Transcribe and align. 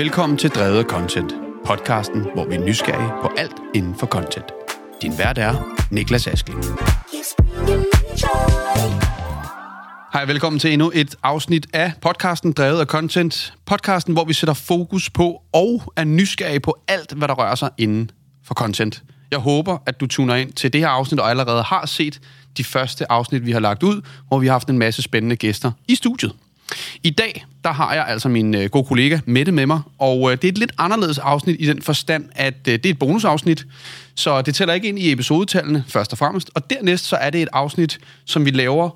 Velkommen 0.00 0.38
til 0.38 0.50
Drevet 0.50 0.86
Content, 0.86 1.34
podcasten, 1.66 2.26
hvor 2.34 2.44
vi 2.44 2.54
er 2.54 2.60
nysgerrige 2.60 3.10
på 3.22 3.30
alt 3.36 3.52
inden 3.74 3.94
for 3.94 4.06
content. 4.06 4.44
Din 5.02 5.18
vært 5.18 5.38
er 5.38 5.76
Niklas 5.90 6.26
Askling. 6.26 6.64
Hej, 10.12 10.24
velkommen 10.24 10.60
til 10.60 10.72
endnu 10.72 10.90
et 10.94 11.14
afsnit 11.22 11.66
af 11.72 11.92
podcasten 12.02 12.52
Drevet 12.52 12.80
af 12.80 12.86
Content. 12.86 13.54
Podcasten, 13.66 14.12
hvor 14.12 14.24
vi 14.24 14.32
sætter 14.32 14.54
fokus 14.54 15.10
på 15.10 15.42
og 15.52 15.92
er 15.96 16.04
nysgerrige 16.04 16.60
på 16.60 16.76
alt, 16.88 17.12
hvad 17.12 17.28
der 17.28 17.34
rører 17.34 17.54
sig 17.54 17.70
inden 17.78 18.10
for 18.44 18.54
content. 18.54 19.02
Jeg 19.30 19.38
håber, 19.38 19.78
at 19.86 20.00
du 20.00 20.06
tuner 20.06 20.34
ind 20.34 20.52
til 20.52 20.72
det 20.72 20.80
her 20.80 20.88
afsnit 20.88 21.20
og 21.20 21.30
allerede 21.30 21.62
har 21.62 21.86
set 21.86 22.20
de 22.56 22.64
første 22.64 23.12
afsnit, 23.12 23.46
vi 23.46 23.52
har 23.52 23.60
lagt 23.60 23.82
ud, 23.82 24.02
hvor 24.28 24.38
vi 24.38 24.46
har 24.46 24.52
haft 24.52 24.68
en 24.68 24.78
masse 24.78 25.02
spændende 25.02 25.36
gæster 25.36 25.72
i 25.88 25.94
studiet. 25.94 26.32
I 27.02 27.10
dag, 27.10 27.46
der 27.64 27.72
har 27.72 27.94
jeg 27.94 28.04
altså 28.06 28.28
min 28.28 28.54
øh, 28.54 28.70
gode 28.70 28.84
kollega 28.84 29.18
Mette 29.26 29.52
med 29.52 29.66
mig, 29.66 29.80
og 29.98 30.32
øh, 30.32 30.36
det 30.36 30.44
er 30.44 30.52
et 30.52 30.58
lidt 30.58 30.72
anderledes 30.78 31.18
afsnit 31.18 31.56
i 31.58 31.66
den 31.66 31.82
forstand, 31.82 32.24
at 32.32 32.54
øh, 32.68 32.74
det 32.74 32.86
er 32.86 32.90
et 32.90 32.98
bonusafsnit, 32.98 33.66
så 34.14 34.42
det 34.42 34.54
tæller 34.54 34.74
ikke 34.74 34.88
ind 34.88 34.98
i 34.98 35.12
episodetallene 35.12 35.84
først 35.88 36.12
og 36.12 36.18
fremmest, 36.18 36.50
og 36.54 36.70
dernæst 36.70 37.04
så 37.04 37.16
er 37.16 37.30
det 37.30 37.42
et 37.42 37.48
afsnit, 37.52 37.98
som 38.24 38.44
vi 38.44 38.50
laver 38.50 38.90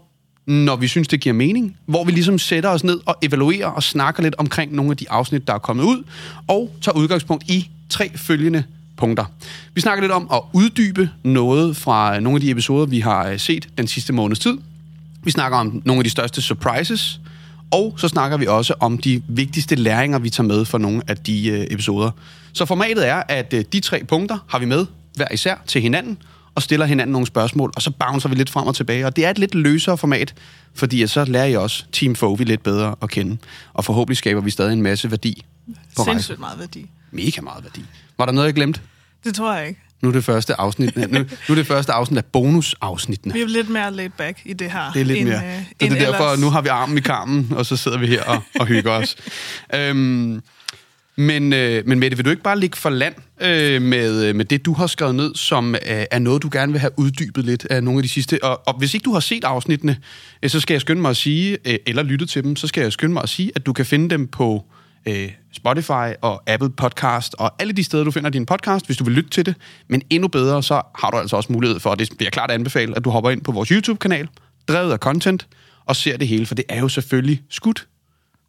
når 0.47 0.77
vi 0.77 0.89
synes, 0.89 1.09
det 1.09 1.21
giver 1.21 1.33
mening, 1.33 1.77
hvor 1.87 2.05
vi 2.05 2.13
ligesom 2.13 2.39
sætter 2.39 2.71
os 2.71 2.85
ned 2.85 3.01
og 3.07 3.17
evaluerer 3.23 3.67
og 3.67 3.83
snakker 3.83 4.23
lidt 4.23 4.35
omkring 4.39 4.75
nogle 4.75 4.91
af 4.91 4.97
de 4.97 5.11
afsnit, 5.11 5.47
der 5.47 5.55
er 5.55 5.59
kommet 5.59 5.85
ud, 5.85 6.03
og 6.49 6.75
tager 6.81 6.97
udgangspunkt 6.97 7.45
i 7.51 7.71
tre 7.89 8.11
følgende 8.17 8.65
punkter. 8.97 9.25
Vi 9.75 9.81
snakker 9.81 10.03
lidt 10.03 10.13
om 10.13 10.29
at 10.33 10.41
uddybe 10.53 11.11
noget 11.23 11.77
fra 11.77 12.17
øh, 12.17 12.23
nogle 12.23 12.37
af 12.37 12.41
de 12.41 12.51
episoder, 12.51 12.87
vi 12.87 13.01
har 13.01 13.29
øh, 13.29 13.39
set 13.39 13.69
den 13.79 13.87
sidste 13.87 14.13
måneds 14.13 14.39
tid. 14.39 14.59
Vi 15.23 15.31
snakker 15.31 15.59
om 15.59 15.83
nogle 15.85 16.01
af 16.01 16.05
de 16.05 16.11
største 16.11 16.43
surprises, 16.43 17.21
og 17.75 17.95
så 17.97 18.09
snakker 18.09 18.37
vi 18.37 18.47
også 18.47 18.75
om 18.81 18.99
de 18.99 19.23
vigtigste 19.29 19.75
læringer, 19.75 20.19
vi 20.19 20.31
tager 20.31 20.49
med 20.49 20.65
for 20.65 20.79
nogle 20.79 21.03
af 21.09 21.17
de 21.17 21.49
øh, 21.49 21.67
episoder. 21.71 22.11
Så 22.53 22.65
formatet 22.65 23.09
er, 23.09 23.23
at 23.29 23.55
øh, 23.55 23.65
de 23.73 23.81
tre 23.81 24.05
punkter 24.09 24.39
har 24.49 24.59
vi 24.59 24.65
med 24.67 24.87
hver 25.17 25.27
især 25.33 25.55
til 25.67 25.83
hinanden, 25.83 26.19
og 26.55 26.63
stiller 26.63 26.87
hinanden 26.87 27.13
nogle 27.13 27.27
spørgsmål, 27.27 27.73
og 27.77 27.83
så 27.83 27.91
bouncer 27.91 28.29
vi 28.29 28.35
lidt 28.35 28.51
frem 28.51 28.67
og 28.67 28.75
tilbage. 28.75 29.07
Og 29.07 29.17
det 29.17 29.25
er 29.25 29.31
et 29.31 29.39
lidt 29.39 29.55
løsere 29.55 29.99
format, 29.99 30.35
fordi 30.75 31.07
så 31.07 31.25
lærer 31.25 31.47
jeg 31.47 31.59
også 31.59 31.85
Team 31.93 32.15
Fovi 32.15 32.45
lidt 32.45 32.63
bedre 32.63 32.95
at 33.03 33.11
kende. 33.11 33.37
Og 33.75 33.85
forhåbentlig 33.85 34.17
skaber 34.17 34.41
vi 34.41 34.51
stadig 34.51 34.73
en 34.73 34.83
masse 34.83 35.11
værdi 35.11 35.45
på 35.97 36.05
Sindssygt 36.05 36.41
meget 36.41 36.59
værdi. 36.59 36.91
Mega 37.11 37.41
meget 37.41 37.65
værdi. 37.65 37.85
Var 38.19 38.27
der 38.27 38.33
noget, 38.33 38.47
jeg 38.47 38.55
glemte? 38.55 38.81
Det 39.25 39.35
tror 39.35 39.55
jeg 39.55 39.69
ikke. 39.69 39.81
Nu 40.05 40.09
er 40.09 40.13
det 40.13 40.25
første 40.25 40.61
afsnit, 40.61 40.97
nu, 40.97 41.19
nu 41.19 41.25
er 41.49 41.55
det 41.55 41.67
første 41.67 41.93
afsnit 41.93 42.19
af 42.19 42.25
bonusafsnittene. 42.25 43.35
Vi 43.35 43.41
er 43.41 43.47
lidt 43.47 43.69
mere 43.69 43.93
laid 43.93 44.11
back 44.19 44.39
i 44.45 44.53
det 44.53 44.71
her. 44.71 44.93
Det 44.93 45.01
er 45.01 45.05
lidt 45.05 45.19
end, 45.19 45.29
mere. 45.29 45.37
Øh, 45.37 45.63
så 45.63 45.75
det 45.81 45.93
er 45.93 46.11
derfor, 46.11 46.25
ellers. 46.25 46.41
nu 46.41 46.51
har 46.51 46.61
vi 46.61 46.69
armen 46.69 46.99
i 46.99 47.01
karmen, 47.01 47.53
og 47.57 47.67
så 47.67 47.77
sidder 47.77 47.99
vi 47.99 48.07
her 48.07 48.23
og, 48.23 48.43
og 48.61 48.67
hygger 48.67 48.91
os. 48.91 49.17
øhm, 49.75 50.43
men, 51.17 51.53
øh, 51.53 51.87
men 51.87 51.99
Mette, 51.99 52.17
vil 52.17 52.25
du 52.25 52.31
ikke 52.31 52.43
bare 52.43 52.61
ligge 52.61 52.77
for 52.77 52.91
land 52.91 53.15
øh, 53.41 53.83
med, 53.83 54.33
med 54.33 54.45
det, 54.45 54.67
du 54.67 54.73
har 54.73 54.87
skrevet 54.87 55.15
ned, 55.15 55.35
som 55.35 55.75
øh, 55.75 55.81
er 56.11 56.19
noget, 56.19 56.43
du 56.43 56.49
gerne 56.53 56.73
vil 56.73 56.81
have 56.81 56.99
uddybet 56.99 57.45
lidt 57.45 57.67
af 57.71 57.85
nogle 57.85 57.99
af 57.99 58.03
de 58.03 58.09
sidste? 58.09 58.45
Og, 58.45 58.61
og 58.67 58.79
hvis 58.79 58.95
ikke 58.95 59.05
du 59.05 59.13
har 59.13 59.21
set 59.21 59.45
afsnittene, 59.45 59.97
øh, 60.43 60.51
så 60.51 60.61
skal 60.61 60.75
jeg 60.75 60.81
skynde 60.81 61.03
mig 61.03 61.11
at 61.11 61.17
sige, 61.17 61.59
øh, 61.65 61.79
eller 61.87 62.03
lytte 62.03 62.27
til 62.27 62.45
dem, 62.45 62.57
så 62.57 62.67
skal 62.67 62.83
jeg 62.83 62.93
skynde 62.93 63.13
mig 63.13 63.23
at 63.23 63.29
sige, 63.29 63.53
at 63.55 63.67
du 63.67 63.73
kan 63.73 63.87
finde 63.87 64.11
dem 64.11 64.27
på 64.27 64.65
øh, 65.07 65.33
Spotify 65.53 66.15
og 66.21 66.43
Apple 66.47 66.71
Podcast 66.71 67.35
og 67.39 67.55
alle 67.59 67.73
de 67.73 67.85
steder, 67.85 68.05
du 68.05 68.11
finder 68.11 68.31
din 68.31 68.47
podcast, 68.47 68.87
hvis 68.87 68.97
du 68.97 69.05
vil 69.05 69.15
lytte 69.15 69.31
til 69.31 69.47
det. 69.47 69.55
Men 69.89 70.03
endnu 70.11 70.29
bedre, 70.29 70.63
så 70.63 70.83
har 70.95 71.11
du 71.11 71.17
altså 71.19 71.37
også 71.37 71.53
mulighed 71.53 71.81
for, 71.81 71.91
og 71.91 71.99
det 71.99 72.23
jeg 72.23 72.33
klart 72.33 72.51
anbefale, 72.51 72.97
at 72.97 73.05
du 73.05 73.11
hopper 73.11 73.31
ind 73.31 73.41
på 73.43 73.53
vores 73.53 73.69
YouTube-kanal, 73.69 74.29
drevet 74.69 74.93
af 74.93 74.99
content, 74.99 75.47
og 75.85 75.97
ser 75.97 76.17
det 76.17 76.29
hele, 76.29 76.47
for 76.47 76.55
det 76.55 76.65
er 76.69 76.81
jo 76.81 76.89
selvfølgelig 76.89 77.43
skudt 77.51 77.87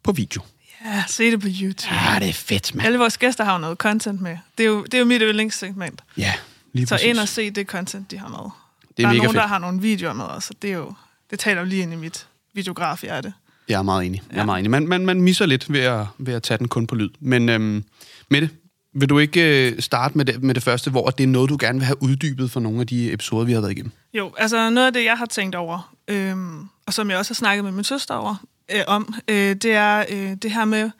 på 0.02 0.12
video. 0.12 0.42
Ja, 0.84 1.04
se 1.08 1.30
det 1.30 1.40
på 1.40 1.46
YouTube. 1.62 1.94
Ja, 1.94 2.18
det 2.18 2.28
er 2.28 2.32
fedt, 2.32 2.74
mand. 2.74 2.86
Alle 2.86 2.98
vores 2.98 3.18
gæster 3.18 3.44
har 3.44 3.52
jo 3.52 3.58
noget 3.58 3.78
content 3.78 4.20
med. 4.20 4.36
Det 4.58 4.64
er 4.64 4.68
jo, 4.68 4.84
det 4.84 4.94
er 4.94 4.98
jo 4.98 5.04
mit 5.04 5.22
yndlingssegment. 5.24 6.00
Ja, 6.16 6.32
lige 6.72 6.86
Så 6.86 6.94
præcis. 6.94 7.06
ind 7.08 7.18
og 7.18 7.28
se 7.28 7.50
det 7.50 7.66
content, 7.66 8.10
de 8.10 8.18
har 8.18 8.28
med. 8.28 8.38
Det 8.38 8.44
er 8.44 8.50
der 8.96 9.02
er 9.04 9.08
mega 9.08 9.16
nogen, 9.16 9.28
fedt. 9.28 9.40
der 9.42 9.46
har 9.46 9.58
nogle 9.58 9.80
videoer 9.80 10.12
med 10.12 10.24
os, 10.24 10.50
og 10.50 10.56
det, 10.62 10.70
er 10.70 10.74
jo, 10.74 10.94
det 11.30 11.38
taler 11.38 11.60
jo 11.60 11.66
lige 11.66 11.82
ind 11.82 11.92
i 11.92 11.96
mit 11.96 12.26
videograf-hjerte. 12.54 13.32
Jeg 13.68 13.78
er 13.78 13.82
meget 13.82 14.06
enig. 14.06 14.22
Jeg 14.32 14.40
er 14.40 14.44
meget 14.44 14.58
enig. 14.58 14.70
Man, 14.70 14.88
man, 14.88 15.06
man 15.06 15.20
misser 15.20 15.46
lidt 15.46 15.72
ved 15.72 15.80
at, 15.80 16.06
ved 16.18 16.34
at 16.34 16.42
tage 16.42 16.58
den 16.58 16.68
kun 16.68 16.86
på 16.86 16.94
lyd. 16.94 17.10
Men 17.20 17.48
øhm, 17.48 17.84
Mette, 18.30 18.50
vil 18.92 19.08
du 19.08 19.18
ikke 19.18 19.70
øh, 19.70 19.80
starte 19.80 20.18
med 20.18 20.24
det, 20.24 20.42
med 20.42 20.54
det 20.54 20.62
første, 20.62 20.90
hvor 20.90 21.10
det 21.10 21.24
er 21.24 21.28
noget, 21.28 21.50
du 21.50 21.56
gerne 21.60 21.78
vil 21.78 21.86
have 21.86 22.02
uddybet 22.02 22.50
for 22.50 22.60
nogle 22.60 22.80
af 22.80 22.86
de 22.86 23.12
episoder, 23.12 23.44
vi 23.44 23.52
har 23.52 23.60
været 23.60 23.72
igennem? 23.72 23.92
Jo, 24.14 24.32
altså 24.38 24.70
noget 24.70 24.86
af 24.86 24.92
det, 24.92 25.04
jeg 25.04 25.18
har 25.18 25.26
tænkt 25.26 25.54
over, 25.54 25.94
øhm, 26.08 26.60
og 26.86 26.92
som 26.92 27.10
jeg 27.10 27.18
også 27.18 27.30
har 27.30 27.34
snakket 27.34 27.64
med 27.64 27.72
min 27.72 27.84
søster 27.84 28.14
over, 28.14 28.36
øh, 28.74 28.82
om, 28.86 29.14
øh, 29.28 29.54
det 29.54 29.64
er 29.72 30.04
øh, 30.10 30.36
det 30.42 30.50
her 30.50 30.64
med 30.64 30.90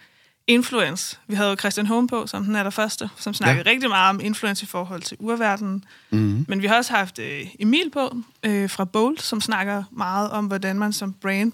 influence. 0.47 1.19
Vi 1.29 1.35
havde 1.35 1.51
jo 1.51 1.57
Christian 1.57 1.87
Holm 1.87 2.07
på, 2.07 2.27
som 2.27 2.45
den 2.45 2.57
er 2.57 2.63
der 2.63 2.71
første, 2.71 3.11
som 3.17 3.35
snakkede 3.35 3.69
ja. 3.69 3.71
rigtig 3.71 3.89
meget 3.89 4.11
om 4.11 4.21
influence 4.21 4.65
i 4.65 4.67
forhold 4.67 5.03
til 5.03 5.17
urverdenen. 5.21 5.85
Mm-hmm. 6.11 6.45
Men 6.49 6.63
vi 6.63 6.67
har 6.67 6.77
også 6.77 6.93
haft 6.93 7.19
øh, 7.19 7.47
Emil 7.61 7.91
på 7.93 8.17
øh, 8.43 8.71
fra 8.71 8.85
Bold, 8.85 9.19
som 9.19 9.41
snakker 9.41 9.83
meget 9.91 10.31
om, 10.31 10.47
hvordan 10.47 10.79
man 10.79 10.93
som 10.93 11.13
brand 11.13 11.53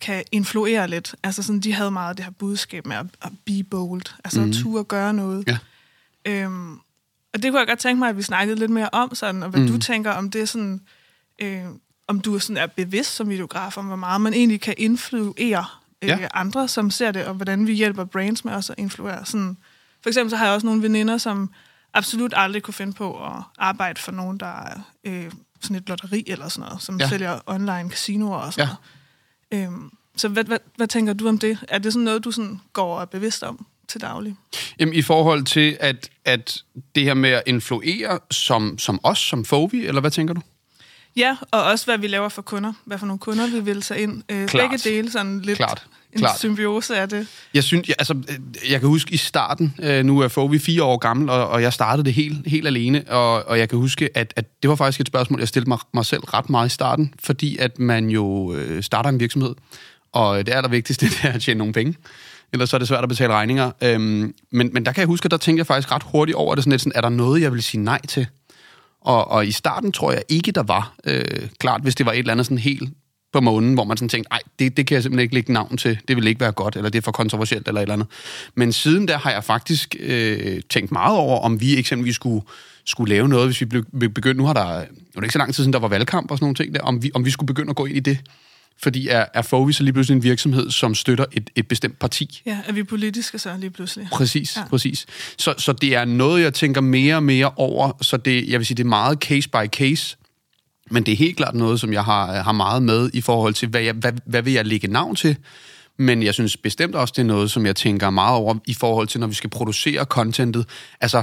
kan 0.00 0.24
influere 0.32 0.88
lidt. 0.88 1.14
Altså 1.22 1.42
sådan, 1.42 1.60
de 1.60 1.72
havde 1.72 1.90
meget 1.90 2.16
det 2.16 2.24
her 2.24 2.32
budskab 2.32 2.86
med 2.86 2.96
at, 2.96 3.06
at 3.22 3.32
be 3.46 3.62
bold, 3.70 4.02
altså 4.24 4.40
mm-hmm. 4.40 4.50
at 4.50 4.56
turde 4.56 4.84
gøre 4.84 5.12
noget. 5.12 5.44
Ja. 5.48 5.58
Øhm, 6.24 6.72
og 7.34 7.42
det 7.42 7.50
kunne 7.50 7.58
jeg 7.58 7.66
godt 7.68 7.78
tænke 7.78 7.98
mig, 7.98 8.08
at 8.08 8.16
vi 8.16 8.22
snakkede 8.22 8.58
lidt 8.58 8.70
mere 8.70 8.88
om, 8.92 9.14
sådan, 9.14 9.42
og 9.42 9.48
hvad 9.50 9.60
mm. 9.60 9.66
du 9.66 9.78
tænker 9.78 10.12
om 10.12 10.30
det 10.30 10.48
sådan, 10.48 10.80
øh, 11.38 11.64
om 12.08 12.20
du 12.20 12.38
sådan 12.38 12.56
er 12.56 12.66
bevidst 12.66 13.14
som 13.14 13.28
videograf 13.28 13.78
om, 13.78 13.84
hvor 13.84 13.96
meget 13.96 14.20
man 14.20 14.34
egentlig 14.34 14.60
kan 14.60 14.74
influere 14.78 15.64
øh, 16.02 16.08
Ja. 16.08 16.28
andre, 16.34 16.68
som 16.68 16.90
ser 16.90 17.12
det, 17.12 17.24
og 17.24 17.34
hvordan 17.34 17.66
vi 17.66 17.72
hjælper 17.72 18.04
brands 18.04 18.44
med 18.44 18.52
også 18.52 18.72
at 18.72 18.78
influere. 18.78 19.26
Sådan, 19.26 19.56
for 20.02 20.10
eksempel 20.10 20.30
så 20.30 20.36
har 20.36 20.44
jeg 20.44 20.54
også 20.54 20.66
nogle 20.66 20.82
veninder, 20.82 21.18
som 21.18 21.50
absolut 21.94 22.32
aldrig 22.36 22.62
kunne 22.62 22.74
finde 22.74 22.92
på 22.92 23.24
at 23.26 23.42
arbejde 23.58 24.00
for 24.00 24.12
nogen, 24.12 24.38
der 24.38 24.46
er 24.46 24.80
øh, 25.04 25.32
sådan 25.60 25.76
et 25.76 25.88
lotteri 25.88 26.24
eller 26.26 26.48
sådan 26.48 26.68
noget, 26.68 26.82
som 26.82 27.00
ja. 27.00 27.08
sælger 27.08 27.38
online 27.46 27.90
casinoer 27.90 28.36
og 28.36 28.52
sådan 28.52 28.62
Ja. 28.62 28.66
noget. 28.66 28.78
Øhm, 29.52 29.90
så 30.16 30.28
hvad, 30.28 30.44
hvad, 30.44 30.58
hvad 30.76 30.86
tænker 30.86 31.12
du 31.12 31.28
om 31.28 31.38
det? 31.38 31.58
Er 31.68 31.78
det 31.78 31.92
sådan 31.92 32.04
noget, 32.04 32.24
du 32.24 32.30
sådan 32.30 32.60
går 32.72 32.94
og 32.96 33.02
er 33.02 33.06
bevidst 33.06 33.42
om 33.42 33.66
til 33.88 34.00
daglig? 34.00 34.36
Jamen, 34.78 34.94
i 34.94 35.02
forhold 35.02 35.44
til, 35.44 35.76
at, 35.80 36.10
at 36.24 36.62
det 36.94 37.04
her 37.04 37.14
med 37.14 37.30
at 37.30 37.42
influere 37.46 38.18
som, 38.30 38.78
som 38.78 39.00
os, 39.02 39.18
som 39.18 39.44
Fovi, 39.44 39.86
eller 39.86 40.00
hvad 40.00 40.10
tænker 40.10 40.34
du? 40.34 40.40
Ja, 41.16 41.36
og 41.50 41.62
også 41.62 41.84
hvad 41.84 41.98
vi 41.98 42.06
laver 42.06 42.28
for 42.28 42.42
kunder. 42.42 42.72
Hvad 42.84 42.98
for 42.98 43.06
nogle 43.06 43.18
kunder 43.18 43.46
vi 43.46 43.60
vil 43.60 43.82
tage 43.82 44.00
ind. 44.00 44.22
Øh, 44.28 44.48
Klart. 44.48 44.70
begge 44.70 44.90
dele, 44.90 45.10
sådan 45.10 45.40
lidt 45.40 45.56
Klart. 45.56 45.86
En 46.12 46.18
Klart. 46.18 46.38
symbiose 46.38 46.96
af 46.96 47.08
det. 47.08 47.26
Jeg 47.54 47.64
synes, 47.64 47.88
jeg, 47.88 47.96
altså, 47.98 48.14
øh, 48.14 48.70
jeg 48.70 48.80
kan 48.80 48.88
huske 48.88 49.14
i 49.14 49.16
starten, 49.16 49.74
øh, 49.82 50.04
nu 50.04 50.20
er 50.20 50.28
Fovi 50.28 50.58
fire 50.58 50.82
år 50.82 50.96
gammel, 50.96 51.30
og, 51.30 51.48
og 51.48 51.62
jeg 51.62 51.72
startede 51.72 52.04
det 52.04 52.14
helt, 52.14 52.46
helt 52.46 52.66
alene, 52.66 53.04
og, 53.08 53.48
og 53.48 53.58
jeg 53.58 53.68
kan 53.68 53.78
huske, 53.78 54.08
at, 54.14 54.32
at 54.36 54.62
det 54.62 54.70
var 54.70 54.76
faktisk 54.76 55.00
et 55.00 55.06
spørgsmål, 55.06 55.40
jeg 55.40 55.48
stillede 55.48 55.70
mig, 55.70 55.78
mig 55.94 56.06
selv 56.06 56.22
ret 56.22 56.50
meget 56.50 56.66
i 56.66 56.70
starten, 56.70 57.14
fordi 57.22 57.56
at 57.56 57.78
man 57.78 58.10
jo 58.10 58.54
øh, 58.54 58.82
starter 58.82 59.10
en 59.10 59.20
virksomhed, 59.20 59.54
og 60.12 60.46
det 60.46 60.54
allervigtigste 60.54 61.06
det 61.10 61.18
er 61.22 61.32
at 61.32 61.42
tjene 61.42 61.58
nogle 61.58 61.72
penge. 61.72 61.94
Ellers 62.52 62.70
så 62.70 62.76
er 62.76 62.78
det 62.78 62.88
svært 62.88 63.02
at 63.02 63.08
betale 63.08 63.32
regninger. 63.32 63.70
Øhm, 63.82 64.34
men, 64.52 64.70
men 64.72 64.86
der 64.86 64.92
kan 64.92 65.00
jeg 65.00 65.06
huske, 65.06 65.24
at 65.24 65.30
der 65.30 65.36
tænkte 65.36 65.60
jeg 65.60 65.66
faktisk 65.66 65.92
ret 65.92 66.02
hurtigt 66.02 66.36
over 66.36 66.54
det, 66.54 66.64
sådan 66.64 66.70
lidt 66.70 66.82
sådan, 66.82 66.92
er 66.94 67.00
der 67.00 67.08
noget, 67.08 67.42
jeg 67.42 67.52
vil 67.52 67.62
sige 67.62 67.82
nej 67.82 68.00
til? 68.06 68.26
Og, 69.00 69.30
og 69.30 69.46
i 69.46 69.52
starten 69.52 69.92
tror 69.92 70.12
jeg 70.12 70.22
ikke, 70.28 70.52
der 70.52 70.62
var. 70.62 70.94
Øh, 71.04 71.48
klart, 71.58 71.82
hvis 71.82 71.94
det 71.94 72.06
var 72.06 72.12
et 72.12 72.18
eller 72.18 72.32
andet 72.32 72.46
sådan 72.46 72.58
helt 72.58 72.90
på 73.32 73.40
månen, 73.40 73.74
hvor 73.74 73.84
man 73.84 73.96
sådan 73.96 74.08
tænkte, 74.08 74.30
nej, 74.30 74.40
det, 74.58 74.76
det 74.76 74.86
kan 74.86 74.94
jeg 74.94 75.02
simpelthen 75.02 75.22
ikke 75.22 75.34
lægge 75.34 75.52
navn 75.52 75.76
til, 75.76 75.98
det 76.08 76.16
vil 76.16 76.26
ikke 76.26 76.40
være 76.40 76.52
godt, 76.52 76.76
eller 76.76 76.90
det 76.90 76.98
er 76.98 77.02
for 77.02 77.12
kontroversielt, 77.12 77.68
eller 77.68 77.80
et 77.80 77.82
eller 77.82 77.94
andet. 77.94 78.08
Men 78.54 78.72
siden 78.72 79.08
der 79.08 79.18
har 79.18 79.30
jeg 79.30 79.44
faktisk 79.44 79.96
øh, 80.00 80.60
tænkt 80.70 80.92
meget 80.92 81.16
over, 81.16 81.40
om 81.40 81.60
vi 81.60 81.78
eksempelvis 81.78 82.14
skulle, 82.14 82.46
skulle 82.84 83.14
lave 83.14 83.28
noget, 83.28 83.46
hvis 83.46 83.60
vi 83.92 84.08
begyndte, 84.08 84.34
nu 84.34 84.46
har 84.46 84.52
der, 84.52 84.64
nu 84.64 84.80
er 84.80 85.20
det 85.20 85.22
ikke 85.22 85.32
så 85.32 85.38
lang 85.38 85.54
tid 85.54 85.54
siden, 85.54 85.72
der 85.72 85.78
var 85.78 85.88
valgkamp 85.88 86.30
og 86.30 86.38
sådan 86.38 86.44
nogle 86.44 86.54
ting 86.54 86.74
der, 86.74 86.80
om 86.80 87.02
vi, 87.02 87.10
om 87.14 87.24
vi 87.24 87.30
skulle 87.30 87.46
begynde 87.46 87.70
at 87.70 87.76
gå 87.76 87.86
ind 87.86 87.96
i 87.96 88.00
det. 88.00 88.18
Fordi 88.82 89.08
er, 89.08 89.24
er 89.34 89.42
Fovi 89.42 89.72
så 89.72 89.82
lige 89.82 89.92
pludselig 89.92 90.16
en 90.16 90.22
virksomhed, 90.22 90.70
som 90.70 90.94
støtter 90.94 91.24
et, 91.32 91.50
et 91.56 91.68
bestemt 91.68 91.98
parti. 91.98 92.42
Ja, 92.46 92.58
er 92.66 92.72
vi 92.72 92.82
politiske 92.82 93.38
så 93.38 93.56
lige 93.58 93.70
pludselig? 93.70 94.08
Præcis. 94.12 94.56
Ja. 94.56 94.64
præcis. 94.70 95.06
Så, 95.38 95.54
så 95.58 95.72
det 95.72 95.94
er 95.94 96.04
noget, 96.04 96.42
jeg 96.42 96.54
tænker 96.54 96.80
mere 96.80 97.16
og 97.16 97.22
mere 97.22 97.50
over, 97.56 97.92
så 98.02 98.16
det, 98.16 98.48
jeg 98.48 98.58
vil 98.58 98.66
sige, 98.66 98.76
det 98.76 98.82
er 98.82 98.88
meget 98.88 99.18
case 99.18 99.48
by 99.48 99.66
case, 99.66 100.16
men 100.90 101.02
det 101.02 101.12
er 101.12 101.16
helt 101.16 101.36
klart 101.36 101.54
noget, 101.54 101.80
som 101.80 101.92
jeg 101.92 102.04
har, 102.04 102.38
øh, 102.38 102.44
har 102.44 102.52
meget 102.52 102.82
med 102.82 103.10
i 103.14 103.20
forhold 103.20 103.54
til, 103.54 103.68
hvad, 103.68 103.80
jeg, 103.80 103.94
hvad, 103.94 104.12
hvad 104.24 104.42
vil 104.42 104.52
jeg 104.52 104.66
lægge 104.66 104.88
navn 104.88 105.16
til, 105.16 105.36
men 105.96 106.22
jeg 106.22 106.34
synes 106.34 106.56
bestemt 106.56 106.94
også, 106.94 107.14
det 107.16 107.22
er 107.22 107.26
noget, 107.26 107.50
som 107.50 107.66
jeg 107.66 107.76
tænker 107.76 108.10
meget 108.10 108.36
over 108.36 108.54
i 108.66 108.74
forhold 108.74 109.08
til, 109.08 109.20
når 109.20 109.26
vi 109.26 109.34
skal 109.34 109.50
producere 109.50 110.04
contentet. 110.04 110.66
Altså, 111.00 111.22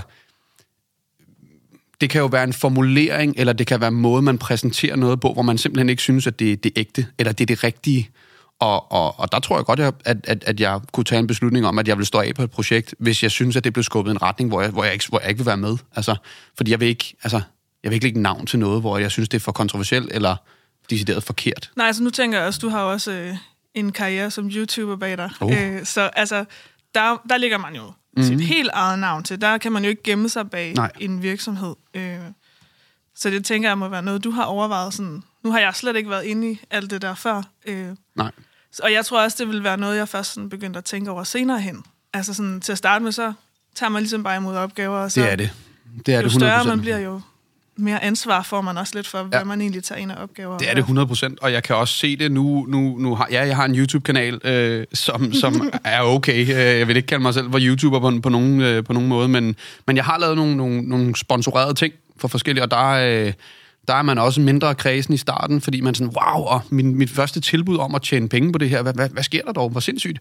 det 2.01 2.09
kan 2.09 2.21
jo 2.21 2.27
være 2.27 2.44
en 2.44 2.53
formulering, 2.53 3.33
eller 3.38 3.53
det 3.53 3.67
kan 3.67 3.79
være 3.79 3.88
en 3.88 3.95
måde, 3.95 4.21
man 4.21 4.38
præsenterer 4.38 4.95
noget 4.95 5.19
på, 5.19 5.33
hvor 5.33 5.41
man 5.41 5.57
simpelthen 5.57 5.89
ikke 5.89 6.01
synes, 6.01 6.27
at 6.27 6.39
det, 6.39 6.63
det 6.63 6.69
er 6.69 6.79
ægte, 6.79 7.07
eller 7.19 7.31
det 7.31 7.44
er 7.44 7.56
det 7.56 7.63
rigtige. 7.63 8.09
Og, 8.59 8.91
og, 8.91 9.19
og 9.19 9.31
der 9.31 9.39
tror 9.39 9.57
jeg 9.57 9.65
godt, 9.65 9.79
at, 9.79 9.94
at, 10.06 10.44
at 10.47 10.59
jeg 10.59 10.79
kunne 10.91 11.03
tage 11.03 11.19
en 11.19 11.27
beslutning 11.27 11.67
om, 11.67 11.79
at 11.79 11.88
jeg 11.88 11.97
vil 11.97 12.06
stå 12.06 12.19
af 12.19 12.35
på 12.35 12.44
et 12.44 12.51
projekt, 12.51 12.95
hvis 13.00 13.23
jeg 13.23 13.31
synes, 13.31 13.56
at 13.56 13.63
det 13.63 13.73
blev 13.73 13.83
skubbet 13.83 14.12
i 14.12 14.15
en 14.15 14.21
retning, 14.21 14.50
hvor 14.50 14.62
jeg, 14.62 14.69
hvor 14.69 14.83
jeg, 14.83 14.94
ikke, 14.94 15.06
hvor 15.09 15.19
jeg 15.19 15.29
ikke 15.29 15.39
vil 15.39 15.45
være 15.45 15.57
med. 15.57 15.77
Altså, 15.95 16.15
fordi 16.57 16.71
jeg 16.71 16.79
vil 16.79 16.88
ikke, 16.88 17.15
altså, 17.23 17.41
jeg 17.85 17.91
vil 17.91 17.95
ikke 17.95 18.05
lægge 18.05 18.21
navn 18.21 18.45
til 18.45 18.59
noget, 18.59 18.81
hvor 18.81 18.97
jeg 18.97 19.11
synes, 19.11 19.29
det 19.29 19.37
er 19.37 19.41
for 19.41 19.51
kontroversielt 19.51 20.11
eller 20.11 20.35
decideret 20.89 21.23
forkert. 21.23 21.71
Nej, 21.75 21.87
altså 21.87 22.03
nu 22.03 22.09
tænker 22.09 22.37
jeg 22.37 22.47
også, 22.47 22.59
du 22.59 22.69
har 22.69 22.79
også 22.79 23.11
øh, 23.11 23.35
en 23.73 23.91
karriere 23.91 24.31
som 24.31 24.49
YouTuber 24.49 24.95
bag 24.95 25.17
dig. 25.17 25.29
Oh. 25.41 25.63
Øh, 25.63 25.85
så 25.85 26.01
altså, 26.01 26.45
der, 26.95 27.21
der 27.29 27.37
ligger 27.37 27.57
man 27.57 27.75
jo 27.75 27.91
mm. 28.17 28.23
sit 28.23 28.41
helt 28.41 28.69
eget 28.73 28.99
navn 28.99 29.23
til. 29.23 29.41
Der 29.41 29.57
kan 29.57 29.71
man 29.71 29.83
jo 29.83 29.89
ikke 29.89 30.03
gemme 30.03 30.29
sig 30.29 30.49
bag 30.49 30.73
Nej. 30.73 30.91
en 30.99 31.23
virksomhed. 31.23 31.75
Øh, 31.93 32.17
så 33.15 33.29
det 33.29 33.45
tænker 33.45 33.69
jeg 33.69 33.77
må 33.77 33.88
være 33.88 34.03
noget, 34.03 34.23
du 34.23 34.31
har 34.31 34.43
overvejet 34.43 34.93
sådan... 34.93 35.23
Nu 35.43 35.51
har 35.51 35.59
jeg 35.59 35.75
slet 35.75 35.95
ikke 35.95 36.09
været 36.09 36.23
inde 36.23 36.51
i 36.51 36.59
alt 36.71 36.91
det 36.91 37.01
der 37.01 37.15
før. 37.15 37.43
Øh, 37.65 37.88
Nej. 38.15 38.31
og 38.83 38.91
jeg 38.91 39.05
tror 39.05 39.23
også, 39.23 39.38
det 39.39 39.47
vil 39.47 39.63
være 39.63 39.77
noget, 39.77 39.97
jeg 39.97 40.09
først 40.09 40.33
sådan 40.33 40.49
begyndte 40.49 40.77
at 40.77 40.85
tænke 40.85 41.11
over 41.11 41.23
senere 41.23 41.61
hen. 41.61 41.83
Altså 42.13 42.33
sådan, 42.33 42.61
til 42.61 42.71
at 42.71 42.77
starte 42.77 43.03
med, 43.03 43.11
så 43.11 43.33
tager 43.75 43.89
man 43.89 44.01
ligesom 44.01 44.23
bare 44.23 44.38
imod 44.38 44.55
opgaver, 44.55 44.97
og 44.97 45.11
så 45.11 45.21
Det 45.21 45.31
er 45.31 45.35
det. 45.35 45.51
Det 46.05 46.13
er 46.13 46.17
jo 46.17 46.23
det 46.23 46.31
100%. 46.31 46.35
større 46.35 46.63
man 46.63 46.81
bliver, 46.81 46.99
jo 46.99 47.21
mere 47.77 48.04
ansvar 48.04 48.42
får 48.44 48.62
man 48.62 48.77
også 48.77 48.92
lidt 48.95 49.07
for, 49.07 49.24
hvad 49.24 49.39
Ja. 49.39 49.44
man 49.45 49.62
egentlig 49.62 49.83
tager 49.83 50.00
ind 50.01 50.12
af 50.12 50.24
opgaver. 50.24 50.57
Det 50.57 50.69
er 50.69 50.74
det 50.74 50.80
100 50.81 51.07
procent, 51.07 51.39
og 51.39 51.51
jeg 51.51 51.63
kan 51.63 51.75
også 51.75 51.94
se 51.98 52.16
det 52.18 52.31
nu. 52.31 52.66
nu, 52.69 52.98
nu 53.00 53.16
har, 53.16 53.27
ja, 53.31 53.48
jeg 53.48 53.56
har 53.56 53.66
en 53.66 53.75
YouTube-kanal, 53.75 54.39
øh, 54.44 54.86
som, 54.94 55.33
som 55.33 55.72
er 55.83 56.01
okay. 56.01 56.42
Øh, 56.42 56.50
Jeg 56.50 56.88
vil 56.88 56.98
ikke 56.98 57.07
kalde 57.07 57.22
mig 57.22 57.33
selv 57.33 57.51
for 57.51 57.60
YouTuber 57.62 58.00
på, 58.00 58.19
på, 58.24 58.30
nogen, 58.30 58.62
øh, 58.62 58.83
på 58.83 58.94
nogen 58.94 59.10
måde, 59.10 59.27
men, 59.27 59.56
men 59.88 59.95
jeg 59.95 60.06
har 60.06 60.19
lavet 60.19 60.36
nogle, 60.38 60.56
nogle, 60.57 60.81
nogle 60.81 61.16
sponsorerede 61.16 61.74
ting 61.74 61.94
for 62.18 62.27
forskellige, 62.27 62.63
og 62.63 62.72
der 62.72 62.94
er, 62.94 63.25
øh, 63.27 63.33
der 63.88 63.94
er 63.94 64.01
man 64.01 64.18
også 64.18 64.42
mindre 64.42 64.75
kredsen 64.75 65.13
i 65.13 65.18
starten, 65.18 65.62
fordi 65.62 65.81
man 65.81 65.95
sådan, 65.95 66.13
wow, 66.22 66.44
og 66.44 66.62
min, 66.69 66.95
mit 66.95 67.10
første 67.10 67.42
tilbud 67.42 67.77
om 67.77 67.95
at 67.95 68.01
tjene 68.01 68.30
penge 68.30 68.51
på 68.51 68.57
det 68.57 68.69
her, 68.69 68.81
hvad, 68.81 68.94
hvad, 68.94 69.10
hvad 69.10 69.24
sker 69.24 69.42
der 69.42 69.51
dog? 69.51 69.69
Hvor 69.69 69.80
sindssygt. 69.80 70.19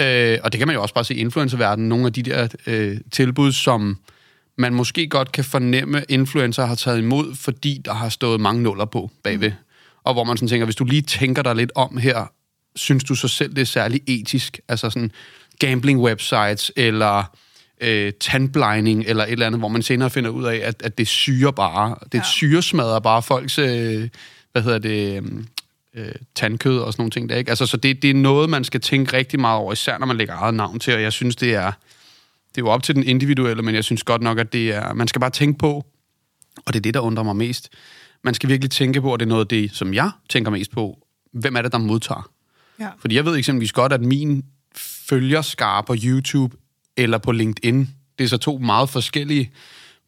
Øh, 0.00 0.38
og 0.44 0.52
det 0.52 0.58
kan 0.58 0.66
man 0.68 0.76
jo 0.76 0.82
også 0.82 0.94
bare 0.94 1.04
se 1.04 1.14
i 1.14 1.18
influencerverdenen, 1.18 1.88
nogle 1.88 2.06
af 2.06 2.12
de 2.12 2.22
der 2.22 2.48
øh, 2.66 2.96
tilbud, 3.12 3.52
som 3.52 3.98
man 4.58 4.74
måske 4.74 5.08
godt 5.08 5.32
kan 5.32 5.44
fornemme, 5.44 6.04
influencer 6.08 6.66
har 6.66 6.74
taget 6.74 6.98
imod, 6.98 7.34
fordi 7.34 7.80
der 7.84 7.92
har 7.92 8.08
stået 8.08 8.40
mange 8.40 8.62
nuller 8.62 8.84
på 8.84 9.10
bagved. 9.22 9.52
Og 10.04 10.12
hvor 10.12 10.24
man 10.24 10.36
sådan 10.36 10.48
tænker, 10.48 10.64
hvis 10.64 10.76
du 10.76 10.84
lige 10.84 11.02
tænker 11.02 11.42
dig 11.42 11.54
lidt 11.56 11.72
om 11.74 11.96
her, 11.96 12.32
synes 12.76 13.04
du 13.04 13.14
så 13.14 13.28
selv, 13.28 13.50
det 13.50 13.62
er 13.62 13.66
særlig 13.66 14.00
etisk? 14.06 14.60
Altså 14.68 14.90
sådan 14.90 15.12
gambling 15.58 16.00
websites, 16.00 16.72
eller 16.76 17.36
øh, 17.80 18.12
tandblinding, 18.20 19.04
eller 19.06 19.24
et 19.24 19.32
eller 19.32 19.46
andet, 19.46 19.60
hvor 19.60 19.68
man 19.68 19.82
senere 19.82 20.10
finder 20.10 20.30
ud 20.30 20.44
af, 20.44 20.60
at, 20.64 20.82
at 20.82 20.98
det 20.98 21.08
syrer 21.08 21.50
bare, 21.50 21.96
det 22.04 22.14
Ja. 22.14 22.18
ja. 22.18 22.24
syresmadrer 22.24 22.98
bare 23.00 23.22
folks, 23.22 23.58
øh, 23.58 24.08
hvad 24.52 24.62
hedder 24.62 24.78
det, 24.78 25.22
øh, 25.94 26.12
tandkød 26.34 26.78
og 26.78 26.92
sådan 26.92 27.00
nogle 27.00 27.10
ting 27.10 27.28
der, 27.28 27.36
ikke? 27.36 27.50
Altså, 27.50 27.66
så 27.66 27.76
det, 27.76 28.02
det 28.02 28.10
er 28.10 28.14
noget, 28.14 28.50
man 28.50 28.64
skal 28.64 28.80
tænke 28.80 29.16
rigtig 29.16 29.40
meget 29.40 29.58
over, 29.58 29.72
især 29.72 29.98
når 29.98 30.06
man 30.06 30.16
lægger 30.16 30.34
eget 30.34 30.54
navn 30.54 30.78
til, 30.78 30.94
og 30.94 31.02
jeg 31.02 31.12
synes, 31.12 31.36
det 31.36 31.54
er, 31.54 31.72
det 32.54 32.60
er 32.60 32.64
jo 32.66 32.68
op 32.68 32.82
til 32.82 32.94
den 32.94 33.02
individuelle, 33.02 33.62
men 33.62 33.74
jeg 33.74 33.84
synes 33.84 34.02
godt 34.02 34.22
nok, 34.22 34.38
at 34.38 34.52
det 34.52 34.74
er, 34.74 34.94
man 34.94 35.08
skal 35.08 35.20
bare 35.20 35.30
tænke 35.30 35.58
på, 35.58 35.86
og 36.66 36.72
det 36.72 36.76
er 36.76 36.80
det, 36.80 36.94
der 36.94 37.00
undrer 37.00 37.24
mig 37.24 37.36
mest, 37.36 37.68
man 38.24 38.34
skal 38.34 38.48
virkelig 38.48 38.70
tænke 38.70 39.00
på, 39.00 39.12
og 39.12 39.20
det 39.20 39.26
er 39.26 39.28
noget 39.28 39.40
af 39.40 39.48
det, 39.48 39.70
som 39.72 39.94
jeg 39.94 40.10
tænker 40.30 40.50
mest 40.50 40.70
på, 40.70 40.98
hvem 41.32 41.56
er 41.56 41.62
det, 41.62 41.72
der 41.72 41.78
modtager? 41.78 42.30
Ja. 42.80 42.88
Fordi 42.98 43.14
jeg 43.16 43.24
ved 43.24 43.36
eksempelvis 43.36 43.72
godt, 43.72 43.92
at 43.92 44.00
min 44.00 44.44
følgerskare 45.08 45.82
på 45.82 45.94
YouTube 46.04 46.56
eller 46.96 47.18
på 47.18 47.32
LinkedIn, 47.32 47.88
det 48.18 48.24
er 48.24 48.28
så 48.28 48.36
to 48.36 48.58
meget 48.58 48.88
forskellige, 48.88 49.50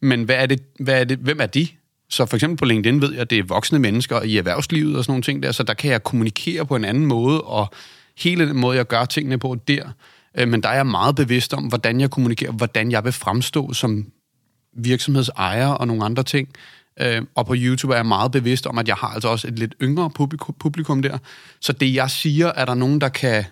men 0.01 0.23
hvad 0.23 0.35
er 0.35 0.45
det, 0.45 0.61
hvad 0.79 1.01
er 1.01 1.03
det, 1.03 1.17
hvem 1.17 1.41
er 1.41 1.45
de? 1.45 1.67
Så 2.09 2.25
for 2.25 2.37
eksempel 2.37 2.57
på 2.57 2.65
LinkedIn 2.65 3.01
ved 3.01 3.11
jeg, 3.11 3.21
at 3.21 3.29
det 3.29 3.37
er 3.37 3.43
voksne 3.43 3.79
mennesker 3.79 4.21
i 4.21 4.37
erhvervslivet 4.37 4.97
og 4.97 5.03
sådan 5.03 5.11
nogle 5.11 5.23
ting 5.23 5.43
der, 5.43 5.51
så 5.51 5.63
der 5.63 5.73
kan 5.73 5.91
jeg 5.91 6.03
kommunikere 6.03 6.65
på 6.65 6.75
en 6.75 6.85
anden 6.85 7.05
måde, 7.05 7.41
og 7.41 7.67
hele 8.17 8.47
den 8.47 8.57
måde, 8.57 8.77
jeg 8.77 8.87
gør 8.87 9.05
tingene 9.05 9.37
på 9.37 9.57
der, 9.67 9.89
øh, 10.37 10.47
men 10.47 10.63
der 10.63 10.69
er 10.69 10.75
jeg 10.75 10.87
meget 10.87 11.15
bevidst 11.15 11.53
om, 11.53 11.63
hvordan 11.63 12.01
jeg 12.01 12.09
kommunikerer, 12.09 12.51
hvordan 12.51 12.91
jeg 12.91 13.03
vil 13.03 13.11
fremstå 13.11 13.73
som 13.73 14.05
virksomhedsejer 14.77 15.67
og 15.67 15.87
nogle 15.87 16.05
andre 16.05 16.23
ting. 16.23 16.49
Øh, 17.01 17.21
og 17.35 17.45
på 17.45 17.55
YouTube 17.57 17.93
er 17.93 17.97
jeg 17.97 18.05
meget 18.05 18.31
bevidst 18.31 18.67
om, 18.67 18.77
at 18.77 18.87
jeg 18.87 18.95
har 18.95 19.07
altså 19.07 19.27
også 19.27 19.47
et 19.47 19.59
lidt 19.59 19.75
yngre 19.81 20.09
publikum, 20.59 21.01
der. 21.01 21.17
Så 21.61 21.73
det, 21.73 21.93
jeg 21.93 22.09
siger, 22.09 22.47
er 22.47 22.65
der 22.65 22.73
nogen, 22.73 23.01
der 23.01 23.09
kan, 23.09 23.43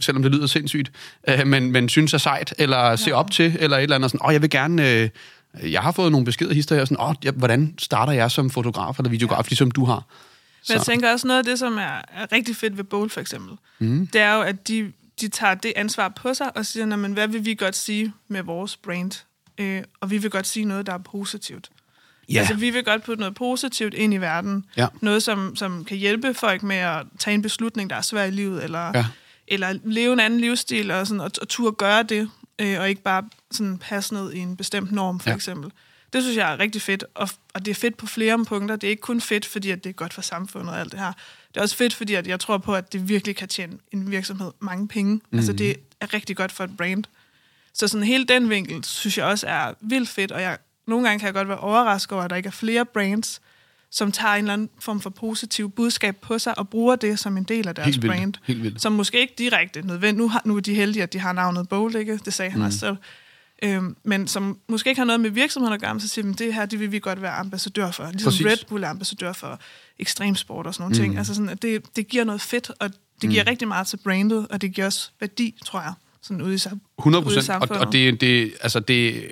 selvom 0.00 0.22
det 0.22 0.32
lyder 0.32 0.46
sindssygt, 0.46 0.92
øh, 1.28 1.46
men, 1.46 1.72
men 1.72 1.88
synes 1.88 2.14
er 2.14 2.18
sejt, 2.18 2.54
eller 2.58 2.96
se 2.96 3.12
op 3.12 3.30
til, 3.30 3.56
eller 3.60 3.76
et 3.76 3.82
eller 3.82 3.96
andet 3.96 4.10
sådan, 4.10 4.26
åh, 4.26 4.32
jeg 4.32 4.42
vil 4.42 4.50
gerne... 4.50 4.90
Øh, 4.90 5.08
jeg 5.62 5.82
har 5.82 5.92
fået 5.92 6.12
nogle 6.12 6.24
beskeder 6.24 6.54
hister 6.54 6.76
her, 6.76 6.84
sådan, 6.84 7.00
åh, 7.00 7.14
ja, 7.24 7.30
hvordan 7.30 7.74
starter 7.78 8.12
jeg 8.12 8.30
som 8.30 8.50
fotograf 8.50 8.98
eller 8.98 9.10
videograf, 9.10 9.38
ja. 9.38 9.48
ligesom 9.48 9.70
du 9.70 9.84
har? 9.84 10.06
Men 10.68 10.76
jeg 10.76 10.82
tænker 10.82 11.12
også 11.12 11.26
noget 11.26 11.38
af 11.38 11.44
det, 11.44 11.58
som 11.58 11.78
er, 11.78 12.02
er 12.12 12.32
rigtig 12.32 12.56
fedt 12.56 12.76
ved 12.76 12.84
Bowl 12.84 13.10
for 13.10 13.20
eksempel, 13.20 13.56
mm. 13.78 14.06
det 14.06 14.20
er 14.20 14.34
jo, 14.34 14.42
at 14.42 14.68
de, 14.68 14.92
de 15.20 15.28
tager 15.28 15.54
det 15.54 15.72
ansvar 15.76 16.08
på 16.08 16.34
sig 16.34 16.56
og 16.56 16.66
siger, 16.66 16.86
"Nå, 16.86 16.96
men 16.96 17.12
hvad 17.12 17.28
vil 17.28 17.44
vi 17.44 17.54
godt 17.54 17.76
sige 17.76 18.12
med 18.28 18.42
vores 18.42 18.76
brand? 18.76 19.12
Øh, 19.58 19.82
og 20.00 20.10
vi 20.10 20.18
vil 20.18 20.30
godt 20.30 20.46
sige 20.46 20.64
noget, 20.64 20.86
der 20.86 20.92
er 20.94 20.98
positivt. 20.98 21.70
Ja, 22.28 22.38
Altså, 22.38 22.54
vi 22.54 22.70
vil 22.70 22.84
godt 22.84 23.02
putte 23.04 23.20
noget 23.20 23.34
positivt 23.34 23.94
ind 23.94 24.14
i 24.14 24.16
verden. 24.16 24.64
Ja. 24.76 24.86
Noget, 25.00 25.22
som, 25.22 25.56
som 25.56 25.84
kan 25.84 25.96
hjælpe 25.96 26.34
folk 26.34 26.62
med 26.62 26.76
at 26.76 27.02
tage 27.18 27.34
en 27.34 27.42
beslutning, 27.42 27.90
der 27.90 27.96
er 27.96 28.00
svær 28.02 28.24
i 28.24 28.30
livet, 28.30 28.64
eller, 28.64 28.90
Ja. 28.94 29.06
eller 29.48 29.78
leve 29.84 30.12
en 30.12 30.20
anden 30.20 30.40
livsstil, 30.40 30.90
og, 30.90 31.06
sådan, 31.06 31.20
og, 31.20 31.30
og 31.40 31.48
turde 31.48 31.76
gøre 31.76 32.02
det, 32.02 32.30
øh, 32.58 32.80
og 32.80 32.88
ikke 32.88 33.02
bare 33.02 33.28
sådan 33.50 33.78
passe 33.78 34.14
ned 34.14 34.32
i 34.32 34.38
en 34.38 34.56
bestemt 34.56 34.92
norm, 34.92 35.20
for 35.20 35.30
ja. 35.30 35.36
eksempel. 35.36 35.70
Det 36.12 36.22
synes 36.22 36.36
jeg 36.36 36.52
er 36.52 36.58
rigtig 36.58 36.82
fedt, 36.82 37.04
og, 37.14 37.28
og 37.54 37.64
det 37.64 37.70
er 37.70 37.74
fedt 37.74 37.96
på 37.96 38.06
flere 38.06 38.44
punkter. 38.44 38.76
Det 38.76 38.86
er 38.86 38.90
ikke 38.90 39.00
kun 39.00 39.20
fedt, 39.20 39.46
fordi 39.46 39.70
at 39.70 39.84
det 39.84 39.90
er 39.90 39.94
godt 39.94 40.14
for 40.14 40.22
samfundet 40.22 40.70
og 40.74 40.80
alt 40.80 40.92
det 40.92 41.00
her. 41.00 41.12
Det 41.56 41.60
er 41.60 41.62
også 41.64 41.76
fedt, 41.76 41.94
fordi 41.94 42.14
at 42.14 42.26
jeg 42.26 42.40
tror 42.40 42.58
på, 42.58 42.74
at 42.74 42.92
det 42.92 43.08
virkelig 43.08 43.36
kan 43.36 43.48
tjene 43.48 43.72
en 43.92 44.10
virksomhed 44.10 44.50
mange 44.60 44.88
penge. 44.88 45.14
Mm. 45.30 45.38
Altså, 45.38 45.52
det 45.52 45.76
er 46.00 46.14
rigtig 46.14 46.36
godt 46.36 46.52
for 46.52 46.64
et 46.64 46.76
brand. 46.76 47.04
Så 47.72 47.88
sådan 47.88 48.06
hele 48.06 48.24
den 48.24 48.50
vinkel, 48.50 48.84
synes 48.84 49.18
jeg 49.18 49.26
også 49.26 49.46
er 49.46 49.72
vildt 49.80 50.08
fedt, 50.08 50.32
og 50.32 50.42
jeg, 50.42 50.58
nogle 50.86 51.06
gange 51.08 51.18
kan 51.18 51.26
jeg 51.26 51.34
godt 51.34 51.48
være 51.48 51.58
overrasket 51.58 52.12
over, 52.12 52.24
at 52.24 52.30
der 52.30 52.36
ikke 52.36 52.46
er 52.46 52.50
flere 52.50 52.84
brands, 52.84 53.40
som 53.90 54.12
tager 54.12 54.34
en 54.34 54.38
eller 54.44 54.52
anden 54.52 54.70
form 54.80 55.00
for 55.00 55.10
positiv 55.10 55.70
budskab 55.70 56.16
på 56.16 56.38
sig 56.38 56.58
og 56.58 56.68
bruger 56.68 56.96
det 56.96 57.18
som 57.18 57.36
en 57.36 57.44
del 57.44 57.68
af 57.68 57.74
deres 57.74 57.86
Helt 57.86 58.02
vildt. 58.02 58.16
brand. 58.16 58.34
Helt 58.44 58.62
vildt. 58.62 58.82
Som 58.82 58.92
måske 58.92 59.20
ikke 59.20 59.34
direkte 59.38 59.82
nødvendigt. 59.86 60.16
Nu, 60.18 60.28
har, 60.28 60.42
nu 60.44 60.56
er 60.56 60.60
de 60.60 60.74
heldige, 60.74 61.02
at 61.02 61.12
de 61.12 61.18
har 61.18 61.32
navnet 61.32 61.68
Bold, 61.68 61.94
ikke? 61.94 62.20
Det 62.24 62.34
sagde 62.34 62.50
han 62.50 62.60
Mm. 62.60 62.66
også 62.66 62.78
selv. 62.78 62.96
Øhm, 63.62 63.96
men 64.04 64.28
som 64.28 64.58
måske 64.68 64.90
ikke 64.90 65.00
har 65.00 65.06
noget 65.06 65.20
med 65.20 65.30
virksomheden 65.30 65.74
at 65.74 65.80
gøre, 65.80 65.94
men 65.94 66.00
så 66.00 66.08
siger 66.08 66.24
de, 66.24 66.34
det 66.34 66.54
her, 66.54 66.66
det 66.66 66.80
vil 66.80 66.92
vi 66.92 66.98
godt 66.98 67.22
være 67.22 67.32
ambassadør 67.32 67.90
for. 67.90 68.10
Ligesom 68.10 68.30
Præcis. 68.30 68.46
Red 68.46 68.56
Bull 68.68 68.84
er 68.84 68.88
ambassadør 68.88 69.32
for 69.32 69.60
ekstremsport 69.98 70.66
og 70.66 70.74
sådan 70.74 70.82
nogle 70.82 70.96
mm. 70.96 71.02
ting. 71.02 71.18
Altså 71.18 71.34
sådan, 71.34 71.48
at 71.48 71.62
det, 71.62 71.96
det 71.96 72.08
giver 72.08 72.24
noget 72.24 72.40
fedt, 72.40 72.70
og 72.80 72.90
det 73.22 73.30
giver 73.30 73.42
mm. 73.42 73.48
rigtig 73.48 73.68
meget 73.68 73.86
til 73.86 73.96
brandet, 73.96 74.46
og 74.50 74.62
det 74.62 74.72
giver 74.74 74.86
også 74.86 75.10
værdi, 75.20 75.54
tror 75.64 75.80
jeg, 75.80 75.92
sådan 76.22 76.42
ude 76.42 76.54
i, 76.54 76.58
sam- 76.58 76.78
100 76.98 77.24
ude 77.24 77.32
i 77.32 77.36
procent. 77.36 77.38
Og, 77.38 77.44
samfundet. 77.44 77.86
og 77.86 77.92
det, 77.92 78.20
det, 78.20 78.52
altså 78.60 78.80
det, 78.80 79.22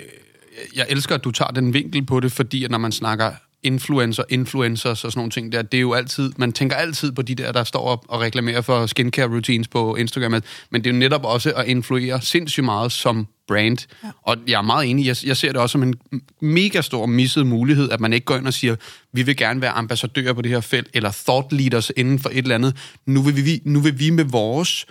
jeg 0.75 0.87
elsker, 0.89 1.15
at 1.15 1.25
du 1.25 1.31
tager 1.31 1.51
den 1.51 1.75
vinkel 1.75 2.07
på 2.07 2.21
det, 2.21 2.33
fordi 2.33 2.65
at 2.65 2.71
når 2.71 2.79
man 2.79 2.93
snakker 2.93 3.33
influencer, 3.63 4.25
influencers 4.29 5.05
og 5.05 5.13
sådan 5.13 5.19
nogle 5.19 5.31
ting 5.31 5.53
der, 5.53 5.63
det 5.63 5.79
er 5.79 5.81
jo 5.81 5.93
altid, 5.93 6.33
man 6.37 6.53
tænker 6.53 6.77
altid 6.77 7.13
på 7.13 7.23
de 7.23 7.35
der, 7.35 7.53
der 7.53 7.65
står 7.65 7.81
op 7.81 8.05
og 8.09 8.21
reklamerer 8.21 8.61
for 8.61 8.87
skincare 8.87 9.29
routines 9.29 9.69
på 9.69 9.97
Instagram, 9.97 10.43
men 10.71 10.85
det 10.85 10.87
er 10.87 10.95
jo 10.95 10.99
netop 10.99 11.25
også 11.25 11.53
at 11.53 11.67
influere 11.67 12.23
sindssygt 12.23 12.65
meget 12.65 12.93
som 12.93 13.27
brand. 13.49 13.79
Ja. 14.05 14.11
Og 14.23 14.37
jeg 14.47 14.59
er 14.59 14.63
meget 14.63 14.91
enig, 14.91 15.07
jeg, 15.07 15.17
jeg 15.25 15.37
ser 15.37 15.53
det 15.53 15.61
også 15.61 15.73
som 15.73 15.83
en 15.83 15.95
mega 16.41 16.81
stor 16.81 17.07
misset 17.07 17.47
mulighed, 17.47 17.91
at 17.91 18.01
man 18.01 18.13
ikke 18.13 18.25
går 18.25 18.37
ind 18.37 18.47
og 18.47 18.55
siger, 18.55 18.77
vi 19.13 19.23
vil 19.23 19.37
gerne 19.37 19.61
være 19.61 19.71
ambassadører 19.71 20.33
på 20.33 20.43
det 20.43 20.51
her 20.51 20.61
felt, 20.61 20.89
eller 20.95 21.11
thought 21.27 21.53
leaders 21.53 21.93
inden 21.97 22.19
for 22.19 22.29
et 22.29 22.39
eller 22.39 22.55
andet. 22.55 22.77
Nu 23.07 23.23
vil 23.23 23.45
vi, 23.45 23.63
nu 23.65 23.81
vil 23.81 23.99
vi 23.99 24.11
med 24.11 24.25
vores 24.25 24.87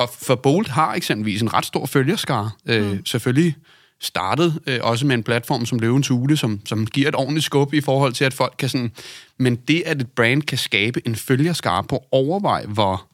og 0.00 0.10
for 0.22 0.34
Bolt 0.34 0.68
har 0.68 0.94
eksempelvis 0.94 1.42
en 1.42 1.54
ret 1.54 1.66
stor 1.66 1.86
følgerskare. 1.86 2.50
Øh, 2.66 2.98
selvfølgelig 3.04 3.56
startet 4.00 4.60
øh, 4.66 4.78
også 4.82 5.06
med 5.06 5.14
en 5.14 5.22
platform 5.22 5.66
som 5.66 5.78
Løvens 5.78 6.08
Hule, 6.08 6.36
som, 6.36 6.60
som 6.66 6.86
giver 6.86 7.08
et 7.08 7.14
ordentligt 7.14 7.44
skub 7.44 7.74
i 7.74 7.80
forhold 7.80 8.12
til, 8.12 8.24
at 8.24 8.34
folk 8.34 8.54
kan 8.58 8.68
sådan... 8.68 8.92
Men 9.38 9.56
det, 9.56 9.82
at 9.86 10.00
et 10.00 10.10
brand 10.10 10.42
kan 10.42 10.58
skabe 10.58 11.06
en 11.06 11.16
følgerskare 11.16 11.84
på, 11.84 12.04
overvej, 12.12 12.64
hvor 12.66 13.06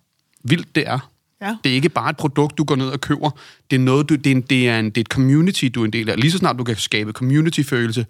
vildt 0.44 0.74
det 0.74 0.88
er. 0.88 1.10
Ja. 1.40 1.56
Det 1.64 1.70
er 1.70 1.74
ikke 1.74 1.88
bare 1.88 2.10
et 2.10 2.16
produkt, 2.16 2.58
du 2.58 2.64
går 2.64 2.76
ned 2.76 2.88
og 2.88 3.00
køber. 3.00 3.30
Det 3.70 3.76
er, 3.76 3.80
noget, 3.80 4.08
du, 4.08 4.14
det, 4.14 4.26
er 4.26 4.30
en, 4.36 4.40
det, 4.40 4.68
er 4.68 4.78
en, 4.78 4.84
det 4.84 4.96
er 4.96 5.00
et 5.00 5.06
community, 5.06 5.64
du 5.74 5.80
er 5.80 5.84
en 5.84 5.92
del 5.92 6.10
af. 6.10 6.20
Lige 6.20 6.32
så 6.32 6.38
snart 6.38 6.58
du 6.58 6.64
kan 6.64 6.76
skabe 6.76 7.12
community-følelse, 7.12 8.06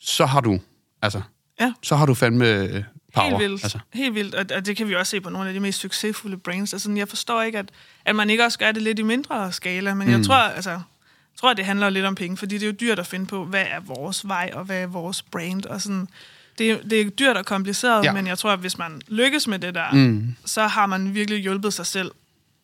så 0.00 0.26
har 0.26 0.40
du... 0.40 0.60
Altså, 1.02 1.20
Ja. 1.60 1.72
så 1.82 1.96
har 1.96 2.06
du 2.06 2.14
fandme 2.14 2.48
øh, 2.48 2.82
power. 3.14 3.28
Helt 3.28 3.38
vildt. 3.38 3.64
Altså. 3.64 3.78
Helt 3.94 4.14
vildt, 4.14 4.34
og, 4.34 4.46
og 4.56 4.66
det 4.66 4.76
kan 4.76 4.88
vi 4.88 4.94
også 4.94 5.10
se 5.10 5.20
på 5.20 5.30
nogle 5.30 5.48
af 5.48 5.54
de 5.54 5.60
mest 5.60 5.80
succesfulde 5.80 6.36
brands. 6.36 6.72
Altså, 6.72 6.92
jeg 6.92 7.08
forstår 7.08 7.42
ikke, 7.42 7.58
at, 7.58 7.68
at 8.04 8.16
man 8.16 8.30
ikke 8.30 8.44
også 8.44 8.58
gør 8.58 8.72
det 8.72 8.82
lidt 8.82 8.98
i 8.98 9.02
mindre 9.02 9.52
skala, 9.52 9.94
men 9.94 10.06
mm. 10.06 10.12
jeg 10.12 10.24
tror, 10.24 10.34
altså, 10.34 10.70
jeg 10.70 10.80
tror, 11.40 11.54
det 11.54 11.64
handler 11.64 11.90
lidt 11.90 12.04
om 12.04 12.14
penge, 12.14 12.36
fordi 12.36 12.54
det 12.54 12.62
er 12.62 12.66
jo 12.66 12.76
dyrt 12.80 12.98
at 12.98 13.06
finde 13.06 13.26
på, 13.26 13.44
hvad 13.44 13.64
er 13.70 13.80
vores 13.80 14.28
vej, 14.28 14.50
og 14.52 14.64
hvad 14.64 14.82
er 14.82 14.86
vores 14.86 15.22
brand, 15.22 15.64
og 15.66 15.80
sådan... 15.80 16.08
Det, 16.58 16.70
er- 16.70 16.82
det 16.90 17.00
er 17.00 17.10
dyrt 17.10 17.36
og 17.36 17.44
kompliceret, 17.46 18.04
ja. 18.04 18.12
men 18.12 18.26
jeg 18.26 18.38
tror, 18.38 18.50
at 18.50 18.58
hvis 18.58 18.78
man 18.78 19.00
lykkes 19.08 19.46
med 19.48 19.58
det 19.58 19.74
der, 19.74 19.92
mm. 19.92 20.34
så 20.44 20.66
har 20.66 20.86
man 20.86 21.14
virkelig 21.14 21.40
hjulpet 21.42 21.72
sig 21.72 21.86
selv 21.86 22.10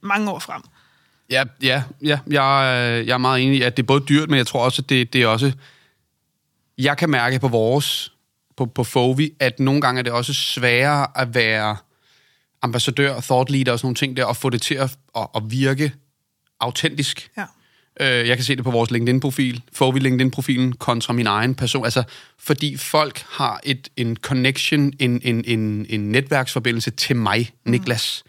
mange 0.03 0.31
år 0.31 0.39
frem. 0.39 0.63
Ja, 1.31 1.45
ja, 1.63 1.83
ja 2.03 2.19
jeg, 2.27 2.75
er- 2.75 3.03
jeg 3.03 3.15
er 3.15 3.19
meget 3.19 3.43
enig 3.43 3.59
i, 3.59 3.63
at 3.63 3.77
det 3.77 3.83
er 3.83 3.87
både 3.87 4.05
dyrt, 4.09 4.31
men 4.31 4.37
jeg 4.39 4.47
tror 4.47 4.65
også, 4.65 4.83
at 4.83 4.89
det, 4.89 5.13
det 5.13 5.23
er 5.23 5.27
også... 5.27 5.53
Jeg 6.79 6.97
kan 6.97 7.11
mærke 7.11 7.39
på 7.39 7.49
vores, 7.49 8.13
på, 8.57 8.67
på 8.67 8.85
Fovi, 8.85 9.33
at 9.41 9.61
nogle 9.61 9.81
gange 9.81 9.99
er 9.99 10.03
det 10.03 10.13
også 10.13 10.35
sværere 10.35 11.07
at 11.15 11.35
være 11.35 11.77
ambassadør, 12.63 13.21
thought 13.21 13.51
leader 13.51 13.73
og 13.73 13.79
sådan 13.79 13.87
nogle 13.87 13.95
ting 13.97 14.17
der, 14.17 14.25
og 14.25 14.37
få 14.37 14.51
det 14.51 14.63
til 14.63 14.75
at, 14.75 14.97
at, 15.17 15.27
at 15.37 15.43
virke 15.51 15.93
autentisk. 16.61 17.31
Ja. 17.37 17.45
Øh, 18.01 18.29
jeg 18.29 18.37
kan 18.37 18.45
se 18.45 18.57
det 18.57 18.65
på 18.65 18.71
vores 18.71 18.91
LinkedIn-profil, 18.91 19.63
Fovi 19.73 20.01
LinkedIn-profilen 20.01 20.73
kontra 20.73 21.13
min 21.13 21.27
egen 21.27 21.55
person. 21.55 21.85
Altså, 21.85 22.03
fordi 22.39 22.77
folk 22.77 23.25
har 23.31 23.61
et, 23.65 23.89
en 23.97 24.17
connection, 24.17 24.93
en, 24.99 25.21
en, 25.25 25.45
en, 25.47 25.87
en 25.89 26.13
netværksforbindelse 26.13 26.91
til 26.91 27.17
mig, 27.17 27.51
Niklas 27.65 28.25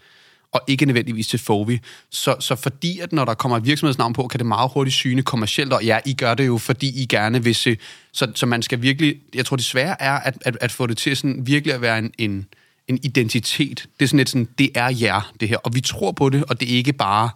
og 0.52 0.60
ikke 0.66 0.86
nødvendigvis 0.86 1.26
til 1.26 1.38
Fovi. 1.38 1.80
Så, 2.10 2.36
så 2.40 2.56
fordi, 2.56 2.98
at 2.98 3.12
når 3.12 3.24
der 3.24 3.34
kommer 3.34 3.56
et 3.56 3.64
virksomhedsnavn 3.64 4.12
på, 4.12 4.28
kan 4.28 4.38
det 4.38 4.46
meget 4.46 4.70
hurtigt 4.74 4.94
syne 4.94 5.22
kommercielt, 5.22 5.72
og 5.72 5.84
ja, 5.84 5.98
I 6.06 6.14
gør 6.14 6.34
det 6.34 6.46
jo, 6.46 6.58
fordi 6.58 7.02
I 7.02 7.06
gerne 7.06 7.44
vil 7.44 7.54
se, 7.54 7.76
så, 8.12 8.32
så 8.34 8.46
man 8.46 8.62
skal 8.62 8.82
virkelig, 8.82 9.16
jeg 9.34 9.46
tror 9.46 9.56
det 9.56 9.64
svære 9.64 10.02
er, 10.02 10.12
at, 10.12 10.38
at, 10.40 10.58
at 10.60 10.72
få 10.72 10.86
det 10.86 10.96
til 10.96 11.16
sådan 11.16 11.46
virkelig 11.46 11.74
at 11.74 11.80
være 11.80 11.98
en, 11.98 12.12
en, 12.18 12.46
en 12.88 12.98
identitet. 13.02 13.88
Det 13.98 14.04
er 14.04 14.08
sådan 14.08 14.18
lidt 14.18 14.28
sådan, 14.28 14.48
det 14.58 14.70
er 14.74 14.88
jer, 15.00 15.32
det 15.40 15.48
her, 15.48 15.56
og 15.56 15.74
vi 15.74 15.80
tror 15.80 16.12
på 16.12 16.28
det, 16.28 16.44
og 16.44 16.60
det 16.60 16.72
er 16.72 16.76
ikke 16.76 16.92
bare, 16.92 17.30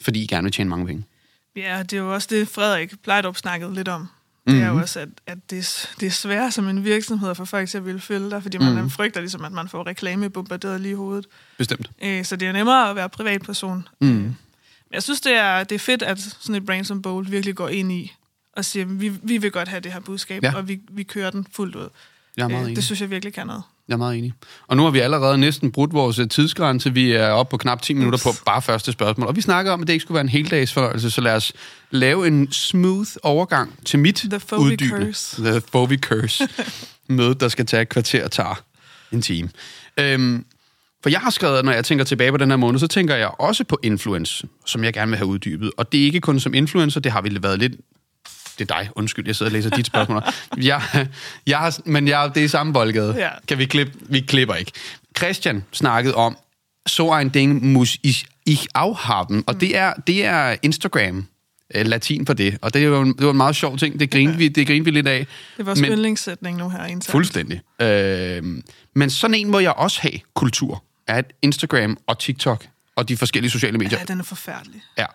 fordi 0.00 0.22
I 0.22 0.26
gerne 0.26 0.44
vil 0.44 0.52
tjene 0.52 0.70
mange 0.70 0.86
penge. 0.86 1.04
Ja, 1.56 1.82
det 1.82 1.92
er 1.92 1.98
jo 1.98 2.14
også 2.14 2.28
det, 2.30 2.48
Frederik 2.48 3.02
Plejdrup 3.02 3.36
snakkede 3.36 3.74
lidt 3.74 3.88
om. 3.88 4.08
Det 4.48 4.62
er 4.62 4.66
jo 4.66 4.72
Mhm. 4.72 4.82
også, 4.82 5.00
at, 5.00 5.08
at 5.26 5.38
det, 5.50 5.58
er- 5.58 5.88
det 6.00 6.06
er 6.06 6.10
svært 6.10 6.54
som 6.54 6.68
en 6.68 6.84
virksomhed 6.84 7.34
for 7.34 7.44
folk 7.44 7.68
til 7.68 7.78
at 7.78 7.86
ville 7.86 8.00
følge 8.00 8.30
dig, 8.30 8.42
fordi 8.42 8.58
man 8.58 8.82
mm. 8.82 8.90
frygter 8.90 9.20
ligesom, 9.20 9.44
at 9.44 9.52
man 9.52 9.68
får 9.68 9.86
reklame 9.86 10.30
bombarderet 10.30 10.80
lige 10.80 10.92
i 10.92 10.94
hovedet. 10.94 11.26
Bestemt. 11.58 11.90
Øh, 12.02 12.24
så 12.24 12.36
det 12.36 12.48
er 12.48 12.52
nemmere 12.52 12.90
at 12.90 12.96
være 12.96 13.08
privatperson. 13.08 13.88
Mm. 14.00 14.06
Men 14.08 14.36
jeg 14.92 15.02
synes, 15.02 15.20
det 15.20 15.32
er, 15.32 15.64
det 15.64 15.74
er 15.74 15.78
fedt, 15.78 16.02
at 16.02 16.18
sådan 16.20 16.54
et 16.54 16.66
brand 16.66 16.84
som 16.84 17.02
Bold 17.02 17.26
virkelig 17.26 17.54
går 17.54 17.68
ind 17.68 17.92
i 17.92 18.12
og 18.52 18.64
siger, 18.64 18.84
vi, 18.86 19.08
vi 19.22 19.38
vil 19.38 19.50
godt 19.50 19.68
have 19.68 19.80
det 19.80 19.92
her 19.92 20.00
budskab, 20.00 20.42
ja. 20.42 20.54
og 20.56 20.68
vi, 20.68 20.80
vi 20.90 21.02
kører 21.02 21.30
den 21.30 21.46
fuldt 21.52 21.74
ud. 21.76 21.88
Jeg 22.38 22.44
er 22.44 22.48
meget 22.48 22.60
Øh, 22.62 22.66
enig. 22.66 22.76
det 22.76 22.84
synes 22.84 23.00
jeg 23.00 23.10
virkelig 23.10 23.34
kan 23.34 23.46
noget. 23.46 23.62
Jeg 23.88 23.94
er 23.94 23.98
meget 23.98 24.18
enig. 24.18 24.32
Og 24.66 24.76
nu 24.76 24.82
har 24.82 24.90
vi 24.90 24.98
allerede 24.98 25.38
næsten 25.38 25.72
brudt 25.72 25.92
vores 25.92 26.18
øh, 26.18 26.28
tidsgrænse. 26.28 26.94
Vi 26.94 27.12
er 27.12 27.28
oppe 27.28 27.50
på 27.50 27.56
knap 27.56 27.82
10 27.82 27.94
minutter 27.94 28.18
på 28.24 28.30
bare 28.46 28.62
første 28.62 28.92
spørgsmål. 28.92 29.28
Og 29.28 29.36
vi 29.36 29.40
snakker 29.40 29.72
om, 29.72 29.80
at 29.82 29.86
det 29.86 29.92
ikke 29.92 30.02
skulle 30.02 30.14
være 30.14 30.22
en 30.24 30.28
heldagsfornøjelse, 30.28 31.10
så 31.10 31.20
lad 31.20 31.34
os 31.34 31.52
lave 31.90 32.26
en 32.26 32.52
smooth 32.52 33.08
overgang 33.22 33.74
til 33.84 33.98
mit 33.98 34.14
The 34.30 34.40
uddybende. 34.58 35.04
curse. 35.06 35.42
The 35.42 35.62
Fovi 35.72 35.96
Curse. 35.96 36.48
Møde, 37.08 37.34
der 37.34 37.48
skal 37.48 37.66
tage 37.66 37.82
et 37.82 37.88
kvarter 37.88 38.24
og 38.24 38.30
tager 38.30 38.62
en 39.12 39.22
time. 39.22 39.48
Øhm, 39.96 40.44
for 41.02 41.10
jeg 41.10 41.20
har 41.20 41.30
skrevet, 41.30 41.58
at 41.58 41.64
når 41.64 41.72
jeg 41.72 41.84
tænker 41.84 42.04
tilbage 42.04 42.30
på 42.30 42.36
den 42.36 42.50
her 42.50 42.56
måned, 42.56 42.80
så 42.80 42.86
tænker 42.86 43.14
jeg 43.16 43.30
også 43.38 43.64
på 43.64 43.78
influence, 43.82 44.48
som 44.66 44.84
jeg 44.84 44.92
gerne 44.92 45.08
vil 45.10 45.18
have 45.18 45.26
uddybet. 45.28 45.70
Og 45.76 45.92
det 45.92 46.00
er 46.00 46.04
ikke 46.04 46.20
kun 46.20 46.40
som 46.40 46.54
influencer, 46.54 47.00
det 47.00 47.12
har 47.12 47.20
vi 47.20 47.38
været 47.42 47.58
lidt 47.58 47.72
det 48.58 48.70
er 48.70 48.74
dig. 48.80 48.90
Undskyld, 48.96 49.26
jeg 49.26 49.36
sidder 49.36 49.50
og 49.50 49.54
læser 49.54 49.70
dit 49.70 49.86
spørgsmål. 49.86 50.22
Jeg, 50.62 50.82
jeg 51.46 51.58
har, 51.58 51.78
men 51.84 52.08
jeg, 52.08 52.30
det 52.34 52.44
er 52.44 52.48
samme 52.48 52.72
boldgade. 52.72 53.14
Ja. 53.18 53.28
Kan 53.48 53.58
vi 53.58 53.66
klippe? 53.66 53.92
Vi 54.08 54.20
klipper 54.20 54.54
ikke. 54.54 54.72
Christian 55.18 55.64
snakkede 55.72 56.14
om, 56.14 56.36
så 56.86 57.12
ein 57.18 57.28
Ding 57.28 57.64
muss 57.72 57.98
ich, 58.02 58.24
ich 58.46 58.66
auch 58.74 58.98
haben. 58.98 59.44
Og 59.46 59.60
det 59.60 59.76
er, 59.76 59.92
det 60.06 60.24
er 60.24 60.56
Instagram. 60.62 61.26
øh, 61.74 61.86
Latin 61.86 62.24
på 62.24 62.32
det. 62.34 62.58
Og 62.62 62.74
det, 62.74 62.82
er 62.82 62.86
jo 62.86 63.00
en, 63.02 63.12
det 63.16 63.24
var 63.24 63.30
en 63.30 63.36
meget 63.36 63.56
sjov 63.56 63.78
ting. 63.78 64.00
Det 64.00 64.10
grinte, 64.10 64.36
vi, 64.38 64.48
det 64.48 64.66
grinte 64.66 64.84
vi 64.84 64.90
lidt 64.90 65.06
af. 65.08 65.26
Det 65.56 65.66
vores 65.66 65.80
Men- 65.80 65.92
yndlingssætning 65.92 66.58
nu 66.58 66.68
her 66.68 66.84
internt. 66.84 67.06
Fuldstændig. 67.10 67.60
Øh, 67.82 68.42
men 68.94 69.10
sådan 69.10 69.34
en 69.34 69.50
må 69.50 69.58
jeg 69.58 69.72
også 69.72 70.00
have 70.00 70.20
kultur. 70.34 70.84
At 71.06 71.32
Instagram 71.42 71.98
og 72.06 72.18
TikTok 72.18 72.66
og 72.96 73.08
de 73.08 73.16
forskellige 73.16 73.50
sociale 73.50 73.78
medier 73.78 73.98
Ja, 73.98 74.04
den 74.04 74.20
er 74.20 74.24
forfærdelig. 74.24 74.82
Ja. 74.98 75.06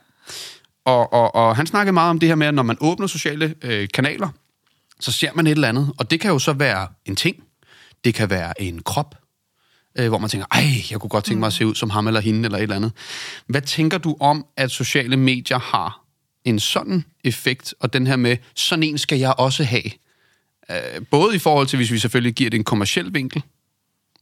Og, 0.86 1.14
og, 1.14 1.36
og 1.36 1.56
han 1.56 1.68
snakkede 1.68 1.94
meget 1.94 2.10
om 2.10 2.20
det 2.20 2.30
her 2.30 2.36
med, 2.36 2.48
at 2.48 2.54
når 2.54 2.64
man 2.64 2.78
åbner 2.82 3.08
sociale 3.08 3.56
øh, 3.62 3.88
kanaler, 3.94 4.30
så 5.00 5.12
ser 5.12 5.34
man 5.34 5.48
et 5.48 5.52
eller 5.52 5.70
andet. 5.70 5.94
Og 5.98 6.12
det 6.12 6.20
kan 6.20 6.32
jo 6.32 6.40
så 6.40 6.54
være 6.54 6.88
en 7.06 7.16
ting. 7.16 7.44
Det 8.04 8.14
kan 8.14 8.30
være 8.30 8.62
en 8.62 8.82
krop, 8.84 9.16
øh, 9.96 10.08
hvor 10.08 10.18
man 10.18 10.30
tænker, 10.30 10.48
ej, 10.52 10.64
jeg 10.92 11.00
kunne 11.00 11.10
godt 11.10 11.26
tænke 11.26 11.40
mig 11.40 11.48
at 11.48 11.54
se 11.54 11.66
ud 11.66 11.76
som 11.76 11.90
ham 11.90 12.08
eller 12.08 12.20
hende 12.20 12.46
eller 12.46 12.58
et 12.58 12.64
eller 12.64 12.76
andet. 12.76 12.92
Hvad 13.48 13.62
tænker 13.62 13.98
du 13.98 14.18
om, 14.20 14.46
at 14.58 14.72
sociale 14.72 15.18
medier 15.18 15.60
har 15.60 16.04
en 16.46 16.60
sådan 16.60 17.06
effekt, 17.24 17.74
og 17.80 17.94
den 17.94 18.08
her 18.08 18.16
med, 18.16 18.38
sådan 18.56 18.84
en 18.84 18.98
skal 18.98 19.20
jeg 19.20 19.34
også 19.38 19.64
have? 19.64 19.92
Øh, 20.72 21.06
både 21.12 21.36
i 21.36 21.40
forhold 21.40 21.68
til, 21.68 21.78
hvis 21.78 21.92
vi 21.92 22.00
selvfølgelig 22.00 22.34
giver 22.34 22.50
det 22.50 22.58
en 22.58 22.64
kommersiel 22.64 23.14
vinkel, 23.14 23.44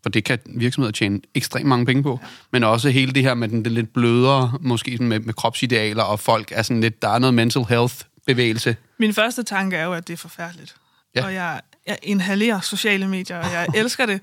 for 0.04 0.10
det 0.10 0.24
kan 0.24 0.40
virksomheder 0.46 0.92
tjene 0.92 1.22
ekstremt 1.36 1.68
mange 1.68 1.86
penge 1.86 2.04
på, 2.04 2.20
ja. 2.22 2.28
men 2.52 2.64
også 2.64 2.90
hele 2.90 3.12
det 3.12 3.24
her 3.24 3.34
med 3.34 3.48
den, 3.48 3.66
den 3.66 3.74
lidt 3.74 3.94
blødere, 3.94 4.58
måske 4.60 4.92
sådan 4.92 5.08
med, 5.08 5.20
med 5.20 5.34
kropsidealer, 5.34 6.04
og 6.04 6.20
folk 6.20 6.52
er 6.52 6.62
sådan 6.62 6.82
lidt, 6.82 7.02
der 7.02 7.10
er 7.10 7.20
noget 7.20 7.34
mental 7.34 7.64
health 7.64 7.96
bevægelse. 8.28 8.76
Min 8.98 9.14
første 9.14 9.44
tanke 9.44 9.78
er 9.78 9.84
jo, 9.84 9.94
at 9.94 10.08
det 10.08 10.14
er 10.14 10.18
forfærdeligt. 10.18 10.76
Ja. 11.16 11.20
Ja. 11.20 11.26
Og 11.26 11.34
jeg, 11.34 11.62
jeg 11.88 11.98
inhalerer 12.04 12.60
sociale 12.60 13.08
medier, 13.08 13.38
og 13.38 13.52
jeg 13.52 13.68
elsker 13.76 14.06
det. 14.06 14.22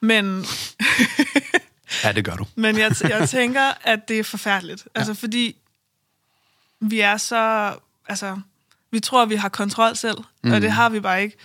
Men, 0.00 0.24
Ja, 2.04 2.12
det 2.12 2.24
gør 2.24 2.36
du. 2.36 2.46
men 2.64 2.78
jeg, 2.78 2.92
jeg 3.02 3.28
tænker, 3.28 3.72
at 3.82 4.08
det 4.08 4.18
er 4.18 4.24
forfærdeligt. 4.24 4.88
Altså, 4.94 5.14
fordi 5.14 5.56
vi 6.80 7.00
er 7.00 7.16
så... 7.16 7.74
Altså, 8.08 8.40
vi 8.90 9.00
tror, 9.00 9.24
vi 9.24 9.34
har 9.34 9.48
kontrol 9.48 9.96
selv, 9.96 10.18
mm. 10.44 10.52
og 10.52 10.60
det 10.60 10.72
har 10.72 10.88
vi 10.88 11.00
bare 11.00 11.22
ikke. 11.22 11.36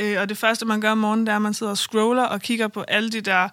Øh, 0.00 0.20
og 0.20 0.28
det 0.28 0.38
første, 0.38 0.66
man 0.66 0.80
gør 0.80 0.90
om 0.90 0.98
morgenen, 0.98 1.26
det 1.26 1.32
er, 1.32 1.36
at 1.36 1.42
man 1.42 1.54
sidder 1.54 1.70
og 1.70 1.78
scroller 1.78 2.22
og 2.22 2.40
kigger 2.40 2.68
på 2.68 2.82
alle 2.82 3.10
de 3.10 3.20
der 3.20 3.48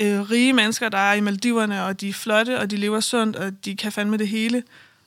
øh, 0.00 0.20
rige 0.30 0.52
mennesker, 0.52 0.88
der 0.88 0.98
er 0.98 1.14
i 1.14 1.20
Maldiverne, 1.20 1.84
og 1.84 2.00
de 2.00 2.08
er 2.08 2.12
flotte, 2.12 2.60
og 2.60 2.70
de 2.70 2.76
lever 2.76 3.00
sundt, 3.00 3.36
og 3.36 3.64
de 3.64 3.76
kan 3.76 3.92
fandme 3.92 4.16
det 4.16 4.28
hele. 4.28 4.62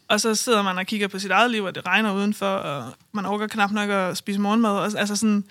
Og 0.08 0.22
så 0.22 0.36
sidder 0.36 0.62
man 0.62 0.78
og 0.78 0.86
kigger 0.86 1.08
på 1.08 1.20
sit 1.20 1.32
eget 1.32 1.52
liv, 1.52 1.64
og 1.64 1.76
det 1.76 1.86
regner 1.86 2.14
udenfor, 2.14 2.46
og 2.46 2.94
man 3.12 3.26
overgår 3.26 3.48
knap 3.48 3.72
nok 3.72 3.90
at 3.90 4.18
spise 4.18 4.40
morgenmad. 4.40 4.72
Og, 4.72 4.86
altså 4.98 5.16
sådan, 5.16 5.44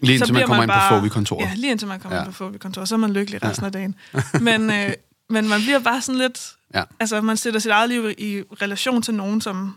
Lige 0.00 0.12
indtil 0.12 0.26
så 0.26 0.32
man 0.32 0.46
kommer 0.46 0.62
ind 0.62 0.70
bare, 0.70 0.88
på 0.88 0.94
Fobi-kontoret. 0.94 1.44
Ja, 1.44 1.52
lige 1.54 1.70
indtil 1.70 1.88
man 1.88 2.00
kommer 2.00 2.16
ja. 2.16 2.22
ind 2.22 2.32
på 2.32 2.36
Fobi-kontoret. 2.36 2.88
Så 2.88 2.94
er 2.94 2.98
man 2.98 3.12
lykkelig 3.12 3.42
resten 3.42 3.62
ja. 3.62 3.66
af 3.66 3.72
dagen. 3.72 3.94
Men, 4.48 4.70
øh, 4.70 4.92
men 5.28 5.48
man 5.48 5.60
bliver 5.60 5.78
bare 5.78 6.00
sådan 6.00 6.18
lidt... 6.18 6.52
Ja. 6.74 6.82
Altså, 7.00 7.20
man 7.20 7.36
sætter 7.36 7.60
sit 7.60 7.70
eget 7.70 7.88
liv 7.88 8.10
i 8.18 8.42
relation 8.62 9.02
til 9.02 9.14
nogen, 9.14 9.40
som 9.40 9.76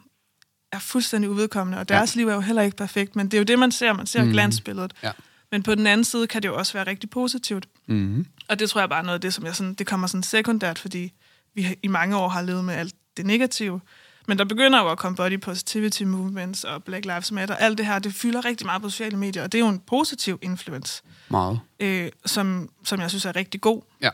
er 0.73 0.79
fuldstændig 0.79 1.29
uvedkommende, 1.29 1.79
og 1.79 1.89
deres 1.89 2.15
ja. 2.15 2.19
liv 2.19 2.27
er 2.27 2.33
jo 2.33 2.39
heller 2.41 2.61
ikke 2.61 2.77
perfekt, 2.77 3.15
men 3.15 3.25
det 3.25 3.33
er 3.33 3.37
jo 3.39 3.43
det, 3.43 3.59
man 3.59 3.71
ser. 3.71 3.93
Man 3.93 4.05
ser 4.07 4.23
mm. 4.23 4.31
glansbilledet. 4.31 4.93
Ja. 5.03 5.11
Men 5.51 5.63
på 5.63 5.75
den 5.75 5.87
anden 5.87 6.03
side 6.03 6.27
kan 6.27 6.41
det 6.41 6.47
jo 6.47 6.55
også 6.55 6.73
være 6.73 6.87
rigtig 6.87 7.09
positivt. 7.09 7.65
Mm-hmm. 7.87 8.25
Og 8.47 8.59
det 8.59 8.69
tror 8.69 8.81
jeg 8.81 8.89
bare 8.89 8.99
er 8.99 9.03
noget 9.03 9.13
af 9.15 9.21
det, 9.21 9.33
som 9.33 9.45
jeg 9.45 9.55
sådan, 9.55 9.73
det 9.73 9.87
kommer 9.87 10.07
sådan 10.07 10.23
sekundært, 10.23 10.79
fordi 10.79 11.13
vi 11.55 11.75
i 11.83 11.87
mange 11.87 12.17
år 12.17 12.29
har 12.29 12.41
levet 12.41 12.65
med 12.65 12.73
alt 12.73 12.93
det 13.17 13.25
negative. 13.25 13.81
Men 14.27 14.37
der 14.37 14.45
begynder 14.45 14.81
jo 14.83 14.89
at 14.89 14.97
komme 14.97 15.15
body 15.15 15.39
positivity 15.39 16.03
movements 16.03 16.63
og 16.63 16.83
Black 16.83 17.05
Lives 17.05 17.31
Matter. 17.31 17.55
Alt 17.55 17.77
det 17.77 17.85
her, 17.85 17.99
det 17.99 18.13
fylder 18.13 18.45
rigtig 18.45 18.65
meget 18.65 18.81
på 18.81 18.89
sociale 18.89 19.17
medier, 19.17 19.43
og 19.43 19.51
det 19.51 19.57
er 19.57 19.59
jo 19.65 19.69
en 19.69 19.79
positiv 19.79 20.39
influence, 20.41 21.03
Meget. 21.29 21.59
øh, 21.79 22.09
som, 22.25 22.69
som 22.83 22.99
jeg 22.99 23.09
synes 23.09 23.25
er 23.25 23.35
rigtig 23.35 23.61
god. 23.61 23.81
Ja. 24.01 24.09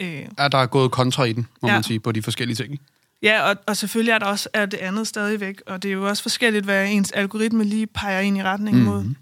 Øh, 0.00 0.26
ja. 0.38 0.48
Der 0.48 0.58
er 0.58 0.66
gået 0.66 0.90
kontra 0.90 1.24
i 1.24 1.32
den, 1.32 1.46
må 1.62 1.68
Ja. 1.68 1.74
man 1.74 1.82
sige, 1.82 2.00
på 2.00 2.12
de 2.12 2.22
forskellige 2.22 2.56
ting. 2.56 2.80
Ja, 3.24 3.42
og, 3.50 3.56
og 3.66 3.76
selvfølgelig 3.76 4.12
er 4.12 4.18
der 4.18 4.26
også 4.26 4.48
er 4.52 4.66
det 4.66 4.76
andet 4.78 5.06
stadigvæk, 5.08 5.62
og 5.66 5.82
det 5.82 5.88
er 5.88 5.92
jo 5.92 6.08
også 6.08 6.22
forskelligt, 6.22 6.64
hvad 6.64 6.88
ens 6.88 7.12
algoritme 7.12 7.64
lige 7.64 7.86
peger 7.86 8.20
ind 8.20 8.38
i 8.38 8.42
retning 8.42 8.76
Mhm. 8.76 8.84
mod. 8.86 9.14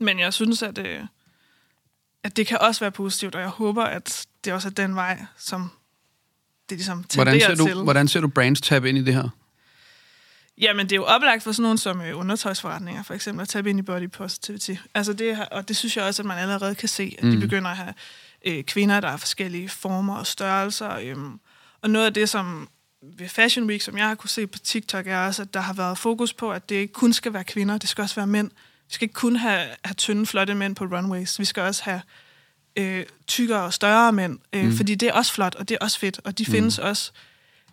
Men 0.00 0.18
jeg 0.18 0.32
synes, 0.32 0.62
at, 0.62 0.78
øh, 0.78 1.00
at 2.24 2.36
det 2.36 2.46
kan 2.46 2.58
også 2.60 2.80
være 2.80 2.90
positivt, 2.92 3.34
og 3.34 3.40
jeg 3.40 3.48
håber, 3.48 3.84
at 3.84 4.26
det 4.44 4.52
også 4.52 4.68
er 4.68 4.72
den 4.72 4.94
vej, 4.94 5.24
som 5.38 5.70
det 6.70 6.78
ligesom 6.78 7.04
tenderer 7.04 7.24
Hvordan 7.24 7.56
ser, 7.58 7.64
til. 7.66 7.74
du, 7.74 7.82
hvordan 7.82 8.08
ser 8.08 8.20
du 8.20 8.28
brands 8.28 8.60
tab 8.60 8.84
ind 8.84 8.98
i 8.98 9.02
det 9.04 9.14
her? 9.14 9.28
Jamen, 10.58 10.86
det 10.86 10.92
er 10.92 10.96
jo 10.96 11.04
oplagt 11.04 11.42
for 11.42 11.52
sådan 11.52 11.62
nogle 11.62 11.78
som 11.78 12.00
øh, 12.00 12.18
undertøjsforretninger, 12.18 13.02
for 13.02 13.14
eksempel, 13.14 13.42
at 13.42 13.48
tabe 13.48 13.70
ind 13.70 13.78
i 13.78 13.82
body 13.82 14.10
positivity. 14.10 14.74
Altså 14.94 15.12
det, 15.12 15.36
her- 15.36 15.44
og 15.44 15.68
det 15.68 15.76
synes 15.76 15.96
jeg 15.96 16.04
også, 16.04 16.22
at 16.22 16.26
man 16.26 16.38
allerede 16.38 16.74
kan 16.74 16.88
se, 16.88 17.14
at 17.18 17.24
mm. 17.24 17.30
de 17.30 17.40
begynder 17.40 17.70
at 17.70 17.76
have 17.76 17.94
øh, 18.46 18.64
kvinder, 18.64 19.00
der 19.00 19.08
er 19.08 19.16
forskellige 19.16 19.68
former 19.68 20.16
og 20.16 20.26
størrelser. 20.26 20.98
Øhm, 21.02 21.40
og 21.82 21.90
noget 21.90 22.06
af 22.06 22.14
det, 22.14 22.28
som 22.28 22.68
ved 23.02 23.28
Fashion 23.28 23.66
Week, 23.66 23.80
som 23.82 23.98
jeg 23.98 24.08
har 24.08 24.14
kunne 24.14 24.30
se 24.30 24.46
på 24.46 24.58
TikTok, 24.58 25.06
er 25.06 25.18
også, 25.18 25.42
at 25.42 25.54
der 25.54 25.60
har 25.60 25.72
været 25.72 25.98
fokus 25.98 26.32
på, 26.32 26.52
at 26.52 26.68
det 26.68 26.74
ikke 26.76 26.92
kun 26.92 27.12
skal 27.12 27.32
være 27.32 27.44
kvinder, 27.44 27.78
det 27.78 27.88
skal 27.88 28.02
også 28.02 28.14
være 28.14 28.26
mænd. 28.26 28.50
Vi 28.88 28.94
skal 28.94 29.04
ikke 29.04 29.14
kun 29.14 29.36
have, 29.36 29.66
have 29.84 29.94
tynde, 29.94 30.26
flotte 30.26 30.54
mænd 30.54 30.76
på 30.76 30.84
runways. 30.84 31.38
Vi 31.38 31.44
skal 31.44 31.62
også 31.62 31.82
have 31.84 32.02
øh, 32.76 33.06
tykkere 33.26 33.62
og 33.62 33.72
større 33.72 34.12
mænd, 34.12 34.38
øh, 34.52 34.64
mm. 34.64 34.76
fordi 34.76 34.94
det 34.94 35.08
er 35.08 35.12
også 35.12 35.32
flot, 35.32 35.54
og 35.54 35.68
det 35.68 35.74
er 35.80 35.84
også 35.84 35.98
fedt, 35.98 36.20
og 36.24 36.38
de 36.38 36.44
mm. 36.48 36.52
findes 36.52 36.78
også. 36.78 37.12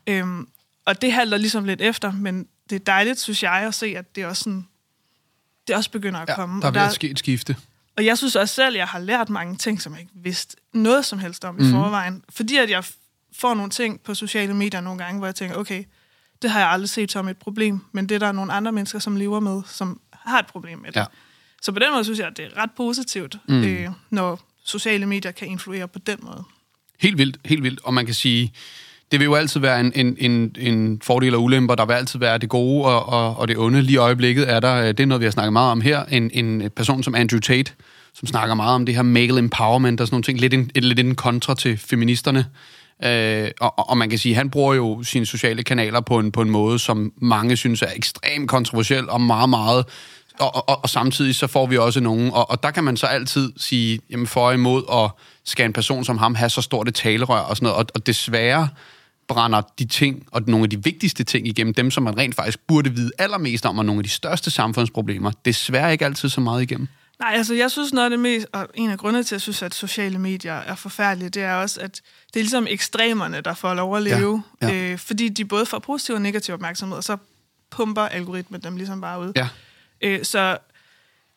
Øhm, 0.07 0.48
og 0.86 1.01
det 1.01 1.13
halter 1.13 1.38
ligesom 1.38 1.65
lidt 1.65 1.81
efter, 1.81 2.12
men 2.12 2.48
det 2.69 2.75
er 2.75 2.79
dejligt, 2.79 3.19
synes 3.19 3.43
jeg, 3.43 3.51
at 3.51 3.74
se, 3.74 3.86
at 3.98 4.15
det 4.15 4.25
også, 4.25 4.43
sådan, 4.43 4.67
det 5.67 5.75
også 5.75 5.91
begynder 5.91 6.19
at 6.19 6.29
Ja, 6.29 6.36
komme. 6.36 6.62
der 6.62 6.67
er 6.67 6.84
ved 6.86 6.91
ske 6.91 7.10
et 7.10 7.19
skifte. 7.19 7.55
og 7.98 8.05
jeg 8.05 8.17
synes 8.17 8.36
også 8.36 8.55
selv, 8.55 8.75
at 8.75 8.79
jeg 8.79 8.88
har 8.88 9.00
lært 9.00 9.29
mange 9.29 9.55
ting, 9.57 9.81
som 9.81 9.93
jeg 9.93 10.01
ikke 10.01 10.12
vidste 10.15 10.57
noget 10.74 11.05
som 11.05 11.19
helst 11.19 11.46
om 11.46 11.55
Mhm. 11.55 11.67
i 11.67 11.72
forvejen. 11.72 12.24
Fordi 12.29 12.55
at 12.57 12.69
jeg 12.69 12.84
får 13.39 13.53
nogle 13.53 13.70
ting 13.70 14.01
på 14.01 14.13
sociale 14.13 14.53
medier 14.53 14.82
nogle 14.82 15.03
gange, 15.03 15.17
hvor 15.17 15.27
jeg 15.27 15.36
tænker, 15.36 15.56
okay, 15.56 15.84
det 16.41 16.51
har 16.51 16.60
jeg 16.60 16.70
aldrig 16.70 16.89
set 16.89 17.12
som 17.12 17.27
et 17.27 17.38
problem, 17.38 17.79
men 17.91 18.10
det 18.10 18.15
er 18.15 18.20
der 18.20 18.32
nogle 18.32 18.53
andre 18.53 18.72
mennesker, 18.72 19.00
som 19.00 19.15
lever 19.15 19.39
med, 19.39 19.62
som 19.65 20.01
har 20.12 20.39
et 20.39 20.48
problem 20.48 20.79
med 20.79 20.91
det. 20.91 21.00
Ja. 21.00 21.06
Så 21.62 21.72
på 21.72 21.79
den 21.79 21.88
måde 21.91 22.03
synes 22.03 22.20
jeg, 22.20 22.27
at 22.27 22.38
det 22.38 22.46
er 22.46 22.62
ret 22.62 22.72
positivt, 22.77 23.38
mm. 23.48 23.63
øh, 23.63 23.89
når 24.10 24.39
sociale 24.65 25.06
medier 25.06 25.32
kan 25.32 25.48
influere 25.48 25.88
på 25.88 26.00
den 26.00 26.17
måde. 26.22 26.44
Helt 27.00 27.17
vildt, 27.17 27.38
helt 27.46 27.63
vildt. 27.63 27.79
Og 27.84 27.94
man 27.94 28.06
kan 28.06 28.15
sige, 28.15 28.53
det 29.12 29.20
vil 29.20 29.25
jo 29.25 29.36
altid 29.36 29.60
være 29.60 29.79
en, 29.79 29.91
en, 29.96 30.17
en, 30.20 30.56
en 30.60 31.01
fordel 31.01 31.36
og 31.36 31.44
ulemper. 31.44 31.75
Der 31.75 31.86
vil 31.86 31.94
altid 31.94 32.20
være 32.20 32.38
det 32.38 32.50
gode 32.50 32.86
og, 32.86 33.06
og, 33.06 33.38
og 33.38 33.48
det 33.48 33.58
onde. 33.58 33.82
Lige 33.82 33.94
i 33.94 33.98
øjeblikket 33.98 34.50
er 34.51 34.60
der, 34.60 34.75
øh, 34.75 34.88
det 34.88 35.00
er 35.00 35.06
noget, 35.06 35.20
vi 35.20 35.25
har 35.25 35.32
snakket 35.32 35.53
meget 35.53 35.72
om 35.72 35.82
her, 35.82 36.06
en, 36.06 36.32
en 36.34 36.70
person 36.75 37.03
som 37.03 37.15
Andrew 37.15 37.39
Tate, 37.39 37.72
som 38.13 38.27
snakker 38.27 38.56
meget 38.56 38.75
om 38.75 38.86
det 38.86 38.96
her 38.96 39.01
male 39.01 39.39
empowerment 39.39 40.01
og 40.01 40.08
sådan 40.08 40.13
nogle 40.13 40.24
ting. 40.24 40.39
Lidt 40.39 40.53
en, 40.53 40.72
et, 40.75 40.84
lidt 40.84 41.00
en 41.00 41.15
kontra 41.15 41.56
til 41.56 41.77
feministerne. 41.77 42.46
Øh, 43.04 43.51
og, 43.60 43.89
og- 43.89 43.98
man 43.98 44.10
kan 44.10 44.20
sige, 44.20 44.36
han 44.36 44.50
bruger 44.50 44.74
jo 44.74 45.04
sine 45.04 45.25
sociale 45.25 45.63
kanaler 45.63 46.01
på 46.01 46.20
en, 46.20 46.32
på 46.32 46.42
en 46.42 46.50
måde, 46.50 46.80
som 46.80 47.12
mange 47.22 47.58
synes 47.58 47.82
er 47.82 47.92
ekstremt 47.96 48.50
kontroversiel 48.50 49.10
og 49.10 49.22
meget, 49.22 49.50
meget 49.50 49.86
og, 50.39 50.70
og, 50.70 50.84
og 50.84 50.89
samtidig 50.89 51.36
så 51.36 51.48
får 51.48 51.66
vi 51.66 51.77
også 51.77 52.00
nogen, 52.00 52.32
og, 52.34 52.50
og 52.51 52.63
der 52.63 52.72
kan 52.72 52.84
man 52.84 52.98
så 52.98 53.08
altid 53.08 53.54
sige, 53.58 54.00
jamen 54.10 54.27
for 54.27 54.48
og 54.48 54.54
imod, 54.54 54.84
og 54.88 55.18
skal 55.46 55.66
en 55.66 55.74
person 55.74 56.06
som 56.06 56.18
ham 56.18 56.36
have 56.36 56.50
så 56.50 56.62
stort 56.62 56.88
et 56.88 56.96
talerør 56.96 57.39
og 57.39 57.56
sådan 57.58 57.66
noget, 57.66 57.77
og, 57.77 57.86
og 57.96 58.08
desværre 58.08 58.70
brænder 59.27 59.62
de 59.80 59.86
ting, 59.86 60.24
og 60.32 60.42
nogle 60.48 60.63
af 60.63 60.70
de 60.70 60.84
vigtigste 60.84 61.24
ting 61.24 61.48
igennem, 61.48 61.74
dem 61.74 61.92
som 61.92 62.04
man 62.04 62.18
rent 62.18 62.36
faktisk 62.36 62.60
burde 62.68 62.89
vide 62.89 63.12
allermest 63.18 63.66
om, 63.66 63.77
og 63.77 63.86
nogle 63.86 64.00
af 64.00 64.04
de 64.04 64.10
største 64.10 64.51
samfundsproblemer, 64.51 65.32
desværre 65.46 65.92
ikke 65.92 66.06
altid 66.06 66.30
så 66.30 66.42
meget 66.42 66.62
igennem. 66.62 66.88
Nej, 67.20 67.32
altså 67.36 67.54
jeg 67.54 67.72
synes 67.72 67.94
noget 67.94 68.06
af 68.06 68.10
det 68.10 68.20
mest, 68.20 68.48
og 68.54 68.68
en 68.75 68.89
af 68.89 68.98
grundene 68.98 69.24
til, 69.24 69.27
at 69.27 69.32
jeg 69.32 69.42
synes, 69.42 69.62
at 69.62 69.75
sociale 69.75 70.20
medier 70.20 70.54
er 70.54 70.75
forfærdelige, 70.75 71.30
det 71.30 71.44
er 71.44 71.54
også, 71.54 71.82
at 71.82 72.01
det 72.34 72.39
er 72.39 72.43
ligesom 72.43 72.67
ekstremerne, 72.69 73.41
der 73.41 73.53
får 73.53 73.74
lov 73.74 73.98
at 73.98 74.03
leve, 74.03 74.43
ja, 74.62 74.67
ja. 74.67 74.91
Øh, 74.91 74.98
fordi 74.98 75.29
de 75.29 75.46
både 75.46 75.65
får 75.65 75.79
positiv 75.79 76.15
og 76.15 76.22
negativ 76.22 76.53
opmærksomhed, 76.53 76.98
og 76.98 77.03
så 77.03 77.17
pumper 77.69 78.01
algoritmen 78.01 78.62
dem 78.62 78.75
ligesom 78.75 79.01
bare 79.01 79.19
ud. 79.22 79.31
Ja. 79.36 79.48
Øh, 80.01 80.25
så 80.25 80.57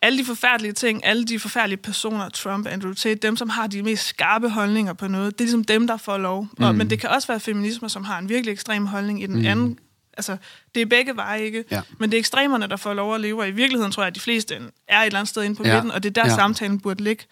alle 0.03 0.19
de 0.19 0.25
forfærdelige 0.25 0.73
ting, 0.73 1.05
alle 1.05 1.25
de 1.25 1.39
forfærdelige 1.39 1.77
personer, 1.77 2.29
Trump, 2.29 2.67
Andrew 2.67 2.93
Tate, 2.93 3.15
dem, 3.15 3.37
som 3.37 3.49
har 3.49 3.67
de 3.67 3.83
mest 3.83 4.07
skarpe 4.07 4.51
holdninger 4.51 4.93
på 4.93 5.09
noget, 5.09 5.39
det 5.39 5.45
er 5.45 5.47
ligesom 5.47 5.65
dem, 5.65 5.87
der 5.87 5.97
får 5.97 6.19
lov. 6.19 6.49
Mm. 6.59 6.65
Og, 6.65 6.75
men 6.75 6.91
det 6.91 7.01
kan 7.01 7.11
også 7.11 7.29
være 7.29 7.41
feminismer, 7.41 7.89
som 7.89 8.05
har 8.05 8.19
en 8.19 8.29
virkelig 8.29 8.53
ekstrem 8.53 8.87
holdning 8.87 9.23
i 9.23 9.27
den 9.27 9.39
mm. 9.39 9.47
anden. 9.47 9.79
Altså, 10.17 10.37
det 10.75 10.83
er 10.83 10.87
begge 10.87 11.17
veje, 11.17 11.41
ikke? 11.43 11.65
Ja. 11.71 11.81
Men 11.99 12.11
det 12.11 12.17
er 12.17 12.19
ekstremerne, 12.19 12.67
der 12.67 12.77
får 12.77 12.95
lov 12.95 13.15
at 13.15 13.21
leve, 13.21 13.41
og 13.41 13.49
i 13.49 13.51
virkeligheden 13.51 13.93
tror 13.93 14.03
jeg, 14.03 14.09
at 14.09 14.15
de 14.15 14.21
fleste 14.21 14.55
er 14.89 15.01
et 15.01 15.07
eller 15.07 15.19
andet 15.19 15.29
sted 15.29 15.43
inde 15.43 15.57
på 15.57 15.63
Ja. 15.65 15.75
midten, 15.75 15.91
og 15.91 16.03
det 16.03 16.19
er 16.19 16.23
der, 16.23 16.31
Ja. 16.31 16.35
samtalen 16.37 16.81
burde 16.81 17.05
ligge. 17.05 17.25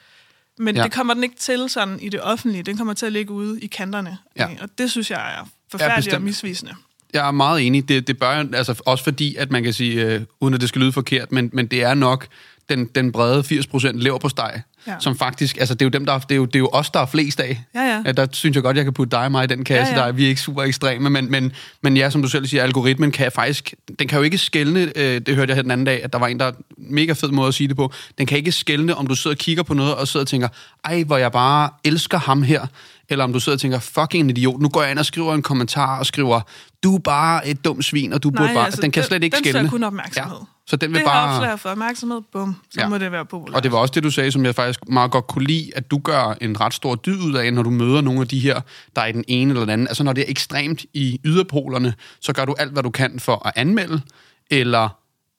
Men 0.58 0.76
Ja. 0.76 0.82
det 0.82 0.92
kommer 0.92 1.14
den 1.14 1.22
ikke 1.24 1.36
til 1.36 1.68
sådan 1.68 2.00
i 2.00 2.08
det 2.08 2.20
offentlige. 2.22 2.62
Den 2.62 2.76
kommer 2.76 2.94
til 2.94 3.06
at 3.06 3.12
ligge 3.12 3.32
ude 3.32 3.60
i 3.60 3.66
kanterne. 3.66 4.18
Ja. 4.36 4.48
Og 4.60 4.68
det 4.78 4.90
synes 4.90 5.10
jeg 5.10 5.34
er 5.38 5.48
forfærdeligt 5.70 5.96
bestemt. 5.96 6.14
og 6.14 6.22
misvisende. 6.22 6.74
Jeg 7.12 7.26
er 7.26 7.30
meget 7.30 7.66
enig. 7.66 7.88
Det, 7.88 8.06
det 8.06 8.18
bør 8.18 8.28
altså 8.28 8.82
også 8.86 9.04
fordi, 9.04 9.36
at 9.36 9.50
man 9.50 9.62
kan 9.62 9.72
sige, 9.72 10.04
øh, 10.04 10.20
uden 10.40 10.54
at 10.54 10.60
det 10.60 10.68
skal 10.68 10.80
lyde 10.80 10.92
forkert, 10.92 11.32
men, 11.32 11.50
men 11.52 11.66
det 11.66 11.82
er 11.82 11.94
nok 11.94 12.26
den, 12.68 12.84
den 12.86 13.12
brede 13.12 13.60
80% 13.60 13.90
lever 13.92 14.18
på 14.18 14.28
steg, 14.28 14.62
ja. 14.88 14.92
Ja. 14.92 15.00
som 15.00 15.18
faktisk, 15.18 15.57
altså 15.59 15.75
det 15.75 15.83
er 15.83 15.87
jo 15.87 15.90
dem, 15.90 16.07
der, 16.07 16.12
er- 16.12 16.18
det 16.18 16.33
er 16.33 16.37
jo, 16.37 16.45
det 16.45 16.54
er 16.54 16.59
jo 16.59 16.68
os, 16.73 16.90
der 16.90 17.00
er 17.00 17.07
flest 17.07 17.40
af. 17.40 17.62
Ja, 17.75 18.00
ja. 18.07 18.12
Der 18.12 18.26
synes 18.33 18.54
jeg 18.54 18.62
godt, 18.62 18.76
jeg 18.76 18.85
kan 18.85 18.92
putte 18.92 19.11
dig 19.16 19.25
og 19.25 19.30
mig 19.30 19.45
i 19.45 19.47
den 19.47 19.64
kasse, 19.64 19.92
ja, 19.92 19.99
Ja, 19.99 20.00
ja. 20.00 20.00
ja. 20.02 20.07
der 20.07 20.12
vi 20.12 20.25
er 20.25 20.28
ikke 20.28 20.40
super 20.40 20.62
ekstreme, 20.62 21.11
men, 21.11 21.30
men, 21.30 21.52
men 21.83 21.97
ja, 21.97 22.11
som 22.11 22.23
du 22.23 22.28
selv 22.28 22.47
siger, 22.47 22.62
algoritmen 22.62 23.12
kan 23.12 23.33
faktisk, 23.33 23.75
den 23.99 24.09
kan 24.09 24.18
jo 24.18 24.23
ikke 24.23 24.38
skælne, 24.38 24.92
øh, 24.97 25.21
det 25.21 25.35
hørte 25.37 25.50
jeg 25.50 25.54
her 25.57 25.62
den 25.62 25.71
anden 25.71 25.85
dag, 25.87 26.04
at 26.04 26.12
der 26.12 26.18
var 26.18 26.26
en, 26.26 26.40
der 26.40 26.52
mega 26.78 27.12
fed 27.12 27.28
måde 27.28 27.49
at 27.49 27.54
sige 27.54 27.68
det 27.68 27.76
på, 27.76 27.92
den 28.18 28.26
kan 28.26 28.38
ikke 28.38 28.52
skælne, 28.52 28.95
om 28.95 29.07
du 29.07 29.14
sidder 29.14 29.35
og 29.35 29.38
kigger 29.38 29.62
på 29.62 29.75
noget, 29.75 29.95
og 29.95 30.09
sidder 30.09 30.25
og 30.25 30.28
tænker, 30.28 30.49
ej, 30.85 31.02
hvor 31.02 31.16
jeg 31.16 31.33
bare 31.33 31.71
elsker 31.85 32.18
ham 32.18 32.42
her, 32.42 32.66
eller 33.08 33.24
om 33.24 33.32
du 33.32 33.40
sidder 33.40 33.56
og 33.56 33.60
tænker, 33.60 33.78
fucking 33.78 34.24
en 34.24 34.30
idiot, 34.30 34.60
nu 34.60 34.68
går 34.68 34.82
jeg 34.82 34.90
ind 34.90 34.98
og 34.98 35.06
skriver 35.06 35.34
en 35.34 35.42
kommentar 35.42 35.98
og 35.98 36.06
skriver, 36.06 36.40
du 36.82 36.94
er 36.94 36.98
bare 36.98 37.48
et 37.48 37.64
dumt 37.64 37.84
svin, 37.84 38.12
og 38.12 38.22
du 38.22 38.30
burde 38.30 38.54
bare... 38.54 38.70
den 38.70 38.90
kan 38.90 39.04
slet 39.04 39.24
ikke 39.24 39.34
den 39.34 39.44
skælne. 39.44 39.60
Den 39.60 39.68
kun 39.68 39.82
opmærksomhed. 39.82 40.36
Ja. 40.36 40.44
Så 40.66 40.76
den 40.76 40.90
vil 40.92 40.98
det 40.98 41.06
bare... 41.06 41.36
opslag 41.36 41.60
for 41.60 41.68
opmærksomhed, 41.68 42.20
bum, 42.32 42.56
så 42.70 42.80
Ja. 42.80 42.88
må 42.88 42.98
det 42.98 43.12
være 43.12 43.24
populært. 43.26 43.56
Og 43.56 43.62
det 43.62 43.72
var 43.72 43.78
også 43.78 43.92
det, 43.92 44.02
du 44.02 44.10
sagde, 44.10 44.32
som 44.32 44.44
jeg 44.44 44.54
faktisk 44.54 44.88
meget 44.88 45.10
godt 45.10 45.26
kunne 45.26 45.44
lide, 45.44 45.70
at 45.76 45.90
du 45.90 45.98
gør 45.98 46.34
en 46.40 46.60
ret 46.60 46.74
stor 46.74 46.94
dyd 46.94 47.18
ud 47.20 47.34
af, 47.34 47.52
når 47.52 47.62
du 47.62 47.70
møder 47.70 48.00
nogle 48.00 48.20
af 48.20 48.28
de 48.28 48.38
her, 48.38 48.60
der 48.96 49.02
er 49.02 49.06
i 49.06 49.12
den 49.12 49.24
ene 49.28 49.50
eller 49.50 49.60
den 49.60 49.70
anden. 49.70 49.88
Altså 49.88 50.04
når 50.04 50.12
det 50.12 50.22
er 50.26 50.30
ekstremt 50.30 50.84
i 50.94 51.20
yderpolerne, 51.24 51.94
så 52.20 52.32
gør 52.32 52.44
du 52.44 52.54
alt, 52.58 52.72
hvad 52.72 52.82
du 52.82 52.90
kan 52.90 53.20
for 53.20 53.46
at 53.46 53.52
anmelde, 53.56 54.00
eller 54.50 54.88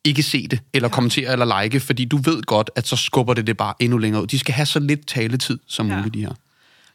ikke 0.03 0.23
se 0.23 0.47
det, 0.47 0.59
eller 0.73 0.89
ja. 0.89 0.93
kommentere 0.93 1.31
eller 1.31 1.61
like, 1.61 1.79
fordi 1.79 2.05
du 2.05 2.17
ved 2.17 2.41
godt, 2.41 2.69
at 2.75 2.87
så 2.87 2.95
skubber 2.95 3.33
det 3.33 3.47
det 3.47 3.57
bare 3.57 3.73
endnu 3.79 3.97
længere 3.97 4.21
ud. 4.21 4.27
De 4.27 4.39
skal 4.39 4.53
have 4.53 4.65
så 4.65 4.79
lidt 4.79 5.07
taletid 5.07 5.59
som. 5.67 5.87
Ja. 5.87 5.95
muligt, 5.95 6.13
de 6.13 6.19
her. 6.21 6.31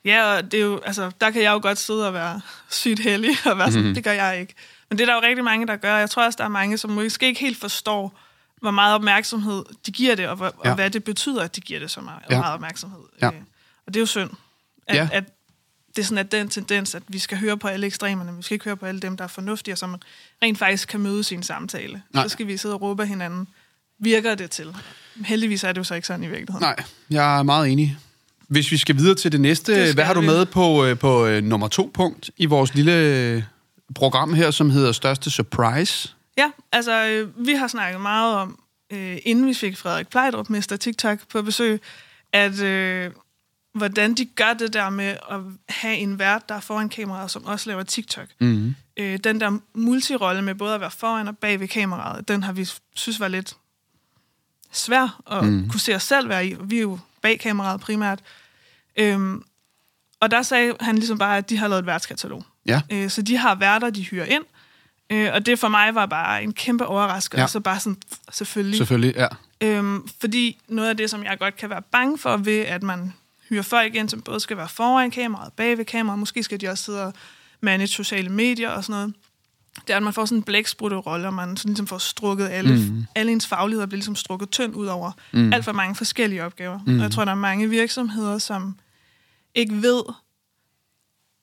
Ja, 0.04 0.24
og 0.36 0.52
det 0.52 0.60
er 0.60 0.64
jo, 0.64 0.80
altså, 0.86 1.10
der 1.20 1.30
kan 1.30 1.42
jeg 1.42 1.52
jo 1.52 1.58
godt 1.62 1.78
sidde 1.78 2.06
og 2.06 2.14
være 2.14 2.40
sygt 2.70 3.00
heldig, 3.00 3.36
og 3.46 3.58
være 3.58 3.66
sådan, 3.72 3.80
Mhm. 3.82 3.88
mm. 3.88 3.94
det 3.94 4.04
gør 4.04 4.12
jeg 4.12 4.40
ikke. 4.40 4.54
Men 4.90 4.98
det 4.98 5.02
er 5.04 5.06
der 5.06 5.14
jo 5.14 5.28
rigtig 5.28 5.44
mange, 5.44 5.66
der 5.66 5.76
gør. 5.76 5.96
Jeg 5.98 6.10
tror 6.10 6.24
også, 6.24 6.36
der 6.36 6.44
er 6.44 6.48
mange, 6.48 6.78
som 6.78 6.90
måske 6.90 7.26
ikke 7.26 7.40
helt 7.40 7.58
forstår, 7.60 8.18
hvor 8.60 8.70
meget 8.70 8.94
opmærksomhed 8.94 9.64
de 9.86 9.92
giver 9.92 10.14
det, 10.14 10.28
og, 10.28 10.36
hvor, 10.36 10.54
Ja. 10.64 10.68
og 10.68 10.74
hvad 10.74 10.90
det 10.90 11.04
betyder, 11.04 11.42
at 11.42 11.56
de 11.56 11.60
giver 11.60 11.80
det 11.80 11.90
så 11.90 12.00
meget, 12.00 12.22
Ja. 12.30 12.38
meget 12.38 12.54
opmærksomhed. 12.54 13.00
Ja. 13.22 13.26
Øh, 13.26 13.32
Og 13.86 13.94
det 13.94 13.96
er 13.96 14.02
jo 14.02 14.06
synd, 14.06 14.30
at, 14.86 14.96
Ja. 14.96 15.08
at 15.12 15.24
det 15.96 16.02
er 16.02 16.06
sådan, 16.06 16.18
at 16.18 16.32
den 16.32 16.48
tendens, 16.48 16.94
at 16.94 17.02
vi 17.08 17.18
skal 17.18 17.38
høre 17.38 17.58
på 17.58 17.68
alle 17.68 17.86
ekstremerne, 17.86 18.36
vi 18.36 18.42
skal 18.42 18.54
ikke 18.54 18.64
høre 18.64 18.76
på 18.76 18.86
alle 18.86 19.00
dem, 19.00 19.16
der 19.16 19.24
er 19.24 19.28
fornuftige, 19.28 19.74
og 19.74 19.78
som 19.78 19.96
rent 20.42 20.58
faktisk 20.58 20.88
kan 20.88 21.00
møde 21.00 21.24
sin 21.24 21.42
samtale. 21.42 22.02
Nej. 22.10 22.22
Så 22.22 22.28
skal 22.28 22.46
vi 22.46 22.56
sidde 22.56 22.74
og 22.74 22.80
råbe 22.82 23.06
hinanden. 23.06 23.48
Virker 23.98 24.34
det 24.34 24.50
til? 24.50 24.76
Heldigvis 25.24 25.64
er 25.64 25.72
det 25.72 25.78
jo 25.78 25.84
så 25.84 25.94
ikke 25.94 26.06
sådan 26.06 26.24
i 26.24 26.28
virkeligheden. 26.28 26.60
Nej, 26.62 26.76
jeg 27.10 27.38
er 27.38 27.42
meget 27.42 27.68
enig. 27.72 27.96
Hvis 28.54 28.72
vi 28.72 28.76
skal 28.76 28.96
videre 28.96 29.14
til 29.14 29.32
det 29.32 29.40
næste, 29.40 29.86
Det 29.86 29.94
hvad 29.94 30.04
har 30.04 30.14
du 30.14 30.20
vi. 30.20 30.26
med 30.26 30.46
på, 30.46 30.84
øh, 30.84 30.98
på 30.98 31.26
øh, 31.26 31.44
nummer 31.44 31.68
to 31.68 31.90
punkt 31.94 32.30
i 32.36 32.46
vores 32.46 32.74
lille 32.74 32.92
øh, 32.92 33.42
program 33.94 34.34
her, 34.34 34.50
som 34.50 34.70
hedder 34.70 34.92
Største 34.92 35.30
Surprise? 35.30 36.08
Ja, 36.38 36.50
altså 36.72 37.06
øh, 37.06 37.46
vi 37.46 37.52
har 37.52 37.68
snakket 37.68 38.00
meget 38.00 38.36
om, 38.36 38.58
øh, 38.92 39.18
inden 39.24 39.46
vi 39.46 39.54
fik 39.54 39.76
Frederik 39.76 40.08
Plejdrup, 40.08 40.50
Mester 40.50 40.76
TikTok, 40.76 41.18
på 41.28 41.42
besøg, 41.42 41.80
at 42.32 42.60
øh, 42.60 43.10
hvordan 43.74 44.14
de 44.14 44.24
gør 44.24 44.52
det 44.58 44.72
der 44.72 44.90
med 44.90 45.16
at 45.30 45.40
have 45.68 45.96
en 45.96 46.18
vært, 46.18 46.48
der 46.48 46.54
er 46.54 46.60
foran 46.60 46.88
kameraet, 46.88 47.30
som 47.30 47.44
også 47.44 47.70
laver 47.70 47.82
TikTok. 47.82 48.26
Mm-hmm. 48.40 48.74
Øh, 48.96 49.18
den 49.24 49.40
der 49.40 49.58
multirolle 49.74 50.42
med 50.42 50.54
både 50.54 50.74
at 50.74 50.80
være 50.80 50.90
foran 50.90 51.28
og 51.28 51.38
bag 51.38 51.60
ved 51.60 51.68
kameraet, 51.68 52.28
den 52.28 52.42
har 52.42 52.52
vi 52.52 52.68
synes 52.94 53.20
var 53.20 53.28
lidt 53.28 53.56
svær 54.72 55.20
at 55.30 55.44
mm. 55.44 55.68
kunne 55.68 55.80
se 55.80 55.94
os 55.94 56.02
selv 56.02 56.28
være 56.28 56.46
i. 56.46 56.56
Vi 56.64 56.76
er 56.76 56.80
jo 56.80 56.98
bag 57.22 57.40
kameraet 57.40 57.80
primært. 57.80 58.18
Øhm, 58.96 59.42
og 60.20 60.30
der 60.30 60.42
sagde 60.42 60.74
han 60.80 60.94
ligesom 60.94 61.18
bare, 61.18 61.36
at 61.36 61.50
de 61.50 61.56
har 61.56 61.68
lavet 61.68 61.80
et 61.80 61.86
værtskatalog. 61.86 62.44
Ja. 62.66 62.82
Øh, 62.92 63.10
så 63.10 63.22
de 63.22 63.36
har 63.36 63.54
værter, 63.54 63.90
de 63.90 64.02
hyrer 64.02 64.24
ind. 64.24 64.44
Øh, 65.10 65.30
og 65.32 65.46
det 65.46 65.58
for 65.58 65.68
mig 65.68 65.94
var 65.94 66.06
bare 66.06 66.42
en 66.42 66.52
kæmpe 66.52 66.86
overraskelse. 66.86 67.40
Ja. 67.40 67.46
Så 67.46 67.60
bare 67.60 67.80
sådan, 67.80 67.96
selvfølgelig. 68.32 68.76
Selvfølgelig, 68.76 69.14
ja. 69.16 69.26
Øhm, 69.60 70.08
fordi 70.20 70.58
noget 70.68 70.88
af 70.88 70.96
det, 70.96 71.10
som 71.10 71.24
jeg 71.24 71.38
godt 71.38 71.56
kan 71.56 71.70
være 71.70 71.82
bange 71.82 72.18
for 72.18 72.36
ved, 72.36 72.58
at 72.58 72.82
man 72.82 73.12
hyrer 73.48 73.62
folk 73.62 73.94
ind, 73.94 74.08
som 74.08 74.22
både 74.22 74.40
skal 74.40 74.56
være 74.56 74.68
foran 74.68 75.10
kameraet, 75.10 75.52
bag 75.52 75.78
ved 75.78 75.84
kameraet, 75.84 76.18
måske 76.18 76.42
skal 76.42 76.60
de 76.60 76.68
også 76.68 76.84
sidde 76.84 77.06
og 77.06 77.12
manage 77.60 77.86
sociale 77.86 78.28
medier 78.28 78.70
og 78.70 78.84
sådan 78.84 79.00
noget, 79.00 79.14
det 79.86 79.92
er, 79.92 79.96
at 79.96 80.02
man 80.02 80.12
får 80.12 80.24
sådan 80.24 80.38
en 80.38 80.42
blæksprutte 80.42 80.96
rolle, 80.96 81.26
og 81.26 81.34
man 81.34 81.56
sådan 81.56 81.68
ligesom 81.68 81.86
får 81.86 81.98
strukket 81.98 82.48
alle, 82.48 82.74
mm. 82.74 83.06
alle 83.14 83.32
ens 83.32 83.46
fagligheder 83.46 83.86
bliver 83.86 83.96
ligesom 83.96 84.16
strukket 84.16 84.50
tynd 84.50 84.74
ud 84.74 84.86
over 84.86 85.12
mm. 85.32 85.52
alt 85.52 85.64
for 85.64 85.72
mange 85.72 85.94
forskellige 85.94 86.44
opgaver. 86.44 86.78
Mm. 86.86 86.96
Og 86.96 87.02
jeg 87.02 87.10
tror, 87.10 87.24
der 87.24 87.32
er 87.32 87.36
mange 87.36 87.70
virksomheder, 87.70 88.38
som 88.38 88.76
ikke 89.54 89.82
ved, 89.82 90.02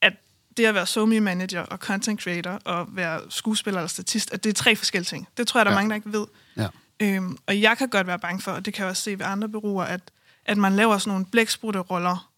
at 0.02 0.14
det 0.58 0.66
at 0.66 0.76
være 0.76 0.86
SoMe 0.86 1.20
manager 1.20 1.62
og 1.62 1.78
content 1.78 2.22
creator 2.22 2.52
og 2.66 2.88
være 2.92 3.22
skuespiller 3.30 3.80
eller 3.80 3.88
statist, 3.88 4.34
at 4.34 4.44
det 4.44 4.50
er 4.50 4.54
tre 4.54 4.76
forskellige 4.76 5.08
ting. 5.08 5.28
Det 5.38 5.48
tror 5.48 5.60
jeg, 5.60 5.66
der 5.66 5.72
er 5.72 5.76
Ja. 5.76 5.78
mange, 5.80 5.90
der 5.90 5.96
ikke 5.96 6.12
ved. 6.14 6.26
ja. 6.58 6.68
Øhm, 7.00 7.38
og 7.48 7.62
jeg 7.62 7.78
kan 7.78 7.90
godt 7.90 8.08
være 8.08 8.20
bange 8.20 8.42
for, 8.42 8.52
og 8.52 8.66
det 8.66 8.74
kan 8.74 8.84
jeg 8.84 8.90
også 8.90 9.04
se 9.04 9.20
ved 9.20 9.26
andre 9.26 9.50
bureauer, 9.50 9.84
at, 9.84 10.02
at 10.46 10.58
man 10.58 10.74
laver 10.76 10.98
sådan 10.98 11.12
nogle 11.12 11.26
blæksprutte 11.32 11.80
roller. 11.80 12.32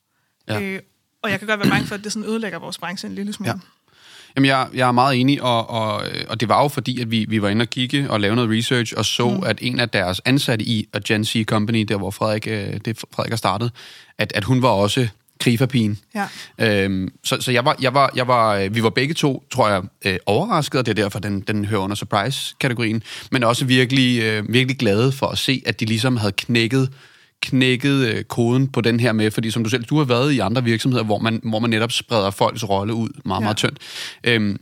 Ja. 0.47 0.61
Øh, 0.61 0.79
og 1.21 1.31
jeg 1.31 1.39
kan 1.39 1.47
godt 1.47 1.59
være 1.59 1.69
bange 1.69 1.87
for, 1.87 1.95
at 1.95 2.03
det 2.03 2.11
sådan 2.11 2.29
ødelægger 2.29 2.59
vores 2.59 2.77
branche 2.77 3.07
en 3.09 3.15
lille 3.15 3.33
smule. 3.33 3.51
Ja. 3.51 3.55
Jamen, 4.35 4.47
jeg, 4.47 4.69
jeg 4.73 4.87
er 4.87 4.91
meget 4.91 5.19
enig, 5.19 5.41
og, 5.41 5.69
og, 5.69 6.03
og 6.27 6.39
det 6.39 6.49
var 6.49 6.61
jo 6.61 6.67
fordi, 6.67 7.01
at 7.01 7.11
vi, 7.11 7.25
vi 7.29 7.41
var 7.41 7.49
inde 7.49 7.63
og 7.63 7.69
kigge 7.69 8.11
og 8.11 8.19
lave 8.19 8.35
noget 8.35 8.57
research, 8.57 8.93
og 8.97 9.05
så, 9.05 9.29
mm. 9.29 9.43
at 9.43 9.57
en 9.61 9.79
af 9.79 9.89
deres 9.89 10.21
ansatte 10.25 10.65
i 10.65 10.87
Agency 10.93 11.37
Company, 11.43 11.81
der 11.83 11.97
hvor 11.97 12.11
Frederik, 12.11 12.47
øh, 12.47 12.79
det 12.85 13.03
Frederik 13.13 13.31
har 13.31 13.37
startet, 13.37 13.71
at, 14.17 14.31
at 14.35 14.43
hun 14.43 14.61
var 14.61 14.69
også 14.69 15.07
krigerpigen. 15.43 15.97
Ja. 16.15 16.27
Øhm, 16.83 17.09
så 17.23 17.37
så 17.41 17.51
jeg 17.51 17.65
var, 17.65 17.75
jeg 17.81 17.93
var, 17.93 18.11
jeg 18.15 18.27
var, 18.27 18.55
øh, 18.55 18.75
vi 18.75 18.83
var 18.83 18.89
begge 18.89 19.13
to, 19.13 19.43
tror 19.51 19.69
jeg, 19.69 19.81
øh, 20.05 20.17
overrasket, 20.25 20.79
og 20.79 20.85
det 20.85 20.99
er 20.99 21.03
derfor, 21.03 21.19
den, 21.19 21.41
den 21.41 21.65
hører 21.65 21.81
under 21.81 21.95
surprise-kategorien, 21.95 23.03
men 23.31 23.43
også 23.43 23.65
virkelig, 23.65 24.21
øh, 24.23 24.53
virkelig 24.53 24.77
glade 24.77 25.11
for 25.11 25.27
at 25.27 25.37
se, 25.37 25.61
at 25.65 25.79
de 25.79 25.85
ligesom 25.85 26.17
havde 26.17 26.33
knækket 26.37 26.89
knækket 27.41 28.07
øh, 28.07 28.23
koden 28.23 28.67
på 28.67 28.81
den 28.81 28.99
her 28.99 29.11
med, 29.11 29.31
fordi 29.31 29.51
som 29.51 29.63
du 29.63 29.69
selv, 29.69 29.83
du 29.83 29.97
har 29.97 30.05
været 30.05 30.31
i 30.31 30.39
andre 30.39 30.63
virksomheder, 30.63 31.03
hvor 31.03 31.19
man, 31.19 31.39
hvor 31.43 31.59
man 31.59 31.69
netop 31.69 31.91
spreder 31.91 32.31
folks 32.31 32.69
rolle 32.69 32.93
ud 32.93 33.09
meget, 33.25 33.39
Ja. 33.39 33.43
meget 33.43 33.57
tyndt. 33.57 33.77
Øhm, 34.23 34.57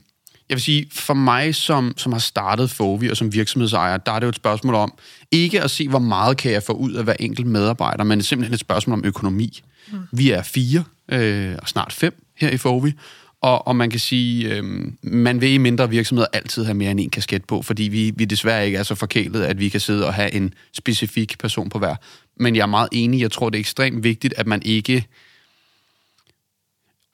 jeg 0.50 0.56
vil 0.56 0.62
sige, 0.62 0.88
for 0.94 1.14
mig, 1.14 1.56
som, 1.56 1.94
som 1.98 2.12
har 2.12 2.20
startet 2.20 2.70
Fovi 2.72 3.10
og 3.10 3.18
som 3.18 3.34
virksomhedsejer, 3.34 3.98
der 3.98 4.12
er 4.12 4.20
det 4.20 4.26
jo 4.26 4.30
et 4.30 4.36
spørgsmål 4.36 4.76
om, 4.76 4.94
ikke 5.32 5.62
at 5.62 5.72
se, 5.72 5.88
hvor 5.88 6.00
meget 6.00 6.38
kan 6.38 6.52
jeg 6.52 6.64
få 6.64 6.74
ud 6.74 6.94
af 6.94 7.04
hver 7.04 7.16
enkelt 7.20 7.48
medarbejder, 7.48 8.04
men 8.04 8.22
simpelthen 8.22 8.54
et 8.54 8.60
spørgsmål 8.60 8.94
om 8.94 9.06
økonomi. 9.06 9.62
Mm. 9.92 9.98
Vi 10.12 10.32
er 10.32 10.44
fire, 10.44 10.84
øh, 11.10 11.56
og 11.62 11.68
snart 11.68 11.94
fem 11.94 12.26
her 12.38 12.50
i 12.50 12.58
Fovi, 12.58 12.94
og, 13.42 13.68
og 13.68 13.76
man 13.76 13.90
kan 13.90 14.00
sige, 14.00 14.56
øh, 14.56 14.64
man 15.04 15.42
vil 15.42 15.50
i 15.50 15.58
mindre 15.58 15.90
virksomheder 15.90 16.28
altid 16.34 16.64
have 16.64 16.74
mere 16.74 16.92
end 16.92 17.00
en 17.00 17.10
kasket 17.10 17.46
på, 17.46 17.62
fordi 17.62 17.84
vi, 17.84 18.14
vi 18.16 18.26
desværre 18.26 18.66
ikke 18.66 18.78
er 18.78 18.84
så 18.84 18.96
forkælet, 18.96 19.44
at 19.44 19.60
vi 19.60 19.70
kan 19.70 19.80
sidde 19.80 20.06
og 20.06 20.14
have 20.14 20.34
en 20.34 20.54
specifik 20.74 21.40
person 21.40 21.70
på 21.70 21.80
hver. 21.80 21.96
Men 22.36 22.56
jeg 22.56 22.62
er 22.62 22.66
meget 22.66 22.90
enig, 22.92 23.22
jeg 23.22 23.32
tror, 23.32 23.50
det 23.50 23.58
er 23.58 23.60
ekstremt 23.60 24.04
vigtigt, 24.04 24.34
at 24.38 24.48
man 24.48 24.62
ikke 24.66 25.08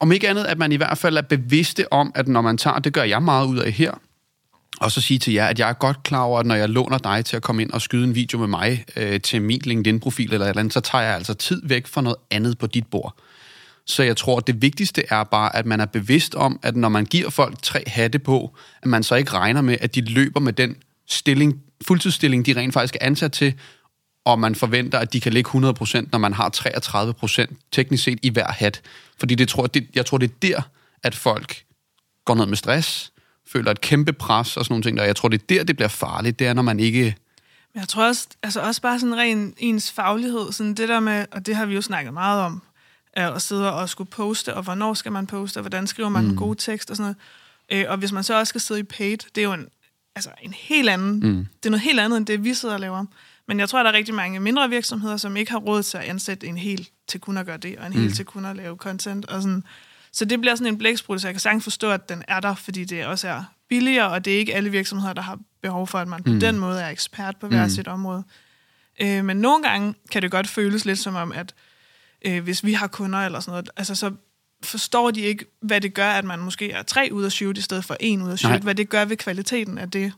om 0.00 0.12
ikke 0.12 0.28
andet, 0.28 0.44
at 0.44 0.58
man 0.58 0.72
i 0.72 0.76
hvert 0.76 0.98
fald 0.98 1.16
er 1.16 1.22
bevidste 1.22 1.92
om, 1.92 2.12
at 2.14 2.28
når 2.28 2.40
man 2.40 2.58
tager, 2.58 2.78
det 2.78 2.92
gør 2.92 3.02
jeg 3.02 3.22
meget 3.22 3.46
ud 3.46 3.58
af 3.58 3.72
her, 3.72 4.00
og 4.80 4.92
så 4.92 5.00
sige 5.00 5.18
til 5.18 5.32
jer, 5.32 5.46
at 5.46 5.58
jeg 5.58 5.68
er 5.68 5.72
godt 5.72 6.02
klar 6.02 6.22
over, 6.22 6.40
at 6.40 6.46
når 6.46 6.54
jeg 6.54 6.68
låner 6.68 6.98
dig 6.98 7.24
til 7.24 7.36
at 7.36 7.42
komme 7.42 7.62
ind 7.62 7.70
og 7.70 7.82
skyde 7.82 8.04
en 8.04 8.14
video 8.14 8.38
med 8.38 8.46
mig 8.46 8.84
øh, 8.96 9.20
til 9.20 9.42
min 9.42 9.60
LinkedIn-profil 9.64 10.32
eller 10.32 10.46
et 10.46 10.48
eller 10.48 10.60
andet, 10.60 10.74
så 10.74 10.80
tager 10.80 11.04
jeg 11.04 11.14
altså 11.14 11.34
tid 11.34 11.62
væk 11.64 11.86
fra 11.86 12.00
noget 12.00 12.16
andet 12.30 12.58
på 12.58 12.66
dit 12.66 12.86
bord. 12.86 13.16
Så 13.86 14.02
jeg 14.02 14.16
tror, 14.16 14.38
at 14.38 14.46
det 14.46 14.62
vigtigste 14.62 15.04
er 15.10 15.24
bare, 15.24 15.56
at 15.56 15.66
man 15.66 15.80
er 15.80 15.86
bevidst 15.86 16.34
om, 16.34 16.60
at 16.62 16.76
når 16.76 16.88
man 16.88 17.04
giver 17.04 17.30
folk 17.30 17.62
tre 17.62 17.82
hatte 17.86 18.18
på, 18.18 18.56
at 18.82 18.88
man 18.88 19.02
så 19.02 19.14
ikke 19.14 19.32
regner 19.32 19.60
med, 19.60 19.76
at 19.80 19.94
de 19.94 20.00
løber 20.00 20.40
med 20.40 20.52
den 20.52 20.76
stilling, 21.06 21.62
fuldtidsstilling, 21.86 22.46
de 22.46 22.56
rent 22.56 22.74
faktisk 22.74 22.96
er 23.00 23.06
ansat 23.06 23.32
til, 23.32 23.54
og 24.24 24.38
man 24.38 24.54
forventer, 24.54 24.98
at 24.98 25.12
de 25.12 25.20
kan 25.20 25.32
ligge 25.32 25.50
100%, 25.50 26.08
når 26.12 26.18
man 26.18 26.32
har 26.32 26.50
33% 27.48 27.54
teknisk 27.72 28.04
set 28.04 28.18
i 28.22 28.30
hver 28.30 28.52
hat. 28.52 28.80
Fordi 29.18 29.34
det 29.34 29.48
tror, 29.48 29.66
det, 29.66 29.86
jeg 29.94 30.06
tror, 30.06 30.18
det 30.18 30.30
er 30.30 30.34
der, 30.42 30.62
at 31.02 31.14
folk 31.14 31.64
går 32.24 32.34
ned 32.34 32.46
med 32.46 32.56
stress, 32.56 33.12
føler 33.52 33.70
et 33.70 33.80
kæmpe 33.80 34.12
pres 34.12 34.56
og 34.56 34.64
sådan 34.64 34.72
nogle 34.72 34.82
ting. 34.82 35.00
Og 35.00 35.06
jeg 35.06 35.16
tror, 35.16 35.28
det 35.28 35.42
er 35.42 35.46
der, 35.48 35.64
det 35.64 35.76
bliver 35.76 35.88
farligt. 35.88 36.38
Det 36.38 36.46
er, 36.46 36.52
når 36.52 36.62
man 36.62 36.80
ikke... 36.80 37.16
Men 37.74 37.80
jeg 37.80 37.88
tror 37.88 38.04
også, 38.04 38.28
altså 38.42 38.60
også 38.60 38.82
bare 38.82 39.00
sådan 39.00 39.16
ren 39.16 39.54
ens 39.58 39.92
faglighed, 39.92 40.52
sådan 40.52 40.74
det 40.74 40.88
der 40.88 41.00
med, 41.00 41.26
og 41.32 41.46
det 41.46 41.56
har 41.56 41.66
vi 41.66 41.74
jo 41.74 41.82
snakket 41.82 42.12
meget 42.12 42.42
om, 42.42 42.62
at 43.12 43.42
sidde 43.42 43.72
og 43.72 43.88
skulle 43.88 44.10
poste, 44.10 44.54
og 44.54 44.62
hvornår 44.62 44.94
skal 44.94 45.12
man 45.12 45.26
poste, 45.26 45.58
og 45.58 45.62
hvordan 45.62 45.86
skriver 45.86 46.08
man 46.08 46.24
mm. 46.24 46.30
en 46.30 46.36
god 46.36 46.54
tekst 46.54 46.90
og 46.90 46.96
sådan 46.96 47.14
noget. 47.70 47.84
Øh, 47.86 47.90
og 47.92 47.96
hvis 47.96 48.12
man 48.12 48.24
så 48.24 48.38
også 48.38 48.48
skal 48.48 48.60
sidde 48.60 48.80
i 48.80 48.82
paid, 48.82 49.18
det 49.34 49.38
er 49.38 49.42
jo 49.42 49.52
en, 49.52 49.66
altså 50.16 50.30
en 50.42 50.52
helt 50.52 50.88
anden, 50.88 51.20
mm. 51.20 51.46
det 51.62 51.66
er 51.66 51.70
noget 51.70 51.82
helt 51.82 52.00
andet, 52.00 52.16
end 52.16 52.26
det 52.26 52.44
vi 52.44 52.54
sidder 52.54 52.74
og 52.74 52.80
laver. 52.80 53.04
Men 53.48 53.60
jeg 53.60 53.68
tror, 53.68 53.82
der 53.82 53.90
er 53.90 53.94
rigtig 53.94 54.14
mange 54.14 54.40
mindre 54.40 54.68
virksomheder, 54.68 55.16
som 55.16 55.36
ikke 55.36 55.52
har 55.52 55.58
råd 55.58 55.82
til 55.82 55.98
at 55.98 56.04
ansætte 56.04 56.46
en 56.46 56.58
hel 56.58 56.88
til 57.08 57.20
kun 57.20 57.36
at 57.36 57.46
gøre 57.46 57.56
det, 57.56 57.78
og 57.78 57.86
en 57.86 57.92
mm. 57.92 58.00
hel 58.00 58.12
til 58.12 58.24
kun 58.24 58.44
at 58.44 58.56
lave 58.56 58.76
content. 58.76 59.26
Og 59.26 59.42
sådan. 59.42 59.64
Så 60.12 60.24
det 60.24 60.40
bliver 60.40 60.54
sådan 60.54 60.72
en 60.72 60.78
blæksprut, 60.78 61.20
så 61.20 61.28
jeg 61.28 61.34
kan 61.34 61.40
sagtens 61.40 61.64
forstå, 61.64 61.90
at 61.90 62.08
den 62.08 62.22
er 62.28 62.40
der, 62.40 62.54
fordi 62.54 62.84
det 62.84 63.06
også 63.06 63.28
er 63.28 63.44
billigere, 63.68 64.10
og 64.10 64.24
det 64.24 64.34
er 64.34 64.38
ikke 64.38 64.54
alle 64.54 64.70
virksomheder, 64.70 65.12
der 65.12 65.22
har 65.22 65.38
behov 65.62 65.86
for, 65.86 65.98
at 65.98 66.08
man 66.08 66.22
på 66.22 66.32
mm. 66.32 66.40
den 66.40 66.58
måde 66.58 66.82
er 66.82 66.88
ekspert 66.88 67.36
på 67.36 67.48
hver 67.48 67.64
mm. 67.64 67.70
sit 67.70 67.88
område. 67.88 68.24
Øh, 69.00 69.24
men 69.24 69.36
nogle 69.36 69.62
gange 69.62 69.94
kan 70.10 70.22
det 70.22 70.30
godt 70.30 70.48
føles 70.48 70.84
lidt 70.84 70.98
som 70.98 71.14
om, 71.14 71.32
at 71.32 71.54
øh, 72.26 72.42
hvis 72.42 72.64
vi 72.64 72.72
har 72.72 72.86
kunder 72.86 73.18
eller 73.18 73.40
sådan 73.40 73.50
noget, 73.50 73.70
altså 73.76 73.94
så 73.94 74.12
forstår 74.62 75.10
de 75.10 75.20
ikke, 75.20 75.44
hvad 75.60 75.80
det 75.80 75.94
gør, 75.94 76.10
at 76.10 76.24
man 76.24 76.38
måske 76.38 76.72
er 76.72 76.82
tre 76.82 77.08
ud 77.12 77.24
af 77.24 77.32
shoot 77.32 77.58
i 77.58 77.60
stedet 77.60 77.84
for 77.84 77.96
en 78.00 78.22
ud 78.22 78.30
af 78.30 78.38
shoot. 78.38 78.52
Nej. 78.52 78.60
Hvad 78.60 78.74
det 78.74 78.88
gør 78.88 79.04
ved 79.04 79.16
kvaliteten 79.16 79.78
af 79.78 79.90
det, 79.90 80.12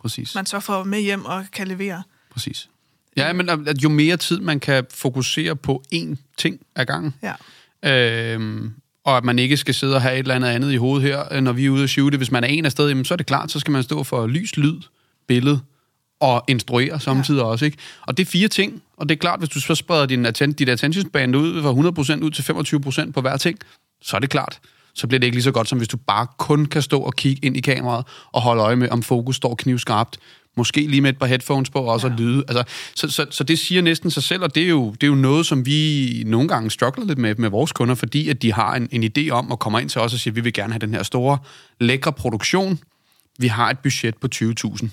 Præcis. 0.00 0.34
man 0.34 0.46
så 0.46 0.60
får 0.60 0.84
med 0.84 1.00
hjem 1.00 1.24
og 1.24 1.46
kan 1.52 1.68
levere. 1.68 2.02
Præcis. 2.30 2.68
Ja, 3.16 3.32
men 3.32 3.48
at 3.48 3.82
jo 3.82 3.88
mere 3.88 4.16
tid 4.16 4.40
man 4.40 4.60
kan 4.60 4.86
fokusere 4.90 5.56
på 5.56 5.82
én 5.94 6.16
ting 6.36 6.60
ad 6.74 6.86
gangen, 6.86 7.14
ja. 7.22 7.34
øhm, 8.34 8.74
og 9.06 9.16
at 9.16 9.24
man 9.24 9.38
ikke 9.38 9.56
skal 9.56 9.74
sidde 9.74 9.94
og 9.94 10.02
have 10.02 10.14
et 10.14 10.18
eller 10.18 10.34
andet 10.34 10.48
andet 10.48 10.72
i 10.72 10.76
hovedet 10.76 11.08
her, 11.08 11.24
øh, 11.30 11.40
når 11.40 11.52
vi 11.52 11.66
er 11.66 11.70
ude 11.70 11.82
at 11.82 11.90
shoote. 11.90 12.16
Hvis 12.16 12.30
man 12.30 12.44
er 12.44 12.48
en 12.48 12.64
af 12.64 12.72
sted, 12.72 12.88
jamen, 12.88 13.04
så 13.04 13.14
er 13.14 13.16
det 13.16 13.26
klart, 13.26 13.50
så 13.50 13.60
skal 13.60 13.72
man 13.72 13.82
stå 13.82 14.02
for 14.02 14.26
lys, 14.26 14.56
lyd, 14.56 14.80
billede 15.26 15.60
og 16.20 16.44
instruere 16.48 17.00
samtidig 17.00 17.38
ja. 17.38 17.44
også. 17.44 17.64
Ikke? 17.64 17.78
Og 18.06 18.16
det 18.16 18.26
er 18.26 18.30
fire 18.30 18.48
ting, 18.48 18.82
og 18.96 19.08
det 19.08 19.14
er 19.14 19.18
klart, 19.18 19.38
hvis 19.38 19.48
du 19.48 19.60
så 19.60 19.74
spreder 19.74 20.06
din 20.06 20.26
atten- 20.26 20.52
dit 20.52 20.68
attention 20.68 21.10
band 21.10 21.36
ud 21.36 21.62
fra 21.62 21.72
100% 21.72 22.24
ud 22.24 22.30
til 22.30 22.42
25% 22.42 23.12
på 23.12 23.20
hver 23.20 23.36
ting, 23.36 23.58
så 24.02 24.16
er 24.16 24.20
det 24.20 24.30
klart, 24.30 24.60
så 24.94 25.06
bliver 25.06 25.18
det 25.18 25.26
ikke 25.26 25.36
lige 25.36 25.44
så 25.44 25.52
godt, 25.52 25.68
som 25.68 25.78
hvis 25.78 25.88
du 25.88 25.96
bare 25.96 26.26
kun 26.38 26.66
kan 26.66 26.82
stå 26.82 27.00
og 27.00 27.14
kigge 27.14 27.46
ind 27.46 27.56
i 27.56 27.60
kameraet 27.60 28.06
og 28.32 28.42
holde 28.42 28.62
øje 28.62 28.76
med, 28.76 28.88
om 28.88 29.02
fokus 29.02 29.36
står 29.36 29.54
knivskarpt. 29.54 30.18
Måske 30.56 30.86
lige 30.86 31.00
med 31.00 31.10
et 31.10 31.18
par 31.18 31.26
headphones 31.26 31.70
på, 31.70 31.78
og 31.78 31.86
også 31.86 32.08
ja. 32.08 32.14
lyde. 32.14 32.44
Altså, 32.48 32.64
så, 32.94 33.10
så, 33.10 33.26
så 33.30 33.44
det 33.44 33.58
siger 33.58 33.82
næsten 33.82 34.10
sig 34.10 34.22
selv, 34.22 34.42
og 34.42 34.54
det 34.54 34.62
er, 34.62 34.68
jo, 34.68 34.90
det 34.90 35.02
er 35.02 35.06
jo 35.06 35.14
noget, 35.14 35.46
som 35.46 35.66
vi 35.66 36.22
nogle 36.26 36.48
gange 36.48 36.70
struggler 36.70 37.04
lidt 37.06 37.18
med 37.18 37.34
med 37.34 37.48
vores 37.48 37.72
kunder, 37.72 37.94
fordi 37.94 38.28
at 38.28 38.42
de 38.42 38.52
har 38.52 38.74
en, 38.74 38.88
en 38.92 39.04
idé 39.04 39.30
om 39.30 39.52
at 39.52 39.58
komme 39.58 39.80
ind 39.80 39.88
til 39.88 40.00
os 40.00 40.12
og 40.12 40.20
sige, 40.20 40.30
at 40.30 40.36
vi 40.36 40.40
vil 40.40 40.52
gerne 40.52 40.72
have 40.72 40.78
den 40.78 40.94
her 40.94 41.02
store, 41.02 41.38
lækre 41.80 42.12
produktion. 42.12 42.78
Vi 43.38 43.46
har 43.46 43.70
et 43.70 43.78
budget 43.78 44.16
på 44.16 44.28
20.000 44.34 44.88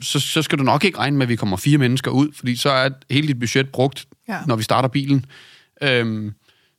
så, 0.00 0.20
så 0.20 0.42
skal 0.42 0.58
du 0.58 0.62
nok 0.62 0.84
ikke 0.84 0.98
regne 0.98 1.16
med, 1.16 1.26
at 1.26 1.28
vi 1.28 1.36
kommer 1.36 1.56
fire 1.56 1.78
mennesker 1.78 2.10
ud, 2.10 2.28
fordi 2.34 2.56
så 2.56 2.70
er 2.70 2.88
hele 3.10 3.28
dit 3.28 3.38
budget 3.38 3.68
brugt, 3.68 4.06
ja. 4.28 4.38
når 4.46 4.56
vi 4.56 4.62
starter 4.62 4.88
bilen. 4.88 5.26
Øhm, 5.82 6.32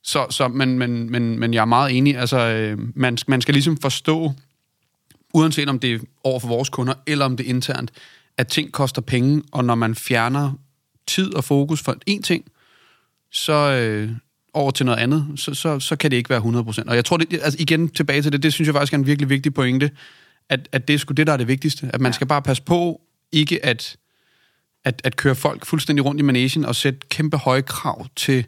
så, 0.04 0.26
så, 0.30 0.48
men, 0.48 0.80
men, 0.80 1.12
men, 1.12 1.40
men 1.40 1.54
jeg 1.54 1.62
er 1.62 1.66
meget 1.66 1.98
enig. 1.98 2.18
Altså, 2.18 2.40
øh, 2.40 2.78
man, 2.96 3.18
man 3.28 3.42
skal 3.42 3.54
ligesom 3.54 3.78
forstå, 3.78 4.34
uanset 5.34 5.70
om 5.70 5.80
det 5.80 5.94
er 5.94 6.00
over 6.24 6.40
for 6.40 6.48
vores 6.48 6.70
kunder, 6.70 6.94
eller 7.08 7.26
om 7.26 7.38
det 7.38 7.46
er 7.46 7.50
internt, 7.50 7.92
at 8.38 8.48
ting 8.48 8.72
koster 8.72 9.02
penge, 9.02 9.44
og 9.52 9.66
når 9.66 9.76
man 9.76 9.96
fjerner 9.96 10.54
tid 11.08 11.34
og 11.34 11.44
fokus 11.44 11.82
for 11.82 11.96
én 12.10 12.22
ting, 12.22 12.46
så 13.32 13.54
øh, 13.54 14.12
over 14.54 14.72
til 14.72 14.86
noget 14.86 15.00
andet, 15.00 15.28
så, 15.36 15.54
så, 15.54 15.80
så 15.80 15.96
kan 15.96 16.12
det 16.12 16.18
ikke 16.18 16.30
være 16.30 16.42
100%. 16.42 16.84
Og 16.88 16.96
jeg 16.96 17.06
tror, 17.06 17.18
det, 17.18 17.34
altså 17.34 17.58
igen 17.60 17.90
tilbage 17.90 18.22
til 18.22 18.32
det, 18.32 18.44
det 18.44 18.54
synes 18.54 18.68
jeg 18.68 18.76
faktisk 18.76 18.94
er 18.94 18.98
en 18.98 19.06
virkelig 19.06 19.30
vigtig 19.30 19.54
pointe, 19.54 19.92
at, 20.50 20.70
at 20.72 20.88
det 20.88 20.94
er 20.94 20.98
sgu 20.98 21.12
det, 21.12 21.28
der 21.28 21.34
er 21.34 21.38
det 21.38 21.48
vigtigste. 21.48 21.90
At 21.94 22.02
man 22.02 22.12
ja. 22.12 22.14
skal 22.16 22.28
bare 22.28 22.42
passe 22.42 22.64
på 22.64 23.02
ikke 23.32 23.66
at, 23.66 23.98
at, 24.86 25.02
at 25.04 25.16
køre 25.16 25.36
folk 25.36 25.66
fuldstændig 25.66 26.06
rundt 26.06 26.20
i 26.20 26.24
managen 26.24 26.66
og 26.66 26.76
sætte 26.76 27.00
kæmpe 27.10 27.38
høje 27.38 27.62
krav 27.62 28.08
til 28.16 28.46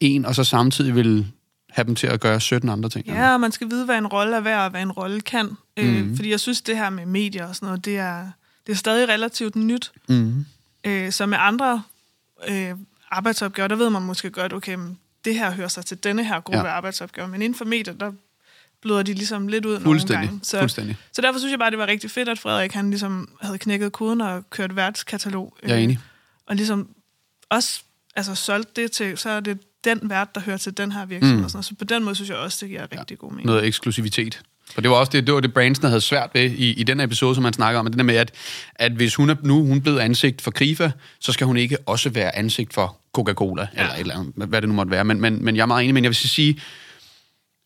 en, 0.00 0.24
og 0.24 0.34
så 0.34 0.44
samtidig 0.44 0.94
vil 0.94 1.26
have 1.74 1.86
dem 1.86 1.94
til 1.94 2.06
at 2.06 2.20
gøre 2.20 2.40
17 2.40 2.68
andre 2.68 2.88
ting. 2.88 3.06
Ja, 3.06 3.32
og 3.32 3.40
man 3.40 3.52
skal 3.52 3.70
vide, 3.70 3.84
hvad 3.84 3.98
en 3.98 4.06
rolle 4.06 4.36
er 4.36 4.40
værd, 4.40 4.64
og 4.64 4.70
hvad 4.70 4.82
en 4.82 4.92
rolle 4.92 5.20
kan. 5.20 5.46
Mm. 5.46 5.56
Øh, 5.76 6.16
fordi 6.16 6.30
jeg 6.30 6.40
synes, 6.40 6.62
det 6.62 6.76
her 6.76 6.90
med 6.90 7.06
medier 7.06 7.46
og 7.46 7.56
sådan 7.56 7.66
noget, 7.66 7.84
det 7.84 7.98
er, 7.98 8.30
det 8.66 8.72
er 8.72 8.76
stadig 8.76 9.08
relativt 9.08 9.56
nyt. 9.56 9.92
Mm. 10.08 10.46
Øh, 10.84 11.12
så 11.12 11.26
med 11.26 11.38
andre 11.40 11.82
øh, 12.48 12.70
arbejdsopgaver, 13.10 13.68
der 13.68 13.76
ved 13.76 13.90
man 13.90 14.02
måske 14.02 14.30
godt, 14.30 14.52
okay, 14.52 14.78
det 15.24 15.34
her 15.34 15.50
hører 15.50 15.68
sig 15.68 15.86
til 15.86 16.04
denne 16.04 16.24
her 16.24 16.40
gruppe 16.40 16.68
ja. 16.68 16.74
arbejdsopgaver, 16.74 17.28
men 17.28 17.42
inden 17.42 17.58
for 17.58 17.64
medier, 17.64 17.94
der 17.94 18.12
bløder 18.82 19.02
de 19.02 19.12
ligesom 19.14 19.48
lidt 19.48 19.64
ud 19.64 19.80
nogle 19.80 20.00
gange. 20.06 20.40
Så, 20.42 20.58
Fuldstændig. 20.58 20.96
så 21.12 21.22
derfor 21.22 21.38
synes 21.38 21.50
jeg 21.50 21.58
bare, 21.58 21.70
det 21.70 21.78
var 21.78 21.86
rigtig 21.86 22.10
fedt, 22.10 22.28
at 22.28 22.38
Frederik 22.38 22.72
han 22.72 22.90
ligesom 22.90 23.28
havde 23.40 23.58
knækket 23.58 23.92
koden 23.92 24.20
og 24.20 24.50
kørt 24.50 24.76
værtskatalog. 24.76 25.56
Jeg 25.62 25.70
er 25.70 25.76
enig. 25.76 25.96
Øh, 25.96 26.02
og 26.46 26.56
ligesom 26.56 26.88
også 27.48 27.82
altså, 28.16 28.34
solgt 28.34 28.76
det 28.76 28.92
til, 28.92 29.18
så 29.18 29.30
er 29.30 29.40
det 29.40 29.58
den 29.84 30.00
vært, 30.02 30.34
der 30.34 30.40
hører 30.40 30.56
til 30.56 30.76
den 30.76 30.92
her 30.92 31.06
virksomhed. 31.06 31.38
Mm. 31.38 31.44
Og 31.44 31.50
sådan 31.50 31.62
Så 31.62 31.74
på 31.78 31.84
den 31.84 32.04
måde 32.04 32.14
synes 32.14 32.30
jeg 32.30 32.38
også, 32.38 32.58
det 32.60 32.68
giver 32.68 32.82
rigtig 32.82 33.10
ja, 33.10 33.14
god 33.14 33.30
mening. 33.30 33.46
Noget 33.46 33.64
eksklusivitet. 33.64 34.40
For 34.74 34.80
det 34.80 34.90
var 34.90 34.96
også 34.96 35.10
det, 35.10 35.26
det, 35.26 35.34
var 35.34 35.40
det 35.40 35.54
Branson 35.54 35.84
havde 35.84 36.00
svært 36.00 36.30
ved 36.34 36.50
i, 36.50 36.72
i 36.72 36.82
den 36.82 37.00
episode, 37.00 37.34
som 37.34 37.42
man 37.42 37.52
snakker 37.52 37.80
om. 37.80 37.86
Det 37.86 37.98
der 37.98 38.02
med, 38.02 38.16
at, 38.16 38.32
at 38.74 38.92
hvis 38.92 39.14
hun 39.14 39.30
er 39.30 39.34
nu 39.42 39.66
hun 39.66 39.76
er 39.76 39.80
blevet 39.80 39.98
ansigt 39.98 40.42
for 40.42 40.50
Krifa, 40.50 40.90
så 41.20 41.32
skal 41.32 41.46
hun 41.46 41.56
ikke 41.56 41.76
også 41.86 42.10
være 42.10 42.36
ansigt 42.36 42.74
for 42.74 42.96
Coca-Cola, 43.18 43.66
ja. 43.76 43.82
eller, 43.82 43.94
eller 43.94 44.46
hvad 44.46 44.60
det 44.60 44.68
nu 44.68 44.74
måtte 44.74 44.90
være. 44.90 45.04
Men, 45.04 45.20
men, 45.20 45.44
men 45.44 45.56
jeg 45.56 45.62
er 45.62 45.66
meget 45.66 45.82
enig, 45.82 45.94
men 45.94 46.04
jeg 46.04 46.08
vil 46.08 46.16
sige, 46.16 46.60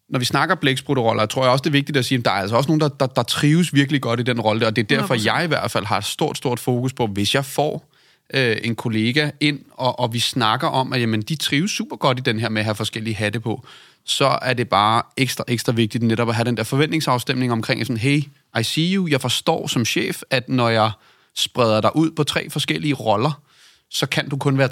når 0.09 0.19
vi 0.19 0.25
snakker 0.25 0.55
blæksprutteroller, 0.55 1.27
tror 1.27 1.43
jeg 1.43 1.53
også, 1.53 1.63
det 1.63 1.71
er 1.71 1.73
vigtigt 1.73 1.99
at 1.99 2.05
sige, 2.05 2.19
at 2.19 2.25
der 2.25 2.31
er 2.31 2.35
altså 2.35 2.57
også 2.57 2.69
nogen, 2.69 2.81
der, 2.81 2.89
der, 2.89 3.07
der 3.07 3.23
trives 3.23 3.75
virkelig 3.75 4.01
godt 4.01 4.21
i 4.21 4.23
den 4.23 4.41
rolle, 4.41 4.67
og 4.67 4.77
det 4.77 4.93
er 4.93 4.97
derfor, 4.97 5.15
100%. 5.15 5.25
jeg 5.25 5.45
i 5.45 5.47
hvert 5.47 5.71
fald 5.71 5.85
har 5.85 5.99
et 5.99 6.05
stort, 6.05 6.37
stort 6.37 6.61
fokus 6.61 6.93
på, 6.93 7.07
hvis 7.07 7.35
jeg 7.35 7.45
får 7.45 7.95
øh, 8.35 8.57
en 8.63 8.77
kollega 8.77 9.31
ind, 9.41 9.61
og, 9.71 10.01
og 10.01 10.13
vi 10.13 10.19
snakker 10.19 10.69
om, 10.69 10.93
at 10.93 11.01
jamen, 11.01 11.23
de 11.23 11.37
trives 11.37 11.71
super 11.71 11.97
godt 11.97 12.19
i 12.19 12.23
den 12.23 12.41
her 12.41 12.49
med 12.49 12.61
at 12.61 12.65
have 12.65 12.75
forskellige 12.75 13.15
hatte 13.15 13.41
på, 13.41 13.67
så 14.05 14.39
er 14.43 14.55
det 14.55 14.69
bare 14.69 15.03
ekstra, 15.17 15.45
ekstra 15.49 15.73
vigtigt 15.73 16.05
netop 16.05 16.29
at 16.29 16.35
have 16.35 16.45
den 16.45 16.57
der 16.57 16.63
forventningsafstemning 16.63 17.53
omkring 17.53 17.87
sådan, 17.87 17.97
hey, 17.97 18.23
I 18.61 18.63
see 18.63 18.95
you, 18.95 19.09
jeg 19.09 19.21
forstår 19.21 19.67
som 19.67 19.85
chef, 19.85 20.23
at 20.31 20.49
når 20.49 20.69
jeg 20.69 20.91
spreder 21.35 21.81
dig 21.81 21.97
ud 21.97 22.11
på 22.11 22.25
tre 22.25 22.51
forskellige 22.51 22.95
roller, 22.95 23.43
så 23.91 24.07
kan 24.07 24.29
du 24.29 24.37
kun 24.37 24.59
være 24.59 24.69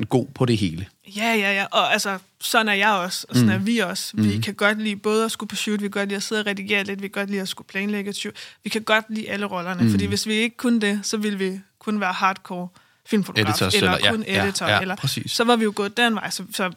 33% 0.00 0.04
god 0.04 0.26
på 0.34 0.44
det 0.44 0.56
hele. 0.56 0.86
Ja, 1.16 1.34
ja, 1.34 1.52
ja. 1.52 1.64
Og 1.64 1.92
altså, 1.92 2.18
sådan 2.40 2.68
er 2.68 2.72
jeg 2.72 2.90
også, 2.90 3.26
og 3.28 3.34
sådan 3.34 3.48
mm. 3.48 3.54
er 3.54 3.58
vi 3.58 3.78
også. 3.78 4.16
Vi 4.16 4.36
mm. 4.36 4.42
kan 4.42 4.54
godt 4.54 4.82
lide 4.82 4.96
både 4.96 5.24
at 5.24 5.30
skulle 5.30 5.48
på 5.48 5.56
shoot, 5.56 5.80
vi 5.80 5.84
kan 5.84 5.90
godt 5.90 6.08
lide 6.08 6.16
at 6.16 6.22
sidde 6.22 6.40
og 6.40 6.46
redigere 6.46 6.84
lidt, 6.84 7.02
vi 7.02 7.08
kan 7.08 7.20
godt 7.20 7.30
lide 7.30 7.40
at 7.40 7.48
skulle 7.48 7.68
planlægge 7.68 8.10
et 8.10 8.16
shoot. 8.16 8.34
Vi 8.64 8.70
kan 8.70 8.82
godt 8.82 9.04
lide 9.08 9.30
alle 9.30 9.46
rollerne, 9.46 9.82
mm. 9.82 9.90
fordi 9.90 10.06
hvis 10.06 10.26
vi 10.26 10.34
ikke 10.34 10.56
kunne 10.56 10.80
det, 10.80 11.00
så 11.02 11.16
ville 11.16 11.38
vi 11.38 11.60
kun 11.78 12.00
være 12.00 12.12
hardcore 12.12 12.68
filmfotograf, 13.06 13.50
Editors, 13.50 13.74
eller, 13.74 13.92
eller 13.92 14.10
kun 14.10 14.24
ja, 14.28 14.44
editor, 14.44 14.66
ja, 14.66 14.74
ja, 14.74 14.80
eller 14.80 14.96
præcis. 14.96 15.32
så 15.32 15.44
var 15.44 15.56
vi 15.56 15.64
jo 15.64 15.72
gået 15.76 15.96
den 15.96 16.14
vej. 16.14 16.30
Så, 16.30 16.44
så 16.54 16.70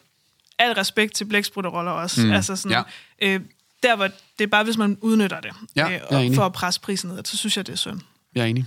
al 0.60 0.72
respekt 0.72 1.16
til 1.16 1.26
blæksprutteroller 1.26 1.92
også. 1.92 2.26
Mm. 2.26 2.32
Altså 2.32 2.56
sådan, 2.56 2.84
ja. 3.22 3.34
øh, 3.34 3.40
der 3.84 3.96
var 3.96 4.12
det 4.38 4.44
er 4.44 4.48
bare, 4.48 4.64
hvis 4.64 4.78
man 4.78 4.98
udnytter 5.02 5.40
det, 5.42 5.52
ja, 5.76 5.96
øh, 5.96 6.00
og 6.10 6.36
for 6.36 6.46
at 6.46 6.54
presse 6.54 6.82
prisen 6.82 7.10
ned, 7.10 7.26
så 7.26 7.38
synes 7.38 7.58
jeg, 7.58 7.68
det 7.68 7.74
er 7.74 7.78
synd. 7.78 8.00
Jeg 8.36 8.42
er 8.42 8.46
enig. 8.46 8.66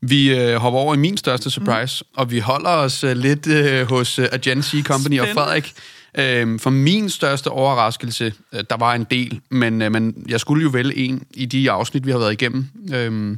Vi 0.00 0.38
øh, 0.38 0.56
hopper 0.56 0.80
over 0.80 0.94
i 0.94 0.98
min 0.98 1.16
største 1.16 1.50
surprise, 1.50 2.04
mm. 2.04 2.18
og 2.18 2.30
vi 2.30 2.38
holder 2.38 2.70
os 2.70 3.04
øh, 3.04 3.16
lidt 3.16 3.46
øh, 3.46 3.88
hos 3.88 4.18
øh, 4.18 4.28
Agency 4.32 4.76
Company 4.82 5.20
og 5.20 5.28
Frederik. 5.34 5.74
Øh, 6.18 6.60
for 6.60 6.70
min 6.70 7.10
største 7.10 7.48
overraskelse, 7.48 8.34
øh, 8.52 8.64
der 8.70 8.76
var 8.76 8.94
en 8.94 9.04
del, 9.04 9.40
men, 9.50 9.82
øh, 9.82 9.92
men 9.92 10.24
jeg 10.28 10.40
skulle 10.40 10.62
jo 10.62 10.68
vælge 10.68 10.96
en 10.96 11.26
i 11.34 11.46
de 11.46 11.70
afsnit, 11.70 12.06
vi 12.06 12.10
har 12.10 12.18
været 12.18 12.32
igennem. 12.32 12.66
Øh, 12.92 13.36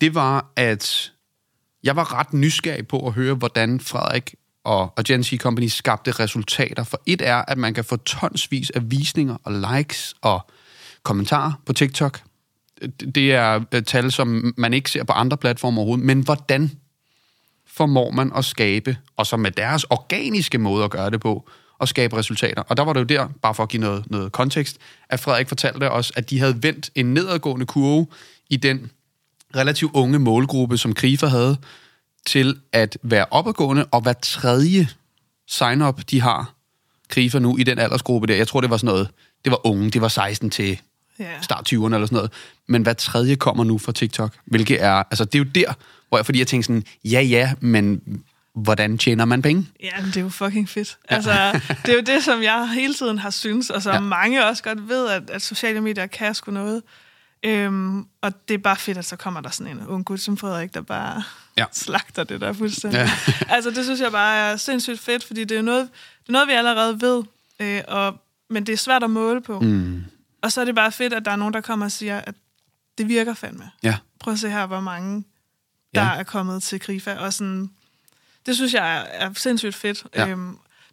det 0.00 0.14
var, 0.14 0.46
at 0.56 1.12
jeg 1.84 1.96
var 1.96 2.18
ret 2.18 2.32
nysgerrig 2.32 2.88
på 2.88 3.06
at 3.06 3.12
høre, 3.12 3.34
hvordan 3.34 3.80
Frederik 3.80 4.34
og 4.64 4.92
Agency 4.96 5.34
Company 5.36 5.66
skabte 5.66 6.10
resultater. 6.10 6.84
For 6.84 7.02
et 7.06 7.22
er, 7.22 7.44
at 7.48 7.58
man 7.58 7.74
kan 7.74 7.84
få 7.84 7.96
tonsvis 7.96 8.70
af 8.70 8.90
visninger 8.90 9.36
og 9.44 9.52
likes 9.52 10.14
og 10.22 10.40
kommentarer 11.02 11.52
på 11.66 11.72
TikTok 11.72 12.20
det 13.14 13.34
er 13.34 13.64
øh, 13.74 13.82
tal, 13.82 14.12
som 14.12 14.54
man 14.56 14.72
ikke 14.72 14.90
ser 14.90 15.04
på 15.04 15.12
andre 15.12 15.36
platformer 15.36 15.78
overhovedet. 15.78 16.06
Men 16.06 16.20
hvordan 16.20 16.70
formår 17.66 18.10
man 18.10 18.32
at 18.36 18.44
skabe, 18.44 18.96
og 19.16 19.26
så 19.26 19.36
med 19.36 19.50
deres 19.50 19.84
organiske 19.84 20.58
måde 20.58 20.84
at 20.84 20.90
gøre 20.90 21.10
det 21.10 21.20
på, 21.20 21.48
at 21.80 21.88
skabe 21.88 22.16
resultater. 22.16 22.62
Og 22.62 22.76
der 22.76 22.82
var 22.82 22.92
det 22.92 23.00
jo 23.00 23.04
der, 23.04 23.28
bare 23.42 23.54
for 23.54 23.62
at 23.62 23.68
give 23.68 23.80
noget, 23.80 24.10
noget 24.10 24.32
kontekst, 24.32 24.78
at 25.08 25.20
Frederik 25.20 25.48
fortalte 25.48 25.90
os, 25.90 26.12
at 26.16 26.30
de 26.30 26.38
havde 26.38 26.62
vendt 26.62 26.90
en 26.94 27.14
nedadgående 27.14 27.66
kurve 27.66 28.06
i 28.50 28.56
den 28.56 28.90
relativt 29.56 29.92
unge 29.94 30.18
målgruppe, 30.18 30.78
som 30.78 30.92
Krifa 30.92 31.26
havde, 31.26 31.56
til 32.26 32.60
at 32.72 32.98
være 33.02 33.26
opadgående, 33.30 33.84
og 33.84 34.00
hver 34.00 34.12
tredje 34.12 34.88
sign-up, 35.48 36.00
de 36.10 36.20
har 36.20 36.54
Krifa 37.08 37.38
nu 37.38 37.56
i 37.56 37.62
den 37.62 37.78
aldersgruppe 37.78 38.26
der, 38.26 38.34
jeg 38.34 38.48
tror, 38.48 38.60
det 38.60 38.70
var 38.70 38.76
sådan 38.76 38.94
noget, 38.94 39.08
det 39.44 39.50
var 39.50 39.66
unge, 39.66 39.90
det 39.90 40.00
var 40.00 40.08
16 40.08 40.50
til 40.50 40.80
Ja. 41.18 41.40
start 41.42 41.72
20'erne 41.72 41.84
eller 41.94 42.06
sådan 42.06 42.16
noget. 42.16 42.32
Men 42.68 42.82
hvad 42.82 42.94
tredje 42.94 43.34
kommer 43.34 43.64
nu 43.64 43.78
fra 43.78 43.92
TikTok? 43.92 44.34
Hvilket 44.44 44.82
er, 44.82 44.92
altså 44.92 45.24
det 45.24 45.34
er 45.34 45.38
jo 45.38 45.44
der, 45.54 45.72
hvor 46.08 46.18
jeg, 46.18 46.24
fordi 46.24 46.38
jeg 46.38 46.46
tænker 46.46 46.64
sådan, 46.64 46.84
ja 47.04 47.20
ja, 47.20 47.52
men 47.60 48.00
hvordan 48.54 48.98
tjener 48.98 49.24
man 49.24 49.42
penge? 49.42 49.66
Ja, 49.82 49.90
men 50.00 50.06
det 50.06 50.16
er 50.16 50.20
jo 50.20 50.28
fucking 50.28 50.68
fedt. 50.68 50.98
Ja. 51.10 51.14
Altså, 51.14 51.60
det 51.86 51.88
er 51.88 51.94
jo 51.94 52.00
det, 52.00 52.24
som 52.24 52.42
jeg 52.42 52.68
hele 52.74 52.94
tiden 52.94 53.18
har 53.18 53.30
synes, 53.30 53.70
og 53.70 53.82
som 53.82 53.94
ja. 53.94 54.00
mange 54.00 54.46
også 54.46 54.62
godt 54.62 54.88
ved, 54.88 55.08
at, 55.08 55.30
at 55.30 55.42
sociale 55.42 55.80
medier 55.80 56.06
kan 56.06 56.34
sgu 56.34 56.50
noget. 56.50 56.82
Øhm, 57.42 58.06
og 58.20 58.48
det 58.48 58.54
er 58.54 58.58
bare 58.58 58.76
fedt, 58.76 58.98
at 58.98 59.04
så 59.04 59.16
kommer 59.16 59.40
der 59.40 59.50
sådan 59.50 59.76
en 59.78 59.86
ung 59.86 60.04
gut 60.04 60.20
som 60.20 60.36
Frederik, 60.36 60.74
der 60.74 60.80
bare 60.80 61.22
Ja. 61.56 61.64
slagter 61.72 62.24
det 62.24 62.40
der 62.40 62.52
fuldstændig. 62.52 62.98
Ja. 62.98 63.10
Altså, 63.54 63.70
det 63.70 63.84
synes 63.84 64.00
jeg 64.00 64.12
bare 64.12 64.36
er 64.36 64.56
sindssygt 64.56 65.00
fedt, 65.00 65.24
fordi 65.24 65.44
det 65.44 65.58
er 65.58 65.62
noget, 65.62 65.88
det 66.22 66.28
er 66.28 66.32
noget 66.32 66.48
vi 66.48 66.52
allerede 66.52 67.00
ved, 67.00 67.22
øh, 67.60 67.82
og, 67.88 68.20
men 68.50 68.66
det 68.66 68.72
er 68.72 68.76
svært 68.76 69.02
at 69.04 69.10
måle 69.10 69.40
på. 69.42 69.60
Mm. 69.60 70.04
Og 70.42 70.52
så 70.52 70.60
er 70.60 70.64
det 70.64 70.74
bare 70.74 70.92
fedt, 70.92 71.12
at 71.12 71.24
der 71.24 71.30
er 71.30 71.36
nogen, 71.36 71.54
der 71.54 71.60
kommer 71.60 71.86
og 71.86 71.92
siger, 71.92 72.20
at 72.20 72.34
det 72.98 73.08
virker 73.08 73.34
fandme. 73.34 73.70
Ja. 73.82 73.96
Prøv 74.20 74.32
at 74.32 74.38
se 74.40 74.50
her, 74.50 74.66
hvor 74.66 74.80
mange 74.80 75.24
der 75.94 76.02
Ja. 76.02 76.14
er 76.14 76.22
kommet 76.22 76.62
til 76.62 76.80
Krifa. 76.80 77.14
Og 77.14 77.32
sådan, 77.32 77.70
det 78.46 78.56
synes 78.56 78.74
jeg 78.74 78.96
er, 78.96 79.00
er 79.26 79.32
sindssygt 79.34 79.74
fedt. 79.74 80.06
Ja. 80.14 80.28
Øhm, 80.28 80.38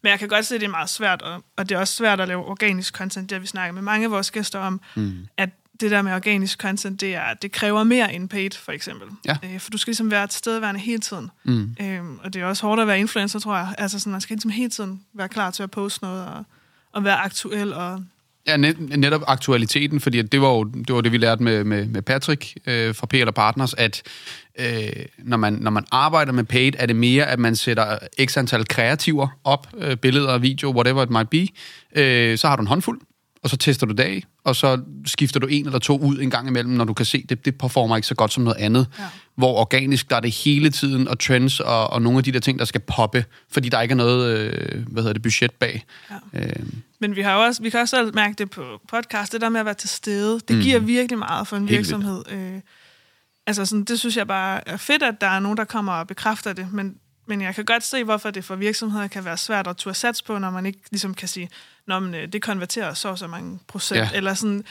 men 0.02 0.10
jeg 0.10 0.20
kan 0.20 0.28
godt 0.28 0.46
se, 0.46 0.56
at 0.56 0.62
det 0.62 0.68
er 0.68 0.72
meget 0.72 0.90
svært, 0.90 1.22
og, 1.22 1.44
og 1.58 1.70
det 1.70 1.76
er 1.76 1.80
også 1.80 1.94
svært 1.96 2.20
at 2.20 2.28
lave 2.28 2.46
organisk 2.46 2.94
content. 2.96 3.30
Det 3.30 3.36
har 3.36 3.40
vi 3.40 3.48
snakket 3.48 3.74
med 3.74 3.82
mange 3.82 4.06
af 4.06 4.12
vores 4.12 4.32
gæster 4.32 4.60
om, 4.60 4.82
Mm. 4.96 5.28
at 5.38 5.50
det 5.82 5.92
der 5.92 6.02
med 6.02 6.14
organisk 6.14 6.62
content, 6.62 7.02
det, 7.02 7.16
er, 7.16 7.34
det 7.42 7.52
kræver 7.52 7.84
mere 7.84 8.14
end 8.14 8.30
paid, 8.30 8.50
for 8.52 8.72
eksempel. 8.72 9.08
Ja. 9.26 9.38
Øh, 9.44 9.60
for 9.60 9.70
du 9.70 9.78
skal 9.78 9.92
ligesom 9.92 10.12
være 10.12 10.28
tilstedeværende 10.28 10.80
hele 10.80 11.00
tiden. 11.00 11.32
Mm. 11.44 11.76
Øhm, 11.82 12.20
og 12.24 12.34
det 12.34 12.42
er 12.42 12.46
også 12.46 12.68
hårdt 12.68 12.82
at 12.82 12.88
være 12.88 13.00
influencer, 13.00 13.40
tror 13.40 13.56
jeg. 13.56 13.76
Altså 13.78 14.00
sådan, 14.00 14.12
man 14.12 14.22
skal 14.22 14.34
ligesom 14.36 14.52
hele 14.52 14.70
tiden 14.70 15.02
være 15.14 15.30
klar 15.30 15.52
til 15.52 15.64
at 15.64 15.72
poste 15.72 16.04
noget, 16.04 16.26
og, 16.26 16.44
og 16.92 17.04
være 17.04 17.18
aktuel, 17.18 17.74
og 17.74 18.04
Ja, 18.48 18.58
net, 18.58 19.00
netop 19.00 19.22
aktualiteten, 19.28 20.00
fordi 20.00 20.22
det 20.22 20.42
var 20.42 20.50
jo 20.50 20.64
det, 20.64 20.96
var 20.96 21.02
det 21.02 21.12
vi 21.12 21.18
lærte 21.18 21.44
med, 21.44 21.64
med, 21.64 21.86
med 21.86 22.02
Patrick 22.02 22.58
øh, 22.66 22.96
fra 22.96 23.08
PL 23.08 23.32
Partners, 23.32 23.74
at 23.74 24.04
øh, 24.60 25.06
når, 25.18 25.38
man, 25.38 25.54
når 25.54 25.72
man 25.72 25.86
arbejder 25.92 26.32
med 26.32 26.44
paid, 26.44 26.72
er 26.78 26.86
det 26.86 26.96
mere, 26.96 27.26
at 27.26 27.40
man 27.40 27.56
sætter 27.56 27.98
x 28.26 28.38
antal 28.38 28.68
kreativer 28.68 29.28
op, 29.44 29.68
øh, 29.78 29.98
billeder 29.98 30.38
video, 30.38 30.72
whatever 30.72 31.04
it 31.04 31.10
might 31.10 31.30
be, 31.30 31.48
øh, 32.02 32.38
så 32.38 32.48
har 32.48 32.56
du 32.56 32.62
en 32.62 32.68
håndfuld, 32.68 33.02
og 33.48 33.52
så 33.52 33.58
tester 33.58 33.86
du 33.88 33.94
det 33.94 34.04
af, 34.04 34.24
og 34.44 34.56
så 34.56 34.82
skifter 35.06 35.40
du 35.40 35.48
en 35.48 35.66
eller 35.66 35.80
to 35.80 36.00
ud 36.00 36.20
en 36.20 36.30
gang 36.30 36.48
imellem, 36.48 36.74
når 36.74 36.86
du 36.86 36.94
kan 36.94 37.06
se, 37.06 37.26
det, 37.30 37.46
det 37.46 37.58
performer 37.58 37.96
ikke 37.96 38.08
så 38.08 38.16
godt 38.16 38.34
som 38.34 38.44
noget 38.44 38.58
andet. 38.58 38.88
Ja. 39.00 39.04
Hvor 39.36 39.54
organisk, 39.54 40.10
der 40.10 40.16
er 40.16 40.20
det 40.20 40.32
hele 40.32 40.70
tiden, 40.70 41.08
og 41.08 41.20
trends, 41.20 41.60
og, 41.60 41.90
og 41.90 42.02
nogle 42.02 42.18
af 42.18 42.24
de 42.24 42.32
der 42.32 42.40
ting, 42.40 42.60
der 42.60 42.66
skal 42.66 42.82
poppe, 42.82 43.26
fordi 43.52 43.70
der 43.70 43.82
ikke 43.82 43.92
er 43.92 43.96
noget, 43.96 44.38
øh, 44.38 44.88
hvad 44.88 45.04
hedder 45.04 45.14
det, 45.14 45.22
budget 45.22 45.52
bag. 45.52 45.86
Ja. 46.34 46.40
Øh, 46.40 46.66
Men 47.00 47.16
vi, 47.16 47.22
har 47.22 47.34
jo 47.34 47.42
også, 47.44 47.62
vi 47.62 47.70
kan 47.70 47.80
også 47.80 47.96
selv 47.96 48.16
mærke 48.16 48.34
det 48.38 48.50
på 48.50 48.64
podcast, 48.90 49.34
det 49.34 49.42
der 49.42 49.50
med 49.50 49.60
at 49.60 49.66
være 49.66 49.76
til 49.76 49.90
stede, 49.90 50.40
det 50.48 50.56
Mm. 50.56 50.62
giver 50.62 50.80
virkelig 50.80 51.20
meget 51.20 51.48
for 51.48 51.58
en 51.58 51.68
Helt 51.68 51.78
virksomhed. 51.78 52.24
Øh, 52.32 52.62
altså 53.48 53.66
sådan, 53.66 53.84
det 53.84 54.00
synes 54.00 54.18
jeg 54.18 54.28
bare 54.28 54.68
er 54.70 54.78
fedt, 54.78 55.04
at 55.04 55.22
der 55.22 55.28
er 55.28 55.40
nogen, 55.40 55.58
der 55.58 55.64
kommer 55.66 55.94
og 55.94 56.08
bekræfter 56.08 56.54
det, 56.54 56.68
men, 56.74 56.96
men 57.28 57.42
jeg 57.42 57.56
kan 57.56 57.66
godt 57.66 57.84
se, 57.86 58.04
hvorfor 58.04 58.32
det 58.32 58.46
for 58.46 58.56
virksomheder 58.56 59.08
kan 59.08 59.26
være 59.26 59.38
svært 59.38 59.68
at 59.68 59.78
turde 59.78 59.98
sats 59.98 60.22
på, 60.22 60.38
når 60.38 60.50
man 60.50 60.66
ikke 60.66 60.80
ligesom 60.92 61.14
kan 61.14 61.28
sige, 61.28 61.50
Nå, 61.88 62.00
men, 62.00 62.16
øh, 62.16 62.28
det 62.34 62.42
konverterer 62.42 62.94
så 62.94 63.16
så 63.16 63.28
mange 63.28 63.60
procent, 63.68 64.00
Ja. 64.00 64.10
eller 64.14 64.34
sådan. 64.34 64.64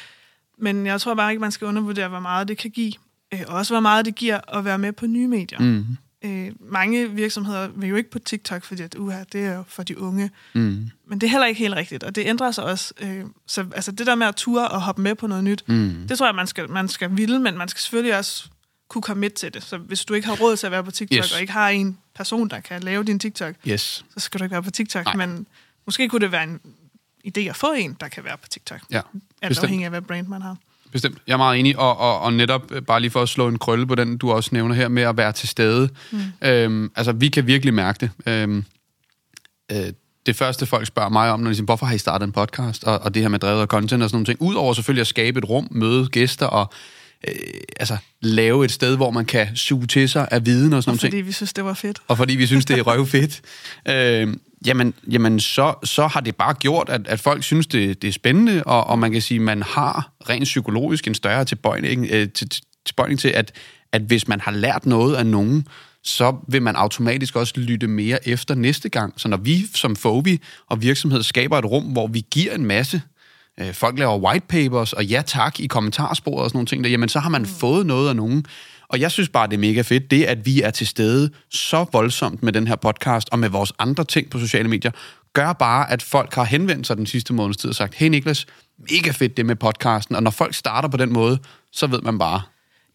Men 0.58 0.86
jeg 0.86 1.00
tror 1.00 1.14
bare 1.14 1.30
ikke, 1.30 1.40
man 1.40 1.52
skal 1.52 1.66
undervurdere, 1.66 2.08
hvor 2.08 2.20
meget 2.20 2.48
det 2.48 2.58
kan 2.58 2.70
give, 2.70 2.92
øh, 3.34 3.40
og 3.46 3.54
også 3.56 3.74
hvor 3.74 3.80
meget 3.80 4.04
det 4.06 4.14
giver 4.14 4.56
at 4.58 4.64
være 4.64 4.78
med 4.78 4.92
på 4.92 5.06
nye 5.06 5.26
medier. 5.28 5.58
mm, 5.58 5.84
Øh, 6.24 6.52
mange 6.60 7.10
virksomheder 7.10 7.68
vil 7.68 7.88
jo 7.88 7.96
ikke 7.96 8.10
på 8.10 8.18
TikTok, 8.18 8.64
fordi 8.64 8.82
at, 8.82 8.94
uha, 8.94 9.24
det 9.32 9.44
er 9.44 9.54
jo 9.56 9.64
for 9.68 9.82
de 9.82 9.98
unge. 10.00 10.30
mm, 10.54 10.90
Men 11.08 11.18
det 11.20 11.26
er 11.26 11.30
heller 11.30 11.46
ikke 11.46 11.58
helt 11.58 11.74
rigtigt, 11.74 12.02
og 12.04 12.14
det 12.14 12.26
ændrer 12.26 12.50
sig 12.50 12.64
også. 12.64 12.94
Øh, 13.00 13.24
så 13.46 13.66
altså, 13.74 13.92
det 13.92 14.06
der 14.06 14.14
med 14.14 14.26
at 14.26 14.36
ture 14.36 14.68
og 14.68 14.82
hoppe 14.82 15.02
med 15.02 15.14
på 15.14 15.26
noget 15.26 15.44
nyt, 15.44 15.64
mm. 15.68 16.04
det 16.08 16.18
tror 16.18 16.26
jeg, 16.26 16.34
man 16.34 16.46
skal, 16.46 16.70
man 16.70 16.88
skal 16.88 17.16
ville, 17.16 17.38
men 17.40 17.58
man 17.58 17.68
skal 17.68 17.80
selvfølgelig 17.80 18.16
også 18.18 18.48
kunne 18.88 19.02
komme 19.02 19.20
med 19.20 19.30
til 19.30 19.54
det. 19.54 19.62
Så 19.62 19.76
hvis 19.78 20.04
du 20.04 20.14
ikke 20.14 20.28
har 20.28 20.34
råd 20.36 20.56
til 20.56 20.66
at 20.66 20.72
være 20.72 20.84
på 20.84 20.90
TikTok, 20.90 21.18
yes. 21.18 21.32
og 21.34 21.40
ikke 21.40 21.52
har 21.52 21.68
en 21.68 21.98
person, 22.14 22.48
der 22.48 22.60
kan 22.60 22.82
lave 22.82 23.04
din 23.04 23.18
TikTok, 23.18 23.54
Yes. 23.68 24.04
så 24.16 24.20
skal 24.20 24.38
du 24.40 24.44
ikke 24.44 24.52
være 24.52 24.62
på 24.62 24.70
TikTok. 24.70 25.04
Nej. 25.04 25.26
Men 25.26 25.46
måske 25.86 26.08
kunne 26.08 26.20
det 26.20 26.32
være 26.32 26.42
en 26.44 26.60
idé 27.26 27.40
at 27.40 27.56
få 27.56 27.72
en, 27.72 27.96
der 28.00 28.08
kan 28.08 28.24
være 28.24 28.36
på 28.36 28.48
TikTok. 28.48 28.80
Ja, 28.90 29.00
Alt 29.42 29.58
afhængig 29.58 29.84
af, 29.84 29.90
hvad 29.90 30.00
brand 30.00 30.26
man 30.26 30.42
har. 30.42 30.56
Bestemt. 30.92 31.18
Jeg 31.26 31.32
er 31.32 31.36
meget 31.36 31.60
enig, 31.60 31.78
og, 31.78 31.98
og, 31.98 32.20
og 32.20 32.32
netop 32.32 32.72
øh, 32.72 32.82
bare 32.82 33.00
lige 33.00 33.10
for 33.10 33.22
at 33.22 33.28
slå 33.28 33.48
en 33.48 33.58
krølle 33.58 33.86
på 33.86 33.94
den, 33.94 34.18
du 34.18 34.32
også 34.32 34.50
nævner 34.52 34.74
her 34.74 34.88
med 34.88 35.02
at 35.02 35.16
være 35.16 35.32
til 35.32 35.48
stede. 35.48 35.88
Mm. 36.10 36.18
Øhm, 36.42 36.90
altså, 36.96 37.12
vi 37.12 37.28
kan 37.28 37.46
virkelig 37.46 37.74
mærke 37.74 37.98
det. 38.00 38.32
Øhm, 38.32 38.64
øh, 39.72 39.92
det 40.26 40.36
første, 40.36 40.66
folk 40.66 40.86
spørger 40.86 41.08
mig 41.08 41.30
om, 41.30 41.40
når 41.40 41.50
de 41.50 41.54
siger, 41.54 41.64
hvorfor 41.64 41.86
har 41.86 41.94
I 41.94 41.98
startet 41.98 42.26
en 42.26 42.32
podcast, 42.32 42.84
og, 42.84 42.98
og 42.98 43.14
det 43.14 43.22
her 43.22 43.28
med 43.28 43.38
drevet 43.38 43.60
og 43.60 43.66
content 43.66 44.02
og 44.02 44.08
sådan 44.10 44.16
nogle 44.16 44.26
ting, 44.26 44.42
udover 44.42 44.72
selvfølgelig 44.72 45.00
at 45.00 45.06
skabe 45.06 45.38
et 45.38 45.48
rum, 45.48 45.68
møde 45.70 46.06
gæster 46.08 46.46
og 46.46 46.72
øh, 47.28 47.34
altså, 47.80 47.96
lave 48.20 48.64
et 48.64 48.70
sted, 48.70 48.96
hvor 48.96 49.10
man 49.10 49.24
kan 49.24 49.56
suge 49.56 49.86
til 49.86 50.08
sig 50.08 50.28
af 50.30 50.46
viden 50.46 50.72
og 50.72 50.82
sådan 50.82 50.90
nogle 50.90 50.98
ting 50.98 51.12
Fordi 51.12 51.20
vi 51.20 51.32
synes, 51.32 51.52
det 51.52 51.64
var 51.64 51.74
fedt. 51.74 51.98
og 52.08 52.16
fordi 52.16 52.36
vi 52.36 52.46
synes, 52.46 52.64
det 52.64 52.78
er 52.78 52.82
røvfedt, 52.82 53.42
øh, 53.88 54.34
jamen, 54.66 54.94
jamen 55.10 55.40
så, 55.40 55.74
så 55.84 56.06
har 56.06 56.20
det 56.20 56.36
bare 56.36 56.54
gjort, 56.54 56.88
at, 56.88 57.06
at 57.06 57.20
folk 57.20 57.42
synes, 57.42 57.66
det, 57.66 58.02
det 58.02 58.08
er 58.08 58.12
spændende, 58.12 58.62
og, 58.64 58.86
og 58.86 58.98
man 58.98 59.12
kan 59.12 59.22
sige, 59.22 59.40
man 59.40 59.62
har 59.62 60.10
rent 60.28 60.44
psykologisk 60.44 61.06
en 61.06 61.14
større 61.14 61.44
tilbøjning, 61.44 62.06
øh, 62.10 62.28
til, 62.28 62.48
til- 62.48 62.62
tilbøjning 62.86 63.20
til, 63.20 63.28
at, 63.28 63.52
at 63.92 64.02
hvis 64.02 64.28
man 64.28 64.40
har 64.40 64.52
lært 64.52 64.86
noget 64.86 65.16
af 65.16 65.26
nogen, 65.26 65.66
så 66.02 66.36
vil 66.48 66.62
man 66.62 66.76
automatisk 66.76 67.36
også 67.36 67.52
lytte 67.56 67.86
mere 67.86 68.28
efter 68.28 68.54
næste 68.54 68.88
gang. 68.88 69.14
Så 69.16 69.28
når 69.28 69.36
vi 69.36 69.66
som 69.74 69.96
Fobi 69.96 70.40
og 70.66 70.82
virksomhed 70.82 71.22
skaber 71.22 71.58
et 71.58 71.64
rum, 71.64 71.84
hvor 71.84 72.06
vi 72.06 72.24
giver 72.30 72.54
en 72.54 72.66
masse 72.66 73.02
øh, 73.60 73.72
folk 73.72 73.98
laver 73.98 74.18
white 74.18 74.46
papers 74.48 74.92
og 74.92 75.04
ja 75.04 75.22
tak 75.26 75.60
i 75.60 75.66
kommentarsporet 75.66 76.44
og 76.44 76.50
sådan 76.50 76.56
nogle 76.56 76.66
ting, 76.66 76.84
der, 76.84 76.90
jamen 76.90 77.08
så 77.08 77.18
har 77.18 77.30
man 77.30 77.42
mm. 77.42 77.48
fået 77.48 77.86
noget 77.86 78.08
af 78.08 78.16
nogen. 78.16 78.46
Og 78.88 79.00
jeg 79.00 79.10
synes 79.10 79.28
bare, 79.28 79.46
det 79.46 79.54
er 79.54 79.58
mega 79.58 79.80
fedt, 79.80 80.10
det 80.10 80.24
at 80.24 80.46
vi 80.46 80.62
er 80.62 80.70
til 80.70 80.86
stede 80.86 81.30
så 81.50 81.86
voldsomt 81.92 82.42
med 82.42 82.52
den 82.52 82.66
her 82.66 82.76
podcast 82.76 83.28
og 83.32 83.38
med 83.38 83.48
vores 83.48 83.72
andre 83.78 84.04
ting 84.04 84.30
på 84.30 84.38
sociale 84.38 84.68
medier, 84.68 84.90
gør 85.32 85.52
bare, 85.52 85.90
at 85.90 86.02
folk 86.02 86.34
har 86.34 86.44
henvendt 86.44 86.86
sig 86.86 86.96
den 86.96 87.06
sidste 87.06 87.32
måneds 87.32 87.56
tid 87.56 87.70
og 87.70 87.74
sagt, 87.74 87.94
hey 87.94 88.08
Niklas, 88.08 88.46
mega 88.90 89.10
fedt 89.10 89.36
det 89.36 89.46
med 89.46 89.56
podcasten, 89.56 90.16
og 90.16 90.22
når 90.22 90.30
folk 90.30 90.54
starter 90.54 90.88
på 90.88 90.96
den 90.96 91.12
måde, 91.12 91.38
så 91.72 91.86
ved 91.86 92.00
man 92.00 92.18
bare, 92.18 92.42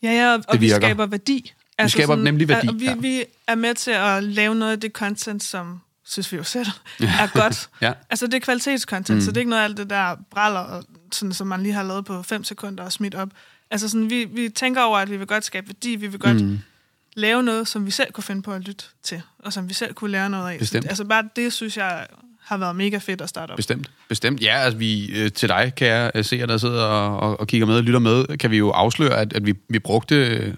Ja, 0.03 0.11
ja, 0.11 0.33
og, 0.33 0.43
og 0.47 0.61
vi 0.61 0.69
skaber 0.69 1.05
værdi. 1.05 1.53
Altså 1.77 1.97
skaber 1.97 2.15
nemlig 2.15 2.47
værdi, 2.47 2.67
Og 2.67 2.79
vi, 2.79 2.85
ja. 2.85 2.95
vi 2.95 3.23
er 3.47 3.55
med 3.55 3.75
til 3.75 3.91
at 3.91 4.23
lave 4.23 4.55
noget 4.55 4.71
af 4.71 4.79
det 4.79 4.91
content, 4.91 5.43
som 5.43 5.81
synes 6.05 6.31
vi 6.31 6.37
jo 6.37 6.43
selv 6.43 6.67
er 7.21 7.39
godt. 7.39 7.69
Ja. 7.81 7.93
Altså 8.09 8.27
det 8.27 8.33
er 8.33 8.39
kvalitetscontent, 8.39 9.15
mm. 9.15 9.21
så 9.21 9.31
det 9.31 9.37
er 9.37 9.41
ikke 9.41 9.49
noget 9.49 9.61
af 9.61 9.65
alt 9.65 9.77
det 9.77 9.89
der 9.89 10.15
braller, 10.31 10.59
og 10.59 10.83
sådan, 11.11 11.33
som 11.33 11.47
man 11.47 11.63
lige 11.63 11.73
har 11.73 11.83
lavet 11.83 12.05
på 12.05 12.23
5 12.23 12.43
sekunder 12.43 12.83
og 12.83 12.91
smidt 12.91 13.15
op. 13.15 13.29
Altså 13.71 13.89
sådan, 13.89 14.09
vi, 14.09 14.23
vi 14.23 14.49
tænker 14.49 14.81
over, 14.81 14.97
at 14.97 15.11
vi 15.11 15.17
vil 15.17 15.27
godt 15.27 15.45
skabe 15.45 15.67
værdi, 15.67 15.95
vi 15.95 16.07
vil 16.07 16.19
godt 16.19 16.41
mm. 16.45 16.59
lave 17.15 17.43
noget, 17.43 17.67
som 17.67 17.85
vi 17.85 17.91
selv 17.91 18.11
kunne 18.11 18.23
finde 18.23 18.41
på 18.41 18.51
at 18.51 18.61
lytte 18.61 18.85
til, 19.03 19.21
og 19.39 19.53
som 19.53 19.69
vi 19.69 19.73
selv 19.73 19.93
kunne 19.93 20.11
lære 20.11 20.29
noget 20.29 20.51
af. 20.51 20.59
Bestemt. 20.59 20.83
Så, 20.83 20.89
altså 20.89 21.05
bare 21.05 21.23
det, 21.35 21.53
synes 21.53 21.77
jeg 21.77 22.07
har 22.41 22.57
været 22.57 22.75
mega 22.75 22.97
fedt 22.97 23.21
at 23.21 23.29
starte 23.29 23.51
op. 23.51 23.55
Bestemt, 23.55 23.91
bestemt. 24.09 24.41
Ja, 24.41 24.57
altså 24.57 24.77
vi, 24.77 25.11
øh, 25.11 25.31
til 25.31 25.49
dig, 25.49 25.73
kan 25.77 25.87
jeg 25.87 26.11
øh, 26.15 26.25
se, 26.25 26.39
der 26.39 26.57
sidder 26.57 26.83
og, 26.83 27.19
og, 27.19 27.39
og 27.39 27.47
kigger 27.47 27.67
med 27.67 27.75
og 27.75 27.83
lytter 27.83 27.99
med, 27.99 28.37
kan 28.37 28.51
vi 28.51 28.57
jo 28.57 28.69
afsløre, 28.69 29.17
at, 29.17 29.33
at 29.33 29.45
vi, 29.45 29.53
vi 29.69 29.79
brugte 29.79 30.15
øh, 30.15 30.53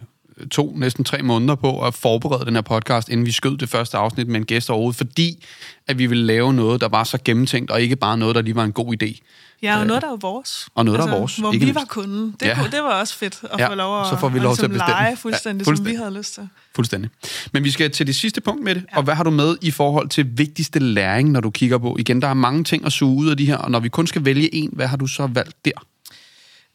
to, 0.51 0.75
næsten 0.75 1.03
tre 1.03 1.21
måneder 1.21 1.55
på 1.55 1.85
at 1.85 1.93
forberede 1.93 2.45
den 2.45 2.55
her 2.55 2.61
podcast, 2.61 3.09
inden 3.09 3.25
vi 3.25 3.31
skød 3.31 3.57
det 3.57 3.69
første 3.69 3.97
afsnit 3.97 4.27
med 4.27 4.35
en 4.35 4.45
gæst 4.45 4.69
overhovedet, 4.69 4.97
fordi 4.97 5.45
at 5.87 5.97
vi 5.97 6.05
ville 6.05 6.25
lave 6.25 6.53
noget, 6.53 6.81
der 6.81 6.87
var 6.87 7.03
så 7.03 7.17
gennemtænkt, 7.25 7.71
og 7.71 7.81
ikke 7.81 7.95
bare 7.95 8.17
noget, 8.17 8.35
der 8.35 8.41
lige 8.41 8.55
var 8.55 8.63
en 8.63 8.73
god 8.73 8.95
idé. 9.03 9.19
Ja, 9.63 9.79
og 9.79 9.87
noget, 9.87 10.01
der 10.01 10.11
er 10.11 10.15
vores. 10.15 10.67
og 10.75 10.85
noget, 10.85 10.99
der 10.99 11.07
er 11.07 11.19
vores, 11.19 11.37
Hvor 11.37 11.51
ikke 11.53 11.65
vi 11.65 11.71
mindst. 11.71 11.79
var 11.81 11.85
kunden. 11.85 12.35
Det, 12.39 12.45
Ja. 12.45 12.55
kunne, 12.55 12.71
det 12.71 12.83
var 12.83 12.99
også 12.99 13.15
fedt 13.15 13.39
at 13.51 13.59
Ja, 13.59 13.67
få 13.69 13.73
lov 13.75 14.01
at, 14.01 14.07
så 14.07 14.17
får 14.17 14.29
vi 14.29 14.39
lov 14.39 14.55
til 14.55 14.63
at 14.63 14.69
ligesom 14.69 14.85
bestemme. 14.85 15.01
lege 15.03 15.17
fuldstændig, 15.17 15.65
ja, 15.65 15.69
fuldstændig. 15.69 15.77
som 15.77 15.85
vi 15.85 15.95
havde 16.05 16.17
lyst 16.17 16.33
til. 16.33 16.49
Fuldstændig. 16.75 17.09
Men 17.53 17.63
vi 17.63 17.71
skal 17.71 17.91
til 17.91 18.07
det 18.07 18.15
sidste 18.15 18.41
punkt 18.41 18.63
med 18.63 18.75
det, 18.75 18.85
ja. 18.91 18.97
og 18.97 19.03
hvad 19.03 19.15
har 19.15 19.23
du 19.23 19.29
med 19.29 19.57
i 19.61 19.71
forhold 19.71 20.09
til 20.09 20.37
vigtigste 20.37 20.79
læring, 20.79 21.31
når 21.31 21.39
du 21.39 21.49
kigger 21.51 21.77
på? 21.77 21.95
Igen, 21.99 22.21
der 22.21 22.27
er 22.27 22.33
mange 22.33 22.63
ting 22.63 22.85
at 22.85 22.91
suge 22.91 23.15
ud 23.17 23.29
af 23.29 23.37
de 23.37 23.45
her, 23.45 23.57
og 23.57 23.71
når 23.71 23.79
vi 23.79 23.89
kun 23.89 24.07
skal 24.07 24.25
vælge 24.25 24.55
en, 24.55 24.69
hvad 24.73 24.87
har 24.87 24.97
du 24.97 25.07
så 25.07 25.27
valgt 25.27 25.65
der? 25.65 25.71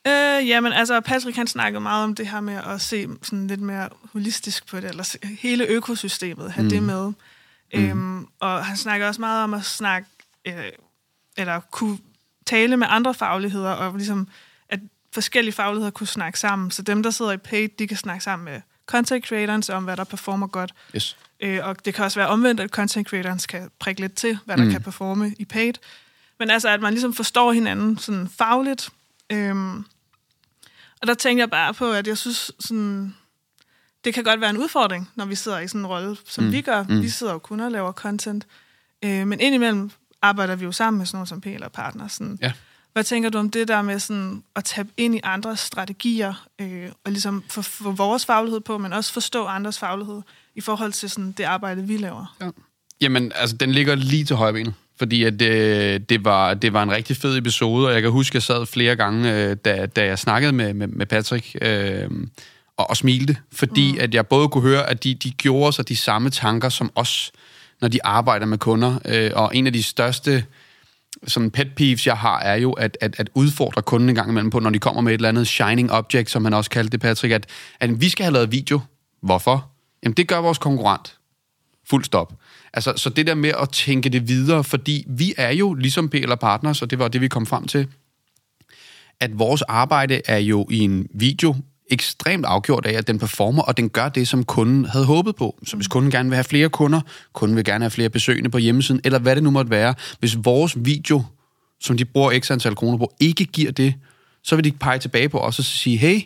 Øh, 0.07 0.49
jamen, 0.49 0.73
altså, 0.73 1.01
Patrick 1.01 1.37
han 1.37 1.47
snakkede 1.47 1.81
meget 1.81 2.05
om 2.05 2.15
det 2.15 2.29
her 2.29 2.41
med 2.41 2.61
at 2.67 2.81
se 2.81 3.07
sådan 3.23 3.47
lidt 3.47 3.61
mere 3.61 3.89
holistisk 4.13 4.67
på 4.71 4.77
det, 4.81 4.91
eller 4.91 5.03
se 5.03 5.19
hele 5.41 5.65
økosystemet, 5.67 6.53
have 6.53 6.63
mm. 6.65 6.71
det 6.71 6.83
med. 6.83 7.13
Mm. 7.75 7.85
Øhm, 7.85 8.27
og 8.41 8.65
han 8.67 8.77
snakker 8.77 9.09
også 9.09 9.21
meget 9.21 9.45
om 9.45 9.55
at 9.55 9.65
snakke, 9.65 10.09
øh, 10.47 10.55
eller 11.37 11.61
kunne 11.61 11.99
tale 12.49 12.77
med 12.77 12.87
andre 12.91 13.15
fagligheder, 13.15 13.71
og 13.71 13.97
ligesom, 13.97 14.29
at 14.69 14.81
forskellige 15.15 15.53
fagligheder 15.55 15.91
kunne 15.91 16.07
snakke 16.07 16.39
sammen. 16.39 16.71
Så 16.71 16.83
dem, 16.83 17.03
der 17.03 17.11
sidder 17.11 17.33
i 17.33 17.37
paid, 17.37 17.69
de 17.79 17.87
kan 17.89 17.97
snakke 17.97 18.25
sammen 18.25 18.45
med 18.45 18.61
content 18.87 19.27
creators 19.27 19.69
om, 19.69 19.85
hvad 19.85 19.97
der 19.97 20.05
performer 20.05 20.47
godt. 20.47 20.75
Yes. 20.97 21.17
Øh, 21.41 21.61
og 21.63 21.85
det 21.85 21.95
kan 21.95 22.05
også 22.05 22.21
være 22.21 22.29
omvendt, 22.29 22.61
at 22.61 22.71
content 22.71 23.09
creators 23.09 23.47
kan 23.47 23.71
prikke 23.79 24.01
lidt 24.01 24.15
til, 24.15 24.39
hvad 24.45 24.57
der 24.57 24.65
Mm. 24.65 24.71
kan 24.71 24.83
performe 24.83 25.35
i 25.39 25.45
paid. 25.45 25.73
Men 26.39 26.51
altså, 26.51 26.69
at 26.69 26.81
man 26.81 26.93
ligesom 26.93 27.15
forstår 27.15 27.53
hinanden 27.53 27.99
sådan 27.99 28.29
fagligt. 28.39 28.89
Øhm, 29.33 29.85
og 31.01 31.07
der 31.07 31.15
tænkte 31.15 31.41
jeg 31.41 31.51
bare 31.51 31.75
på, 31.75 31.93
at 31.93 32.07
jeg 32.07 32.19
synes, 32.19 32.53
sådan, 32.61 33.15
det 34.05 34.15
kan 34.15 34.25
godt 34.25 34.41
være 34.41 34.51
en 34.51 34.57
udfordring, 34.57 35.11
når 35.15 35.25
vi 35.25 35.35
sidder 35.35 35.59
i 35.59 35.69
sådan 35.69 35.81
en 35.81 35.87
rolle, 35.87 36.17
som 36.27 36.45
Mm. 36.45 36.53
vi 36.53 36.61
gør. 36.61 36.83
Mm. 36.83 37.03
Vi 37.03 37.09
sidder 37.09 37.33
jo 37.33 37.39
kun 37.39 37.61
og 37.61 37.71
laver 37.71 37.93
content. 37.93 38.47
Øh, 39.05 39.27
men 39.27 39.41
indimellem 39.41 39.91
arbejder 40.23 40.57
vi 40.57 40.65
jo 40.65 40.73
sammen 40.73 40.99
med 40.99 41.07
sådan 41.07 41.17
nogle 41.17 41.27
som 41.27 41.41
PL 41.41 41.65
og 41.65 41.73
partner. 41.73 42.09
Sådan. 42.09 42.39
Ja. 42.43 42.53
Hvad 42.93 43.05
tænker 43.05 43.31
du 43.31 43.39
om 43.39 43.51
det 43.51 43.69
der 43.69 43.83
med 43.83 43.99
sådan 43.99 44.43
at 44.57 44.65
tabe 44.65 44.89
ind 44.97 45.15
i 45.15 45.21
andres 45.23 45.61
strategier, 45.61 46.47
øh, 46.59 46.89
og 47.05 47.13
ligesom 47.13 47.45
få, 47.49 47.63
få 47.63 47.91
vores 47.91 48.27
faglighed 48.27 48.61
på, 48.61 48.79
men 48.79 48.93
også 48.93 49.13
forstå 49.13 49.47
andres 49.47 49.79
faglighed 49.79 50.23
i 50.55 50.61
forhold 50.61 50.93
til 50.93 51.11
sådan 51.11 51.33
det 51.33 51.45
arbejde, 51.45 51.83
vi 51.83 51.97
laver? 51.97 52.37
Ja. 52.41 52.51
Jamen, 53.01 53.33
altså, 53.35 53.57
den 53.57 53.73
ligger 53.73 53.95
lige 53.95 54.25
til 54.25 54.37
højre 54.37 54.53
benet. 54.53 54.75
Fordi 54.99 55.25
at 55.25 55.41
det, 55.41 56.11
det, 56.11 56.25
var, 56.25 56.55
det 56.55 56.73
var 56.73 56.83
en 56.83 56.91
rigtig 56.91 57.17
fed 57.17 57.39
episode, 57.39 57.87
og 57.87 57.95
jeg 57.95 58.03
kan 58.03 58.11
huske, 58.11 58.31
at 58.31 58.35
jeg 58.35 58.43
sad 58.43 58.67
flere 58.67 58.97
gange, 58.97 59.35
øh, 59.35 59.57
da, 59.65 59.87
da 59.87 60.05
jeg 60.05 60.19
snakkede 60.19 60.53
med, 60.53 60.75
med, 60.75 60.87
med 60.87 61.07
Patrick, 61.07 61.57
øh, 61.63 62.11
og, 62.77 62.91
og 62.91 62.97
smilte, 62.97 63.37
fordi 63.53 63.93
mm. 63.93 63.99
at 64.01 64.15
jeg 64.15 64.27
både 64.27 64.49
kunne 64.49 64.63
høre, 64.63 64.91
at 64.91 65.05
de, 65.05 65.15
de 65.15 65.31
gjorde 65.31 65.73
sig 65.73 65.89
de 65.89 65.97
samme 65.97 66.31
tanker 66.31 66.69
som 66.69 66.91
os, 66.95 67.33
når 67.81 67.89
de 67.89 68.05
arbejder 68.05 68.47
med 68.47 68.59
kunder. 68.59 68.99
Øh, 69.05 69.31
og 69.35 69.57
en 69.57 69.67
af 69.67 69.73
de 69.73 69.83
største 69.83 70.45
sådan 71.27 71.51
pet 71.51 71.75
peeves, 71.77 72.07
jeg 72.07 72.17
har, 72.17 72.41
er 72.41 72.55
jo 72.55 72.73
at, 72.73 72.99
at, 73.01 73.15
at 73.19 73.31
udfordre 73.35 73.83
kunden 73.83 74.09
en 74.09 74.15
gang 74.15 74.31
imellem 74.31 74.51
på, 74.51 74.61
når 74.61 74.71
de 74.71 74.79
kommer 74.79 75.01
med 75.01 75.13
et 75.13 75.15
eller 75.15 75.29
andet 75.29 75.49
shining 75.49 75.93
object, 75.93 76.31
som 76.31 76.45
han 76.45 76.55
også 76.55 76.71
kaldte 76.71 76.91
det, 76.91 77.01
Patrick, 77.01 77.35
at, 77.35 77.47
at 77.81 78.01
vi 78.01 78.09
skal 78.09 78.25
have 78.25 78.33
lavet 78.33 78.53
video. 78.53 78.81
Hvorfor? 79.23 79.71
Jamen, 80.03 80.15
det 80.15 80.29
gør 80.29 80.39
vores 80.39 80.59
konkurrent. 80.59 81.19
Fuld 81.91 82.05
stop. 82.05 82.35
Altså, 82.73 82.93
så 82.97 83.11
det 83.11 83.27
der 83.27 83.35
med 83.35 83.53
at 83.63 83.71
tænke 83.71 84.09
det 84.09 84.29
videre, 84.29 84.65
fordi 84.65 85.05
vi 85.09 85.35
er 85.37 85.51
jo 85.51 85.75
ligesom 85.75 86.11
eller 86.13 86.37
Partners, 86.37 86.83
og 86.83 86.91
det 86.91 86.99
var 86.99 87.09
det, 87.09 87.21
vi 87.21 87.29
kom 87.29 87.47
frem 87.47 87.67
til, 87.67 87.87
at 89.21 89.39
vores 89.39 89.63
arbejde 89.63 90.21
er 90.27 90.39
jo 90.39 90.67
i 90.71 90.79
en 90.79 91.09
video 91.15 91.55
ekstremt 91.91 92.45
afgjort 92.47 92.87
af, 92.87 92.93
at 92.93 93.07
den 93.07 93.19
performer, 93.19 93.63
og 93.63 93.77
den 93.77 93.89
gør 93.89 94.09
det, 94.09 94.29
som 94.29 94.45
kunden 94.45 94.85
havde 94.85 95.05
håbet 95.05 95.37
på. 95.37 95.59
Så 95.67 95.77
hvis 95.77 95.89
kunden 95.89 96.11
gerne 96.11 96.29
vil 96.29 96.37
have 96.37 96.45
flere 96.45 96.69
kunder, 96.69 97.01
kunden 97.33 97.57
vil 97.57 97.65
gerne 97.65 97.85
have 97.85 97.91
flere 97.91 98.09
besøgende 98.09 98.51
på 98.51 98.59
hjemmesiden, 98.59 99.01
eller 99.05 99.19
hvad 99.19 99.35
det 99.35 99.43
nu 99.43 99.51
måtte 99.51 99.71
være, 99.71 99.95
hvis 100.19 100.37
vores 100.45 100.77
video, 100.77 101.23
som 101.81 101.97
de 101.97 102.05
bruger 102.05 102.41
x 102.41 102.51
antal 102.51 102.75
kroner 102.75 102.99
på, 102.99 103.13
ikke 103.21 103.45
giver 103.45 103.73
det, 103.73 103.95
så 104.43 104.57
vil 104.57 104.65
de 104.65 104.73
pege 104.73 104.99
tilbage 104.99 105.29
på 105.29 105.39
os 105.39 105.59
og 105.59 105.65
sige, 105.65 105.97
hey, 105.97 106.21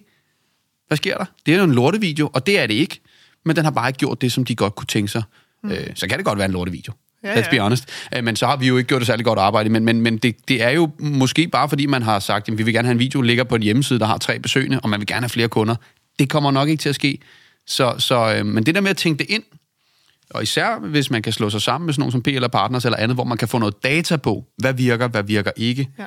hvad 0.89 0.97
sker 0.97 1.17
der? 1.17 1.25
Det 1.47 1.55
er 1.55 1.59
jo 1.59 1.65
en 1.65 1.73
lortevideo, 1.73 2.31
og 2.33 2.47
det 2.47 2.61
er 2.61 2.67
det 2.67 2.75
ikke, 2.75 3.01
men 3.45 3.57
den 3.57 3.65
har 3.65 3.71
bare 3.71 3.89
ikke 3.89 3.99
gjort 3.99 4.21
det, 4.21 4.33
som 4.33 4.45
de 4.45 4.55
godt 4.55 4.75
kunne 4.75 4.87
tænke 4.87 5.09
sig. 5.09 5.23
Mm. 5.63 5.71
Øh, 5.71 5.87
så 5.95 6.09
kan 6.09 6.19
det 6.19 6.27
godt 6.27 6.39
være 6.39 6.47
en 6.47 6.53
lortevideo. 6.53 6.93
Ja, 7.25 7.41
Let's 7.41 7.51
be 7.51 7.59
honest. 7.59 7.89
Øh, 8.17 8.25
men 8.25 8.37
så 8.37 8.47
har 8.47 8.57
vi 8.57 8.67
jo 8.67 8.77
ikke 8.77 8.89
gjort 8.89 9.01
det 9.01 9.07
særlig 9.07 9.25
godt 9.25 9.39
arbejde. 9.39 9.71
Men, 9.71 9.85
men, 9.85 10.01
men 10.01 10.19
det, 10.19 10.49
det 10.49 10.63
er 10.63 10.71
jo 10.71 10.91
måske 10.99 11.49
bare 11.49 11.69
fordi, 11.69 11.87
man 11.87 12.03
har 12.03 12.19
sagt, 12.19 12.49
at 12.49 12.59
vi 12.59 12.63
vil 12.63 12.75
gerne 12.75 12.87
have 12.87 12.93
en 12.93 12.99
video, 12.99 13.21
ligger 13.21 13.45
på 13.45 13.55
en 13.55 13.63
hjemmeside, 13.63 13.99
der 13.99 14.07
har 14.07 14.19
tre 14.19 14.39
besøgende, 14.39 14.81
og 14.81 14.89
man 14.89 15.01
vil 15.01 15.07
gerne 15.07 15.21
have 15.21 15.29
flere 15.29 15.49
kunder. 15.49 15.75
Det 16.19 16.31
kommer 16.31 16.51
nok 16.51 16.69
ikke 16.69 16.81
til 16.81 16.89
at 16.89 16.95
ske. 16.95 17.19
Så, 17.67 17.95
så, 17.99 18.35
øh, 18.35 18.47
men 18.47 18.67
det 18.67 18.75
der 18.75 18.81
med 18.81 18.91
at 18.91 18.97
tænke 18.97 19.19
det 19.19 19.31
ind, 19.31 19.43
og 20.31 20.43
især 20.43 20.79
hvis 20.79 21.11
man 21.11 21.23
kan 21.23 21.33
slå 21.33 21.51
sig 21.51 21.63
sammen 21.63 21.87
med 21.87 21.95
sådan 21.95 22.01
nogle 22.01 22.13
som 22.13 22.23
P 22.23 22.27
eller 22.27 22.49
Partners 22.49 22.85
eller 22.85 22.99
andet, 22.99 23.17
hvor 23.17 23.25
man 23.25 23.39
kan 23.39 23.49
få 23.49 23.59
noget 23.59 23.83
data 23.83 24.17
på, 24.17 24.45
hvad 24.57 24.75
virker, 24.75 25.09
hvad 25.09 25.23
virker 25.23 25.51
ikke, 25.57 25.89
ja. 25.99 26.07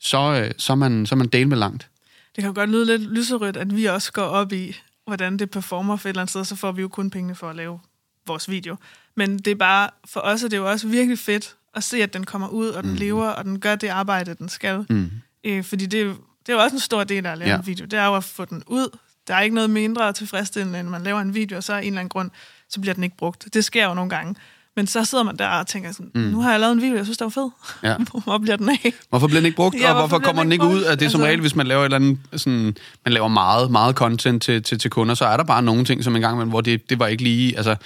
så, 0.00 0.18
øh, 0.18 0.50
så, 0.58 0.72
er 0.72 0.76
man, 0.76 1.06
så 1.06 1.14
er 1.14 1.16
man 1.16 1.26
del 1.26 1.48
med 1.48 1.56
langt. 1.56 1.88
Det 2.36 2.44
kan 2.44 2.54
godt 2.54 2.70
lyde 2.70 2.86
lidt 2.86 3.02
lyserødt, 3.02 3.56
at 3.56 3.76
vi 3.76 3.84
også 3.84 4.12
går 4.12 4.22
op 4.22 4.52
i, 4.52 4.76
hvordan 5.06 5.36
det 5.36 5.50
performer 5.50 5.96
for 5.96 6.08
et 6.08 6.10
eller 6.10 6.22
andet 6.22 6.30
sted, 6.30 6.44
så 6.44 6.56
får 6.56 6.72
vi 6.72 6.82
jo 6.82 6.88
kun 6.88 7.10
pengene 7.10 7.34
for 7.34 7.50
at 7.50 7.56
lave 7.56 7.80
vores 8.26 8.50
video. 8.50 8.76
Men 9.16 9.38
det 9.38 9.50
er 9.50 9.54
bare, 9.54 9.90
for 10.04 10.20
os 10.20 10.42
er 10.42 10.48
det 10.48 10.56
jo 10.56 10.70
også 10.70 10.88
virkelig 10.88 11.18
fedt 11.18 11.56
at 11.74 11.84
se, 11.84 12.02
at 12.02 12.14
den 12.14 12.24
kommer 12.24 12.48
ud, 12.48 12.68
og 12.68 12.82
den 12.82 12.92
mm. 12.92 12.96
lever, 12.96 13.28
og 13.28 13.44
den 13.44 13.60
gør 13.60 13.74
det 13.74 13.88
arbejde, 13.88 14.34
den 14.34 14.48
skal. 14.48 14.86
Mm. 14.88 15.10
Øh, 15.44 15.64
fordi 15.64 15.86
det, 15.86 16.16
det 16.46 16.52
er 16.52 16.52
jo 16.52 16.58
også 16.58 16.76
en 16.76 16.80
stor 16.80 17.04
del 17.04 17.26
af 17.26 17.32
at 17.32 17.38
lave 17.38 17.50
ja. 17.50 17.56
en 17.56 17.66
video. 17.66 17.86
Det 17.86 17.98
er 17.98 18.06
jo 18.06 18.14
at 18.14 18.24
få 18.24 18.44
den 18.44 18.62
ud. 18.66 18.98
Der 19.28 19.34
er 19.34 19.40
ikke 19.40 19.54
noget 19.54 19.70
mindre 19.70 20.12
tilfredsstillende, 20.12 20.80
end 20.80 20.88
man 20.88 21.02
laver 21.02 21.20
en 21.20 21.34
video, 21.34 21.56
og 21.56 21.64
så 21.64 21.72
af 21.72 21.78
en 21.78 21.84
eller 21.86 22.00
anden 22.00 22.08
grund, 22.08 22.30
så 22.68 22.80
bliver 22.80 22.94
den 22.94 23.04
ikke 23.04 23.16
brugt. 23.16 23.48
Det 23.54 23.64
sker 23.64 23.88
jo 23.88 23.94
nogle 23.94 24.10
gange. 24.10 24.34
Men 24.76 24.86
så 24.86 25.04
sidder 25.04 25.24
man 25.24 25.36
der 25.36 25.48
og 25.48 25.66
tænker 25.66 25.92
sådan, 25.92 26.10
mm. 26.14 26.20
nu 26.20 26.40
har 26.40 26.50
jeg 26.50 26.60
lavet 26.60 26.72
en 26.72 26.82
video, 26.82 26.96
jeg 26.96 27.04
synes, 27.04 27.18
det 27.18 27.24
var 27.24 27.30
fed. 27.30 27.50
Ja. 27.82 27.96
Hvor 28.24 28.38
bliver 28.38 28.56
den 28.56 28.68
af? 28.68 28.94
Hvorfor 29.08 29.26
bliver 29.26 29.40
den 29.40 29.46
ikke 29.46 29.56
brugt, 29.56 29.76
ja, 29.80 29.88
og 29.88 29.92
hvorfor, 29.92 30.08
hvorfor 30.08 30.24
kommer 30.24 30.42
den 30.42 30.52
ikke 30.52 30.64
ud? 30.64 30.84
At 30.84 31.00
det 31.00 31.06
er 31.06 31.10
som 31.10 31.20
altså... 31.20 31.26
regel, 31.26 31.40
hvis 31.40 31.54
man 31.54 31.66
laver 31.66 31.80
et 31.80 31.84
eller 31.84 31.96
andet, 31.96 32.18
sådan, 32.32 32.76
man 33.04 33.12
laver 33.12 33.28
meget, 33.28 33.70
meget 33.70 33.96
content 33.96 34.42
til, 34.42 34.62
til, 34.62 34.78
til 34.78 34.90
kunder, 34.90 35.14
så 35.14 35.24
er 35.24 35.36
der 35.36 35.44
bare 35.44 35.62
nogle 35.62 35.84
ting, 35.84 36.04
som 36.04 36.16
en 36.16 36.22
gang 36.22 36.34
imellem, 36.34 36.50
hvor 36.50 36.60
det, 36.60 36.90
det 36.90 36.98
var 36.98 37.06
ikke 37.06 37.22
lige, 37.22 37.56
altså, 37.56 37.76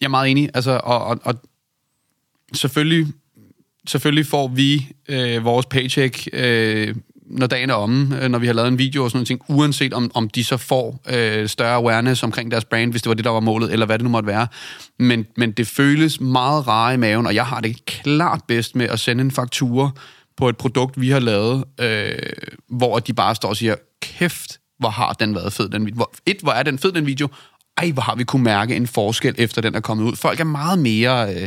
jeg 0.00 0.06
er 0.06 0.10
meget 0.10 0.30
enig. 0.30 0.50
Altså, 0.54 0.80
og, 0.84 1.04
og, 1.04 1.18
og 1.24 1.34
selvfølgelig, 2.54 3.06
selvfølgelig 3.88 4.26
får 4.26 4.48
vi 4.48 4.88
øh, 5.08 5.44
vores 5.44 5.66
paycheck, 5.66 6.28
øh, 6.32 6.94
når 7.30 7.46
dagen 7.46 7.70
er 7.70 7.74
omme, 7.74 8.22
øh, 8.22 8.28
når 8.28 8.38
vi 8.38 8.46
har 8.46 8.54
lavet 8.54 8.68
en 8.68 8.78
video 8.78 9.04
og 9.04 9.10
sådan 9.10 9.18
noget 9.18 9.26
ting, 9.26 9.40
uanset 9.48 9.92
om, 9.92 10.10
om 10.14 10.28
de 10.28 10.44
så 10.44 10.56
får 10.56 11.00
øh, 11.08 11.48
større 11.48 11.74
awareness 11.74 12.22
omkring 12.22 12.50
deres 12.50 12.64
brand, 12.64 12.90
hvis 12.90 13.02
det 13.02 13.08
var 13.08 13.14
det, 13.14 13.24
der 13.24 13.30
var 13.30 13.40
målet, 13.40 13.72
eller 13.72 13.86
hvad 13.86 13.98
det 13.98 14.04
nu 14.04 14.10
måtte 14.10 14.26
være. 14.26 14.46
Men, 14.98 15.26
men 15.36 15.52
det 15.52 15.66
føles 15.66 16.20
meget 16.20 16.66
rare 16.68 16.94
i 16.94 16.96
maven, 16.96 17.26
og 17.26 17.34
jeg 17.34 17.46
har 17.46 17.60
det 17.60 17.86
klart 17.86 18.40
bedst 18.48 18.76
med 18.76 18.88
at 18.88 19.00
sende 19.00 19.20
en 19.20 19.30
faktura 19.30 19.90
på 20.36 20.48
et 20.48 20.56
produkt, 20.56 21.00
vi 21.00 21.10
har 21.10 21.20
lavet, 21.20 21.64
øh, 21.80 22.18
hvor 22.68 22.98
de 22.98 23.12
bare 23.12 23.34
står 23.34 23.48
og 23.48 23.56
siger, 23.56 23.74
kæft, 24.02 24.58
hvor 24.78 24.88
har 24.88 25.12
den 25.12 25.34
været 25.34 25.52
fed, 25.52 25.68
den 25.68 25.86
video. 25.86 26.06
Et, 26.26 26.36
hvor 26.42 26.52
er 26.52 26.62
den 26.62 26.78
fed, 26.78 26.92
den 26.92 27.06
video, 27.06 27.28
ej, 27.78 27.90
hvor 27.90 28.02
har 28.02 28.14
vi 28.14 28.24
kunne 28.24 28.44
mærke 28.44 28.76
en 28.76 28.86
forskel, 28.86 29.34
efter 29.38 29.62
den 29.62 29.74
er 29.74 29.80
kommet 29.80 30.04
ud. 30.04 30.16
Folk 30.16 30.40
er 30.40 30.44
meget 30.44 30.78
mere... 30.78 31.34
Øh, 31.34 31.42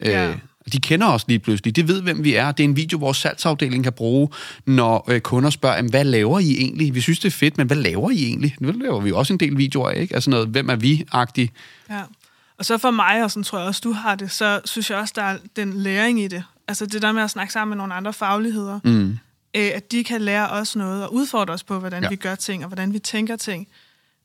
øh, 0.00 0.08
ja. 0.08 0.34
De 0.72 0.80
kender 0.80 1.06
os 1.06 1.28
lige 1.28 1.38
pludselig. 1.38 1.76
De 1.76 1.88
ved, 1.88 2.02
hvem 2.02 2.24
vi 2.24 2.34
er. 2.34 2.52
Det 2.52 2.64
er 2.64 2.68
en 2.68 2.76
video, 2.76 2.98
vores 2.98 3.16
salgsafdeling 3.16 3.84
kan 3.84 3.92
bruge, 3.92 4.28
når 4.66 5.10
øh, 5.10 5.20
kunder 5.20 5.50
spørger, 5.50 5.82
hvad 5.82 6.04
laver 6.04 6.38
I 6.38 6.52
egentlig? 6.52 6.94
Vi 6.94 7.00
synes, 7.00 7.18
det 7.18 7.28
er 7.28 7.36
fedt, 7.36 7.58
men 7.58 7.66
hvad 7.66 7.76
laver 7.76 8.10
I 8.10 8.24
egentlig? 8.24 8.56
Nu 8.60 8.72
laver 8.72 9.00
vi 9.00 9.12
også 9.12 9.32
en 9.32 9.40
del 9.40 9.58
videoer, 9.58 9.90
ikke? 9.90 10.14
Altså 10.14 10.30
noget, 10.30 10.48
hvem 10.48 10.68
er 10.68 10.76
vi-agtigt. 10.76 11.52
Ja. 11.90 12.02
Og 12.58 12.64
så 12.64 12.78
for 12.78 12.90
mig, 12.90 13.24
og 13.24 13.30
sådan 13.30 13.42
tror 13.42 13.58
jeg 13.58 13.66
også, 13.68 13.80
du 13.84 13.92
har 13.92 14.14
det, 14.14 14.30
så 14.32 14.60
synes 14.64 14.90
jeg 14.90 14.98
også, 14.98 15.12
der 15.16 15.22
er 15.22 15.38
den 15.56 15.72
læring 15.72 16.20
i 16.20 16.28
det. 16.28 16.44
Altså 16.68 16.86
det 16.86 17.02
der 17.02 17.12
med 17.12 17.22
at 17.22 17.30
snakke 17.30 17.52
sammen 17.52 17.70
med 17.70 17.76
nogle 17.76 17.94
andre 17.94 18.12
fagligheder. 18.12 18.80
Mm. 18.84 19.18
Øh, 19.56 19.70
at 19.74 19.92
de 19.92 20.04
kan 20.04 20.20
lære 20.20 20.50
os 20.50 20.76
noget 20.76 21.04
og 21.04 21.14
udfordre 21.14 21.54
os 21.54 21.62
på, 21.62 21.78
hvordan 21.78 22.02
ja. 22.02 22.08
vi 22.08 22.16
gør 22.16 22.34
ting, 22.34 22.64
og 22.64 22.68
hvordan 22.68 22.92
vi 22.92 22.98
tænker 22.98 23.36
ting 23.36 23.68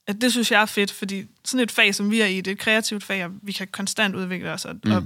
at 0.08 0.22
det 0.22 0.32
synes 0.32 0.52
jeg 0.52 0.62
er 0.62 0.66
fedt, 0.66 0.92
fordi 0.92 1.26
sådan 1.46 1.64
et 1.64 1.72
fag, 1.72 1.96
som 1.96 2.12
vi 2.12 2.22
er 2.22 2.26
i, 2.26 2.38
det 2.38 2.48
er 2.48 2.52
et 2.52 2.60
kreativt 2.60 3.04
fag, 3.04 3.26
og 3.26 3.32
vi 3.42 3.52
kan 3.52 3.68
konstant 3.68 4.16
udvikle 4.16 4.52
os, 4.52 4.66
og, 4.66 4.76
mm. 4.84 4.92
og 4.92 5.04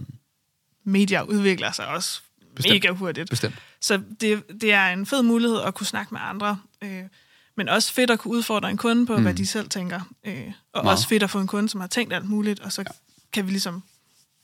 medier 0.83 1.21
udvikler 1.21 1.71
sig 1.71 1.87
også 1.87 2.21
Bestemt. 2.55 2.73
mega 2.73 2.89
hurtigt. 2.89 3.29
Bestemt. 3.29 3.55
Så 3.81 4.01
det, 4.21 4.61
det 4.61 4.73
er 4.73 4.87
en 4.87 5.05
fed 5.05 5.21
mulighed 5.21 5.61
at 5.61 5.73
kunne 5.73 5.87
snakke 5.87 6.13
med 6.13 6.21
andre, 6.23 6.59
øh, 6.81 7.03
men 7.55 7.69
også 7.69 7.93
fedt 7.93 8.11
at 8.11 8.19
kunne 8.19 8.33
udfordre 8.33 8.69
en 8.69 8.77
kunde 8.77 9.05
på, 9.05 9.17
mm. 9.17 9.23
hvad 9.23 9.33
de 9.33 9.45
selv 9.45 9.69
tænker. 9.69 10.01
Øh, 10.23 10.51
og 10.73 10.83
Nå. 10.83 10.89
også 10.89 11.07
fedt 11.07 11.23
at 11.23 11.29
få 11.29 11.39
en 11.39 11.47
kunde, 11.47 11.69
som 11.69 11.81
har 11.81 11.87
tænkt 11.87 12.13
alt 12.13 12.29
muligt, 12.29 12.59
og 12.59 12.71
så 12.71 12.81
ja. 12.81 12.91
kan 13.33 13.45
vi 13.45 13.51
ligesom 13.51 13.83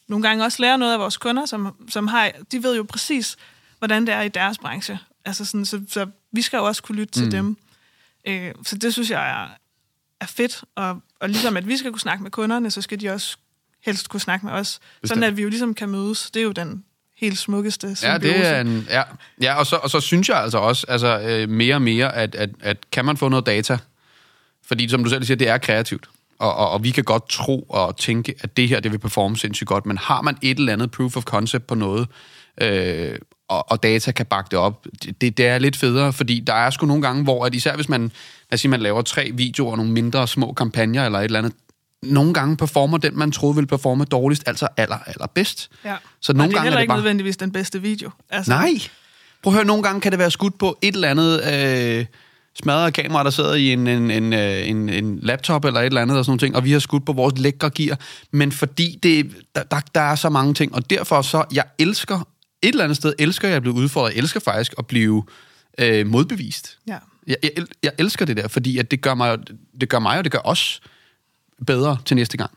nogle 0.08 0.28
gange 0.28 0.44
også 0.44 0.62
lære 0.62 0.78
noget 0.78 0.94
af 0.94 1.00
vores 1.00 1.18
kunder, 1.18 1.46
som, 1.46 1.76
som 1.90 2.08
har, 2.08 2.32
de 2.52 2.64
ved 2.64 2.76
jo 2.76 2.84
præcis, 2.84 3.38
hvordan 3.78 4.06
det 4.06 4.14
er 4.14 4.22
i 4.22 4.30
deres 4.30 4.58
branche. 4.58 5.00
Altså 5.26 5.46
sådan, 5.46 5.66
så, 5.66 5.82
så 5.90 6.08
vi 6.32 6.42
skal 6.42 6.58
jo 6.58 6.66
også 6.66 6.84
kunne 6.84 6.96
lytte 6.96 7.20
mm. 7.20 7.26
til 7.26 7.32
dem. 7.32 7.58
Øh, 8.28 8.54
så 8.66 8.78
det 8.78 8.94
synes 8.94 9.10
jeg 9.10 9.50
er, 10.22 10.26
fedt, 10.26 10.64
og, 10.76 11.02
og 11.20 11.30
ligesom 11.30 11.58
at 11.58 11.68
vi 11.68 11.78
skal 11.78 11.92
kunne 11.92 12.00
snakke 12.00 12.24
med 12.24 12.32
kunderne, 12.32 12.72
så 12.72 12.82
skal 12.82 13.02
de 13.02 13.10
også 13.10 13.38
helst 13.86 14.10
kunne 14.10 14.20
snakke 14.20 14.46
med 14.46 14.54
os. 14.54 14.80
Bestemt. 15.02 15.08
Sådan 15.10 15.24
at 15.24 15.38
vi 15.38 15.42
jo 15.42 15.50
ligesom 15.50 15.74
kan 15.74 15.90
mødes. 15.90 16.32
Det 16.32 16.40
er 16.40 16.44
jo 16.44 16.52
den 16.52 16.84
helt 17.18 17.38
smukkeste 17.38 17.96
symbiose. 17.96 18.28
Ja, 18.28 18.34
det 18.34 18.48
er 18.48 18.62
en, 18.62 18.88
ja, 18.90 19.04
ja 19.42 19.54
og, 19.56 19.66
så, 19.68 19.76
og 19.76 19.90
så 19.90 20.00
synes 20.00 20.30
jeg 20.30 20.38
altså 20.38 20.58
også, 20.58 20.86
altså, 20.90 21.20
øh, 21.20 21.50
mere 21.50 21.76
og 21.76 21.82
mere, 21.82 22.16
at, 22.16 22.36
at, 22.36 22.50
at 22.60 22.78
kan 22.92 23.06
man 23.06 23.18
få 23.18 23.30
noget 23.30 23.46
data, 23.46 23.78
fordi 24.66 24.90
som 24.90 25.04
du 25.04 25.10
selv 25.10 25.24
siger, 25.24 25.38
det 25.38 25.48
er 25.48 25.58
kreativt. 25.58 26.10
Og, 26.40 26.56
og, 26.56 26.70
og 26.70 26.84
vi 26.84 26.92
kan 26.92 27.04
godt 27.04 27.30
tro 27.30 27.62
og 27.62 27.98
tænke, 27.98 28.36
at 28.42 28.58
det 28.58 28.70
her, 28.70 28.80
det 28.80 28.92
vil 28.92 29.00
performe 29.00 29.38
sindssygt 29.38 29.68
godt, 29.68 29.86
men 29.86 29.98
har 29.98 30.22
man 30.22 30.38
et 30.42 30.58
eller 30.58 30.74
andet 30.74 30.92
proof 30.92 31.18
of 31.18 31.24
concept 31.24 31.68
på 31.68 31.76
noget, 31.76 32.08
øh, 32.62 33.16
og, 33.52 33.72
og 33.72 33.84
data 33.84 34.12
kan 34.12 34.26
bakke 34.26 34.48
det 34.52 34.60
op, 34.60 34.88
det, 35.22 35.38
det 35.38 35.48
er 35.48 35.60
lidt 35.60 35.76
federe, 35.78 36.14
fordi 36.14 36.40
der 36.40 36.54
er 36.54 36.70
sgu 36.70 36.86
nogle 36.86 37.02
gange, 37.02 37.24
hvor 37.24 37.46
at 37.46 37.56
især 37.56 37.76
hvis 37.76 37.90
man, 37.90 38.02
lad 38.02 38.12
os 38.54 38.60
sige, 38.60 38.72
man 38.72 38.80
laver 38.80 39.02
tre 39.02 39.32
videoer, 39.34 39.76
nogle 39.76 39.92
mindre 39.92 40.28
små 40.28 40.54
kampagner 40.54 41.06
eller 41.06 41.20
et 41.20 41.24
eller 41.24 41.40
andet, 41.40 41.54
nogle 42.04 42.34
gange 42.34 42.58
performer 42.58 42.98
den, 42.98 43.18
man 43.18 43.32
troede 43.32 43.56
ville 43.56 43.68
performe 43.68 44.06
dårligst, 44.06 44.44
altså 44.48 44.68
aller, 44.78 44.98
aller 45.08 45.28
bedst. 45.28 45.70
Ja. 45.86 45.96
Så 46.22 46.34
nogle 46.34 46.44
og 46.44 46.50
det 46.50 46.54
er 46.54 46.58
gange 46.58 46.64
heller 46.64 46.76
er 46.76 46.80
det 46.80 46.84
ikke 46.84 46.90
bare... 46.90 46.98
nødvendigvis 46.98 47.38
den 47.38 47.52
bedste 47.52 47.82
video. 47.82 48.10
Altså... 48.30 48.52
Nej. 48.52 48.70
Prøv 49.44 49.54
at 49.54 49.56
høre, 49.56 49.66
nogle 49.66 49.84
gange 49.84 50.02
kan 50.02 50.12
det 50.12 50.20
være 50.20 50.32
skudt 50.32 50.58
på 50.58 50.78
et 50.82 50.96
eller 50.96 51.10
andet 51.10 51.44
øh, 51.54 52.06
smadret 52.64 52.94
kamera, 52.94 53.24
der 53.24 53.30
sidder 53.30 53.54
i 53.54 53.74
en, 53.74 53.88
en, 53.88 54.12
en, 54.12 54.34
øh, 54.34 54.70
en, 54.70 54.90
en 54.90 55.20
laptop 55.20 55.66
eller 55.66 55.80
et 55.80 55.86
eller 55.86 56.02
andet 56.02 56.18
og 56.18 56.26
sådan 56.26 56.40
noget, 56.42 56.56
og 56.56 56.64
vi 56.64 56.72
har 56.72 56.80
skudt 56.80 57.06
på 57.06 57.14
vores 57.14 57.40
lækre 57.40 57.70
gear. 57.70 58.00
Men 58.32 58.52
fordi 58.52 59.00
det, 59.04 59.32
der, 59.56 59.64
der, 59.64 59.80
der 59.96 60.02
er 60.02 60.16
så 60.16 60.30
mange 60.30 60.54
ting, 60.54 60.76
og 60.76 60.90
derfor 60.90 61.22
så, 61.22 61.44
jeg 61.54 61.64
elsker 61.80 62.28
et 62.62 62.70
eller 62.70 62.84
andet 62.84 62.98
sted 62.98 63.14
elsker 63.20 63.48
jeg 63.48 63.58
at 63.58 63.62
blive 63.62 63.76
udfordret. 63.76 64.12
Jeg 64.12 64.18
elsker 64.18 64.40
faktisk 64.40 64.74
at 64.78 64.88
blive 64.88 65.24
øh, 65.78 66.08
modbevist. 66.08 66.78
Ja. 66.88 66.98
Jeg, 67.28 67.38
jeg, 67.44 67.66
jeg 67.84 67.92
elsker 67.98 68.26
det 68.26 68.38
der, 68.38 68.48
fordi 68.48 68.78
at 68.78 68.92
det, 68.92 69.02
gør 69.02 69.14
mig, 69.14 69.38
det 69.82 69.90
gør 69.90 70.00
mig, 70.00 70.18
og 70.18 70.24
det 70.24 70.32
gør 70.32 70.42
os 70.44 70.82
bedre 71.68 71.98
til 72.06 72.16
næste 72.16 72.38
gang. 72.38 72.52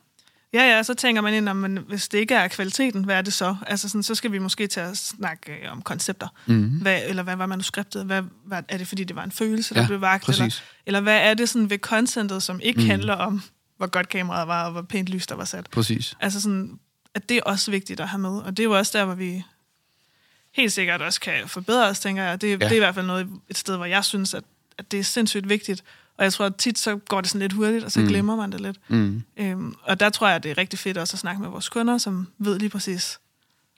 Ja, 0.53 0.77
ja, 0.77 0.83
så 0.83 0.95
tænker 0.95 1.23
man 1.23 1.35
ind, 1.35 1.53
men 1.53 1.79
hvis 1.89 2.09
det 2.09 2.19
ikke 2.19 2.35
er 2.35 2.49
kvaliteten, 2.49 3.05
hvad 3.05 3.17
er 3.17 3.23
det 3.23 3.33
så? 3.33 3.57
Altså 3.67 3.89
sådan, 3.89 4.03
så 4.03 4.15
skal 4.15 4.33
vi 4.33 4.39
måske 4.39 4.67
til 4.67 4.81
at 4.81 4.97
snakke 4.97 5.53
øh, 5.53 5.73
om 5.73 5.83
koncepter. 5.83 6.29
Mm-hmm. 6.47 6.79
Hvad, 6.79 7.01
eller 7.07 7.23
hvad 7.23 7.37
var 7.37 7.47
manuskriptet? 7.47 8.05
Hvad, 8.05 8.23
hvad, 8.47 8.63
er 8.69 8.79
det, 8.79 8.89
fordi 8.89 9.05
det 9.05 9.17
var 9.17 9.25
en 9.25 9.33
følelse, 9.33 9.75
der 9.75 9.81
ja, 9.81 9.87
blev 9.87 10.01
vagt? 10.01 10.29
Eller, 10.29 10.61
eller 10.87 11.01
hvad 11.01 11.21
er 11.21 11.35
det 11.35 11.49
sådan 11.49 11.71
ved 11.71 11.79
contentet, 11.79 12.43
som 12.43 12.61
ikke 12.63 12.81
mm. 12.81 12.87
handler 12.87 13.15
om, 13.15 13.43
hvor 13.77 13.87
godt 13.87 14.09
kameraet 14.09 14.49
var, 14.49 14.65
og 14.65 14.73
hvor 14.73 14.83
pænt 14.83 15.09
lys 15.09 15.27
der 15.27 15.35
var 15.35 15.45
sat? 15.45 15.71
Præcis. 15.71 16.17
Altså 16.21 16.41
sådan, 16.41 16.79
at 17.15 17.29
det 17.29 17.37
er 17.37 17.43
også 17.43 17.71
vigtigt 17.71 18.01
at 18.01 18.09
have 18.09 18.21
med. 18.21 18.31
Og 18.31 18.57
det 18.57 18.59
er 18.59 18.65
jo 18.65 18.77
også 18.79 18.99
der, 18.99 19.05
hvor 19.05 19.15
vi 19.15 19.45
helt 20.55 20.73
sikkert 20.73 21.03
også 21.03 21.21
kan 21.21 21.35
forbedres, 21.47 22.01
tænker 22.01 22.23
jeg. 22.23 22.41
Det, 22.41 22.49
ja. 22.49 22.55
det 22.55 22.73
er 22.73 22.77
i 22.77 22.79
hvert 22.79 22.95
fald 22.95 23.07
noget, 23.07 23.29
et 23.49 23.59
sted, 23.59 23.77
hvor 23.77 23.85
jeg 23.85 24.05
synes, 24.05 24.35
at, 24.35 24.45
at 24.79 24.93
det 24.93 25.01
er 25.01 25.05
sindssygt 25.05 25.49
vigtigt. 25.49 25.85
Og 26.19 26.25
jeg 26.25 26.33
tror, 26.33 26.45
at 26.45 26.57
tit 26.57 26.79
så 26.79 26.97
går 26.97 27.21
det 27.21 27.31
sådan 27.31 27.41
lidt 27.41 27.53
hurtigt, 27.53 27.85
og 27.85 27.93
så 27.93 28.01
mm. 28.01 28.09
glemmer 28.09 28.37
man 28.37 28.53
det 28.53 28.61
lidt. 28.61 28.77
Mm. 28.89 29.23
Øhm, 29.37 29.75
og 29.83 30.01
der 30.01 30.11
tror 30.11 30.27
jeg, 30.27 30.37
at 30.37 30.43
det 30.43 30.51
er 30.51 30.59
rigtig 30.59 30.79
fedt 30.79 30.99
også 30.99 31.15
at 31.15 31.19
snakke 31.19 31.43
med 31.43 31.49
vores 31.49 31.69
kunder, 31.69 31.99
som 31.99 32.29
ved 32.39 32.59
lige 32.59 32.71
præcis, 32.71 33.19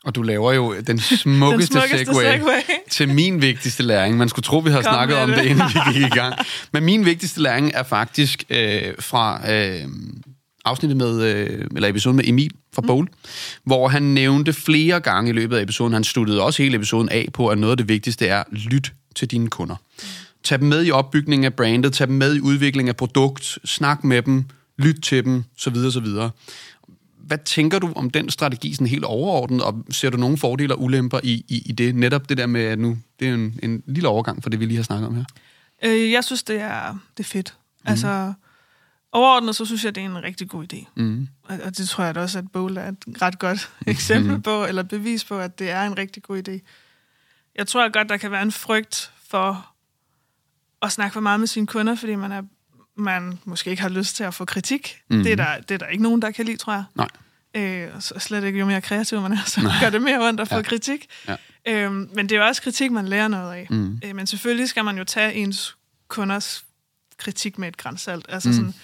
og 0.06 0.14
du 0.14 0.22
laver 0.22 0.52
jo 0.52 0.74
den 0.86 0.98
smukkeste, 0.98 1.74
den 1.74 1.88
smukkeste 1.88 2.14
segway, 2.14 2.24
segway 2.24 2.60
til 2.90 3.08
min 3.08 3.42
vigtigste 3.42 3.82
læring. 3.82 4.16
Man 4.16 4.28
skulle 4.28 4.44
tro, 4.44 4.58
vi 4.58 4.70
har 4.70 4.82
Kom 4.82 4.92
snakket 4.92 5.16
om 5.16 5.28
det. 5.28 5.38
det, 5.38 5.44
inden 5.44 5.66
vi 5.74 5.92
gik 5.92 6.02
i 6.02 6.14
gang. 6.14 6.34
Men 6.72 6.84
min 6.84 7.04
vigtigste 7.04 7.42
læring 7.42 7.72
er 7.74 7.82
faktisk 7.82 8.44
øh, 8.50 8.94
fra 8.98 9.52
øh, 9.52 9.82
afsnittet 10.66 10.96
med, 10.96 11.22
øh, 11.22 11.66
eller 11.76 11.88
episoden 11.88 12.16
med 12.16 12.24
Emil 12.28 12.50
fra 12.72 12.82
mm. 12.82 12.86
Bowl, 12.86 13.08
hvor 13.64 13.88
han 13.88 14.02
nævnte 14.02 14.52
flere 14.52 15.00
gange 15.00 15.30
i 15.30 15.32
løbet 15.32 15.56
af 15.56 15.62
episoden, 15.62 15.92
han 15.92 16.04
sluttede 16.04 16.42
også 16.42 16.62
hele 16.62 16.76
episoden 16.76 17.08
af 17.08 17.28
på, 17.32 17.48
at 17.48 17.58
noget 17.58 17.70
af 17.70 17.76
det 17.76 17.88
vigtigste 17.88 18.26
er, 18.26 18.44
lyt 18.52 18.92
til 19.14 19.30
dine 19.30 19.48
kunder. 19.48 19.74
Mm. 19.74 20.04
Tag 20.44 20.58
dem 20.58 20.68
med 20.68 20.86
i 20.86 20.90
opbygningen 20.90 21.44
af 21.44 21.54
brandet, 21.54 21.92
tag 21.92 22.06
dem 22.06 22.16
med 22.16 22.36
i 22.36 22.40
udvikling 22.40 22.88
af 22.88 22.96
produkt, 22.96 23.58
snak 23.64 24.04
med 24.04 24.22
dem, 24.22 24.44
lyt 24.78 24.96
til 25.02 25.24
dem, 25.24 25.44
så 25.56 25.70
videre, 25.70 25.92
så 25.92 26.00
videre. 26.00 26.30
Hvad 27.18 27.38
tænker 27.44 27.78
du 27.78 27.92
om 27.96 28.10
den 28.10 28.30
strategi 28.30 28.74
sådan 28.74 28.86
helt 28.86 29.04
overordnet, 29.04 29.62
og 29.62 29.84
ser 29.90 30.10
du 30.10 30.16
nogle 30.16 30.38
fordele 30.38 30.74
og 30.74 30.82
ulemper 30.82 31.20
i, 31.22 31.44
i, 31.48 31.62
i 31.66 31.72
det? 31.72 31.94
Netop 31.94 32.28
det 32.28 32.38
der 32.38 32.46
med, 32.46 32.60
at 32.60 32.78
nu 32.78 32.98
det 33.20 33.28
er 33.28 33.34
en, 33.34 33.60
en 33.62 33.82
lille 33.86 34.08
overgang 34.08 34.42
for 34.42 34.50
det, 34.50 34.60
vi 34.60 34.64
lige 34.64 34.76
har 34.76 34.82
snakket 34.82 35.08
om 35.08 35.16
her. 35.16 35.24
Øh, 35.84 36.12
jeg 36.12 36.24
synes, 36.24 36.42
det 36.42 36.60
er, 36.60 36.98
det 37.16 37.24
er 37.24 37.28
fedt. 37.28 37.54
Mm. 37.84 37.90
Altså, 37.90 38.32
overordnet, 39.16 39.56
så 39.56 39.64
synes 39.64 39.84
jeg, 39.84 39.94
det 39.94 40.00
er 40.00 40.04
en 40.06 40.22
rigtig 40.22 40.48
god 40.48 40.72
idé. 40.72 40.86
Mm. 40.96 41.28
Og, 41.42 41.58
og 41.64 41.76
det 41.76 41.88
tror 41.88 42.04
jeg 42.04 42.14
da 42.14 42.20
også, 42.20 42.38
at 42.38 42.44
Bowl 42.52 42.76
er 42.76 42.88
et 42.88 43.22
ret 43.22 43.38
godt 43.38 43.70
eksempel 43.86 44.36
mm. 44.36 44.42
på, 44.42 44.64
eller 44.64 44.82
bevis 44.82 45.24
på, 45.24 45.38
at 45.38 45.58
det 45.58 45.70
er 45.70 45.82
en 45.82 45.98
rigtig 45.98 46.22
god 46.22 46.48
idé. 46.48 46.60
Jeg 47.54 47.66
tror 47.66 47.88
godt, 47.92 48.08
der 48.08 48.16
kan 48.16 48.30
være 48.30 48.42
en 48.42 48.52
frygt 48.52 49.12
for 49.28 49.66
at 50.82 50.92
snakke 50.92 51.12
for 51.12 51.20
meget 51.20 51.40
med 51.40 51.46
sine 51.46 51.66
kunder, 51.66 51.94
fordi 51.94 52.14
man, 52.14 52.32
er, 52.32 52.42
man 52.96 53.38
måske 53.44 53.70
ikke 53.70 53.82
har 53.82 53.88
lyst 53.88 54.16
til 54.16 54.24
at 54.24 54.34
få 54.34 54.44
kritik. 54.44 55.02
Mm. 55.10 55.22
Det, 55.22 55.32
er 55.32 55.36
der, 55.36 55.60
det 55.60 55.70
er 55.74 55.78
der 55.78 55.86
ikke 55.86 56.02
nogen, 56.02 56.22
der 56.22 56.30
kan 56.30 56.44
lide, 56.44 56.56
tror 56.56 56.72
jeg. 56.72 56.84
Nej. 56.94 57.08
Øh, 57.54 58.00
så 58.00 58.14
slet 58.18 58.44
ikke, 58.44 58.58
jo 58.58 58.66
mere 58.66 58.80
kreativ 58.80 59.20
man 59.20 59.32
er, 59.32 59.44
så 59.46 59.60
Nej. 59.62 59.72
gør 59.80 59.90
det 59.90 60.02
mere 60.02 60.28
ondt 60.28 60.40
at 60.40 60.48
få 60.48 60.56
ja. 60.56 60.62
kritik. 60.62 61.06
Ja. 61.28 61.36
Øh, 61.68 61.92
men 61.92 62.28
det 62.28 62.32
er 62.32 62.36
jo 62.36 62.46
også 62.46 62.62
kritik, 62.62 62.90
man 62.90 63.08
lærer 63.08 63.28
noget 63.28 63.52
af. 63.52 63.66
Mm. 63.70 64.00
Øh, 64.04 64.16
men 64.16 64.26
selvfølgelig 64.26 64.68
skal 64.68 64.84
man 64.84 64.98
jo 64.98 65.04
tage 65.04 65.34
ens 65.34 65.76
kunders 66.08 66.64
kritik 67.18 67.58
med 67.58 67.68
et 67.68 67.76
grænsalt. 67.76 68.26
Altså 68.28 68.48
mm. 68.48 68.54
sådan, 68.54 68.74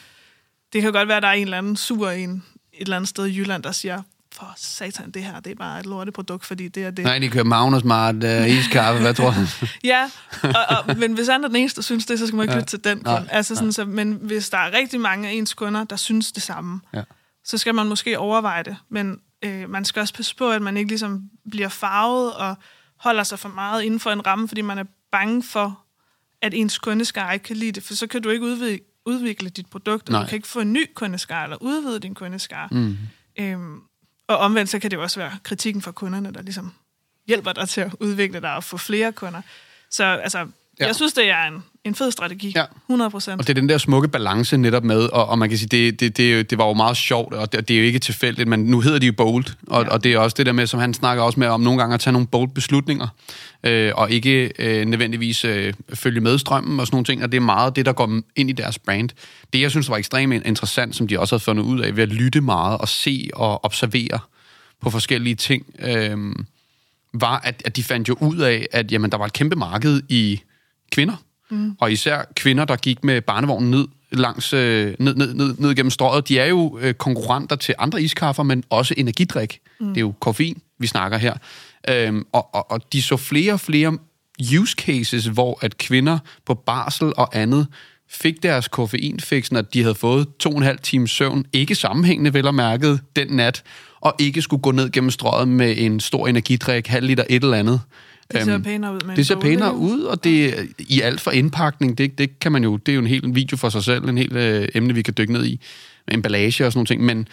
det 0.73 0.83
kan 0.83 0.93
godt 0.93 1.09
være, 1.09 1.17
at 1.17 1.23
der 1.23 1.29
er 1.29 1.33
en 1.33 1.43
eller 1.43 1.59
anden 1.59 1.77
sur 1.77 2.11
en 2.11 2.43
et 2.73 2.81
eller 2.81 2.97
andet 2.97 3.09
sted 3.09 3.27
i 3.27 3.39
Jylland, 3.39 3.63
der 3.63 3.73
siger, 3.73 4.03
for 4.33 4.53
satan, 4.57 5.11
det 5.11 5.25
her, 5.25 5.41
det 5.41 5.51
er 5.51 5.55
bare 5.55 5.81
et 5.81 5.87
lorteprodukt, 5.87 6.47
fordi 6.47 6.69
det 6.69 6.85
er 6.85 6.91
det. 6.91 7.05
Nej, 7.05 7.19
de 7.19 7.29
kører 7.29 7.45
Magnus 7.45 7.85
Mart 7.85 8.15
uh, 8.15 8.51
iskaffe, 8.59 9.01
hvad 9.01 9.15
tror 9.15 9.31
du? 9.31 9.67
ja, 9.85 10.11
og, 10.43 10.77
og, 10.89 10.97
men 10.99 11.13
hvis 11.13 11.29
andre 11.29 11.49
den 11.49 11.57
eneste, 11.57 11.77
der 11.77 11.83
synes 11.83 12.07
det, 12.07 12.19
så 12.19 12.27
skal 12.27 12.37
man 12.37 12.45
ikke 12.45 12.53
ja. 12.53 12.59
lytte 12.59 12.71
til 12.71 12.85
den. 12.85 12.99
Nej, 13.05 13.27
altså 13.31 13.55
sådan, 13.55 13.73
så, 13.73 13.85
men 13.85 14.13
hvis 14.13 14.51
der 14.51 14.59
er 14.59 14.73
rigtig 14.73 15.01
mange 15.01 15.29
af 15.29 15.33
ens 15.33 15.55
kunder, 15.55 15.85
der 15.85 15.97
synes 15.97 16.33
det 16.33 16.43
samme, 16.43 16.81
ja. 16.95 17.03
så 17.45 17.59
skal 17.59 17.75
man 17.75 17.87
måske 17.87 18.19
overveje 18.19 18.63
det. 18.63 18.77
Men 18.89 19.21
øh, 19.45 19.71
man 19.71 19.85
skal 19.85 20.01
også 20.01 20.15
passe 20.15 20.37
på, 20.37 20.51
at 20.51 20.63
man 20.63 20.77
ikke 20.77 20.89
ligesom 20.89 21.23
bliver 21.51 21.69
farvet 21.69 22.33
og 22.33 22.55
holder 22.97 23.23
sig 23.23 23.39
for 23.39 23.49
meget 23.49 23.83
inden 23.83 24.01
for 24.01 24.11
en 24.11 24.27
ramme, 24.27 24.49
fordi 24.49 24.61
man 24.61 24.79
er 24.79 24.85
bange 25.13 25.43
for, 25.43 25.85
at 26.43 26.55
ens 26.55 26.79
kundeskare 26.79 27.35
ikke 27.35 27.45
kan 27.45 27.57
lide 27.57 27.73
det, 27.73 27.83
for 27.83 27.95
så 27.95 28.07
kan 28.07 28.23
du 28.23 28.29
ikke 28.29 28.45
udvide, 28.45 28.79
udvikle 29.07 29.49
dit 29.49 29.67
produkt, 29.71 30.09
og 30.09 30.13
Nej. 30.13 30.23
du 30.23 30.29
kan 30.29 30.37
ikke 30.37 30.49
få 30.49 30.61
en 30.61 30.73
ny 30.73 30.87
kundeskare, 30.95 31.45
eller 31.45 31.57
udvide 31.61 32.01
din 32.01 32.15
kundeskare. 32.15 32.69
Mm. 32.71 32.97
Øhm, 33.39 33.81
og 34.29 34.39
omvendt, 34.39 34.71
så 34.71 34.79
kan 34.79 34.91
det 34.91 34.97
jo 34.97 35.03
også 35.03 35.21
være 35.21 35.39
kritikken 35.43 35.83
fra 35.83 35.93
kunderne, 35.93 36.33
der 36.33 36.43
ligesom 36.43 36.73
hjælper 37.27 37.53
dig 37.53 37.69
til 37.69 37.81
at 37.81 37.95
udvikle 38.01 38.41
dig 38.41 38.55
og 38.57 38.65
få 38.65 38.77
flere 38.77 39.13
kunder. 39.13 39.43
Så 39.91 40.05
altså, 40.05 40.47
Ja. 40.81 40.87
Jeg 40.87 40.97
synes, 40.97 41.13
det 41.13 41.31
er 41.31 41.43
en, 41.45 41.65
en 41.85 41.95
fed 41.95 42.11
strategi. 42.11 42.53
Ja. 42.57 42.65
100 42.87 43.11
procent. 43.11 43.41
Og 43.41 43.47
det 43.47 43.57
er 43.57 43.61
den 43.61 43.69
der 43.69 43.79
smukke 43.79 44.09
balance 44.09 44.57
netop 44.57 44.85
med, 44.85 45.01
og, 45.01 45.29
og 45.29 45.39
man 45.39 45.49
kan 45.49 45.59
sige, 45.59 45.69
det, 45.69 46.01
det, 46.01 46.17
det, 46.17 46.51
det 46.51 46.59
var 46.59 46.67
jo 46.67 46.73
meget 46.73 46.97
sjovt, 46.97 47.35
og 47.35 47.53
det, 47.53 47.69
det 47.69 47.75
er 47.75 47.79
jo 47.79 47.87
ikke 47.87 47.99
tilfældigt, 47.99 48.49
men 48.49 48.61
nu 48.61 48.81
hedder 48.81 48.99
de 48.99 49.07
jo 49.07 49.13
bold, 49.13 49.45
og, 49.67 49.85
ja. 49.85 49.91
og 49.91 50.05
det 50.05 50.13
er 50.13 50.19
også 50.19 50.35
det 50.39 50.47
der 50.47 50.53
med, 50.53 50.67
som 50.67 50.81
han 50.81 50.95
snakker 50.95 51.23
også 51.23 51.41
med 51.41 51.49
om 51.49 51.61
nogle 51.61 51.81
gange 51.81 51.95
at 51.95 52.01
tage 52.01 52.13
nogle 52.13 52.27
bold 52.27 52.49
beslutninger, 52.49 53.09
øh, 53.65 53.93
og 53.95 54.11
ikke 54.11 54.53
øh, 54.59 54.85
nødvendigvis 54.87 55.45
øh, 55.45 55.75
følge 55.95 56.21
med 56.21 56.39
strømmen 56.39 56.81
og 56.81 56.87
sådan 56.87 56.95
nogle 56.95 57.05
ting, 57.05 57.23
og 57.23 57.33
det 57.33 57.37
er 57.37 57.43
meget 57.43 57.77
det, 57.77 57.87
der 57.87 57.93
går 57.93 58.21
ind 58.37 58.51
i 58.51 58.53
deres 58.53 58.79
brand. 58.79 59.09
Det, 59.53 59.61
jeg 59.61 59.71
synes 59.71 59.89
var 59.89 59.97
ekstremt 59.97 60.47
interessant, 60.47 60.97
som 60.97 61.09
de 61.09 61.21
også 61.21 61.35
har 61.35 61.39
fundet 61.39 61.63
ud 61.63 61.81
af, 61.81 61.97
ved 61.97 62.03
at 62.03 62.09
lytte 62.09 62.41
meget 62.41 62.79
og 62.79 62.89
se 62.89 63.31
og 63.33 63.65
observere 63.65 64.19
på 64.81 64.91
forskellige 64.91 65.35
ting, 65.35 65.67
øh, 65.79 66.17
var, 67.15 67.41
at, 67.45 67.63
at 67.65 67.77
de 67.77 67.83
fandt 67.83 68.09
jo 68.09 68.17
ud 68.21 68.39
af, 68.39 68.67
at 68.73 68.93
jamen, 68.93 69.13
der 69.13 69.19
var 69.19 69.27
et 69.27 69.33
kæmpe 69.33 69.57
marked 69.57 70.03
i 70.09 70.41
kvinder, 70.93 71.17
mm. 71.53 71.77
og 71.81 71.93
især 71.93 72.23
kvinder, 72.37 72.65
der 72.65 72.77
gik 72.77 73.05
med 73.05 73.21
barnevognen 73.21 73.71
ned 73.71 73.87
langs, 74.13 74.53
øh, 74.53 74.95
ned, 74.99 75.15
ned, 75.15 75.35
ned, 75.35 75.55
ned 75.59 75.75
gennem 75.75 75.91
strøget, 75.91 76.29
de 76.29 76.39
er 76.39 76.47
jo 76.47 76.79
øh, 76.83 76.95
konkurrenter 76.95 77.57
til 77.57 77.75
andre 77.79 78.03
iskaffer, 78.03 78.43
men 78.43 78.65
også 78.71 78.95
energidrik. 78.97 79.61
Mm. 79.81 79.89
Det 79.89 79.97
er 79.97 80.01
jo 80.01 80.15
koffein, 80.21 80.63
vi 80.79 80.87
snakker 80.87 81.19
her. 81.19 81.35
Øhm, 81.89 82.25
og, 82.33 82.55
og, 82.55 82.71
og 82.71 82.93
de 82.93 83.03
så 83.03 83.17
flere 83.17 83.53
og 83.53 83.61
flere 83.61 83.99
use 84.61 84.75
cases, 84.79 85.27
hvor 85.27 85.59
at 85.63 85.79
kvinder 85.79 86.19
på 86.47 86.55
barsel 86.55 87.13
og 87.17 87.37
andet 87.37 87.67
fik 88.11 88.43
deres 88.43 88.69
koffeinfix, 88.69 89.51
når 89.51 89.61
de 89.61 89.83
havde 89.83 89.95
fået 89.95 90.27
to 90.39 90.51
og 90.51 90.57
en 90.57 90.63
halv 90.63 90.79
times 90.79 91.11
søvn, 91.11 91.45
ikke 91.53 91.75
sammenhængende 91.75 92.35
vel 92.35 92.47
og 92.47 92.55
mærket 92.55 93.01
den 93.17 93.29
nat, 93.29 93.63
og 94.01 94.15
ikke 94.19 94.43
skulle 94.43 94.63
gå 94.63 94.71
ned 94.71 94.91
gennem 94.91 95.11
strøget 95.11 95.49
med 95.49 95.75
en 95.79 96.01
stor 96.01 96.29
energidrik, 96.29 96.87
halv 96.87 97.07
liter 97.07 97.25
et 97.31 97.43
eller 97.43 97.57
andet. 97.57 97.81
Det 98.33 98.45
ser 98.45 98.55
øhm, 98.55 98.63
pænere 98.63 98.95
ud 98.95 99.01
med 99.07 99.17
Det 99.17 99.27
ser 99.27 99.41
pænere 99.41 99.77
ud, 99.77 100.03
og 100.03 100.25
det 100.25 100.55
i 100.79 101.01
alt 101.01 101.21
for 101.21 101.31
indpakning, 101.31 101.99
det, 101.99 102.19
det 102.19 102.39
kan 102.39 102.53
man 102.53 102.65
jo, 102.65 102.77
det 102.77 102.93
er 102.93 102.95
jo 102.95 103.01
en 103.01 103.07
helt 103.07 103.35
video 103.35 103.57
for 103.57 103.69
sig 103.69 103.85
selv, 103.85 104.09
en 104.09 104.19
helt 104.19 104.33
øh, 104.33 104.69
emne, 104.75 104.95
vi 104.95 105.03
kan 105.03 105.15
dykke 105.19 105.33
ned 105.33 105.45
i, 105.45 105.61
med 106.07 106.15
emballage 106.15 106.67
og 106.67 106.73
sådan 106.73 106.79
nogle 106.79 106.87
ting, 106.87 107.05
men, 107.05 107.29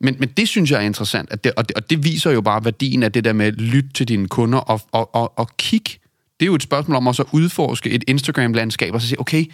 men, 0.00 0.16
men 0.18 0.28
det 0.28 0.48
synes 0.48 0.70
jeg 0.70 0.76
er 0.76 0.86
interessant, 0.86 1.32
at 1.32 1.44
det, 1.44 1.52
og, 1.56 1.68
det, 1.68 1.76
og 1.76 1.90
det 1.90 2.04
viser 2.04 2.30
jo 2.30 2.40
bare 2.40 2.64
værdien 2.64 3.02
af 3.02 3.12
det 3.12 3.24
der 3.24 3.32
med 3.32 3.46
at 3.46 3.60
lytte 3.60 3.90
til 3.94 4.08
dine 4.08 4.28
kunder 4.28 4.58
og, 4.58 4.80
og, 4.92 5.14
og, 5.14 5.38
og 5.38 5.56
kigge. 5.56 5.90
Det 6.40 6.46
er 6.46 6.46
jo 6.46 6.54
et 6.54 6.62
spørgsmål 6.62 6.96
om 6.96 7.06
også 7.06 7.22
at 7.22 7.28
udforske 7.32 7.90
et 7.90 8.04
Instagram-landskab 8.06 8.94
og 8.94 9.00
så 9.00 9.08
sige, 9.08 9.20
okay, 9.20 9.44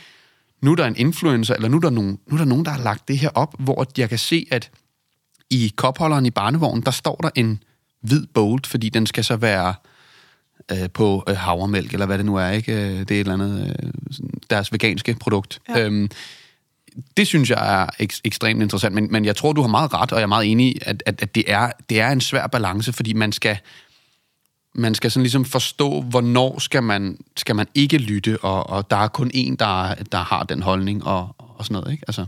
nu 0.63 0.73
er 0.73 0.77
der 0.77 0.87
en 0.87 0.97
influencer, 0.97 1.55
eller 1.55 1.69
nu 1.69 1.77
er 1.77 1.81
der, 1.81 1.91
nogen, 1.91 2.19
nu 2.27 2.35
er 2.35 2.39
der 2.39 2.45
nogen, 2.45 2.65
der 2.65 2.71
har 2.71 2.83
lagt 2.83 3.09
det 3.09 3.19
her 3.19 3.29
op, 3.35 3.55
hvor 3.59 3.87
jeg 3.99 4.09
kan 4.09 4.19
se, 4.19 4.47
at 4.51 4.71
i 5.51 5.73
kopholderen 5.77 6.27
i 6.27 6.31
barnevognen, 6.31 6.83
der 6.85 6.91
står 6.91 7.17
der 7.17 7.31
en 7.35 7.63
hvid 8.01 8.27
bolt, 8.35 8.67
fordi 8.67 8.89
den 8.89 9.07
skal 9.07 9.25
så 9.25 9.37
være 9.37 9.75
øh, 10.73 10.91
på 10.91 11.25
øh, 11.29 11.37
havremælk, 11.37 11.93
eller 11.93 12.07
hvad 12.07 12.19
det 12.19 12.27
nu 12.27 12.37
er, 12.37 12.49
ikke? 12.49 12.73
Øh, 12.73 12.99
det 12.99 13.11
er 13.11 13.15
et 13.15 13.19
eller 13.19 13.33
andet, 13.33 13.77
øh, 13.83 13.91
deres 14.51 14.73
veganske 14.73 15.17
produkt. 15.21 15.61
Ja. 15.69 15.87
Øhm, 15.87 16.11
det 17.17 17.27
synes 17.27 17.51
jeg 17.51 17.83
er 17.83 17.87
ek- 18.03 18.21
ekstremt 18.25 18.63
interessant, 18.63 18.95
men, 18.95 19.09
men 19.11 19.25
jeg 19.25 19.37
tror, 19.37 19.53
du 19.53 19.61
har 19.61 19.69
meget 19.69 19.95
ret, 19.95 20.13
og 20.13 20.19
jeg 20.19 20.23
er 20.23 20.27
meget 20.27 20.51
enig 20.51 20.67
i, 20.67 20.79
at, 20.83 21.03
at, 21.07 21.23
at 21.23 21.35
det, 21.35 21.45
er, 21.47 21.71
det 21.91 22.01
er 22.01 22.09
en 22.09 22.21
svær 22.21 22.47
balance, 22.47 22.93
fordi 22.93 23.13
man 23.13 23.33
skal, 23.33 23.59
man 24.75 24.95
skal 24.95 25.11
sådan 25.11 25.23
ligesom 25.23 25.45
forstå, 25.45 26.01
hvornår 26.01 26.59
skal 26.59 26.83
man, 26.83 27.19
skal 27.37 27.57
man 27.57 27.67
ikke 27.75 27.99
lytte, 27.99 28.39
og, 28.43 28.71
og 28.71 28.91
der 28.91 28.97
er 28.97 29.09
kun 29.09 29.31
en, 29.35 29.57
der, 29.57 29.95
der 29.95 30.19
har 30.19 30.43
den 30.43 30.63
holdning, 30.63 31.07
og, 31.07 31.35
og 31.39 31.65
sådan 31.65 31.75
noget, 31.75 31.93
ikke? 31.93 32.05
Altså. 32.09 32.27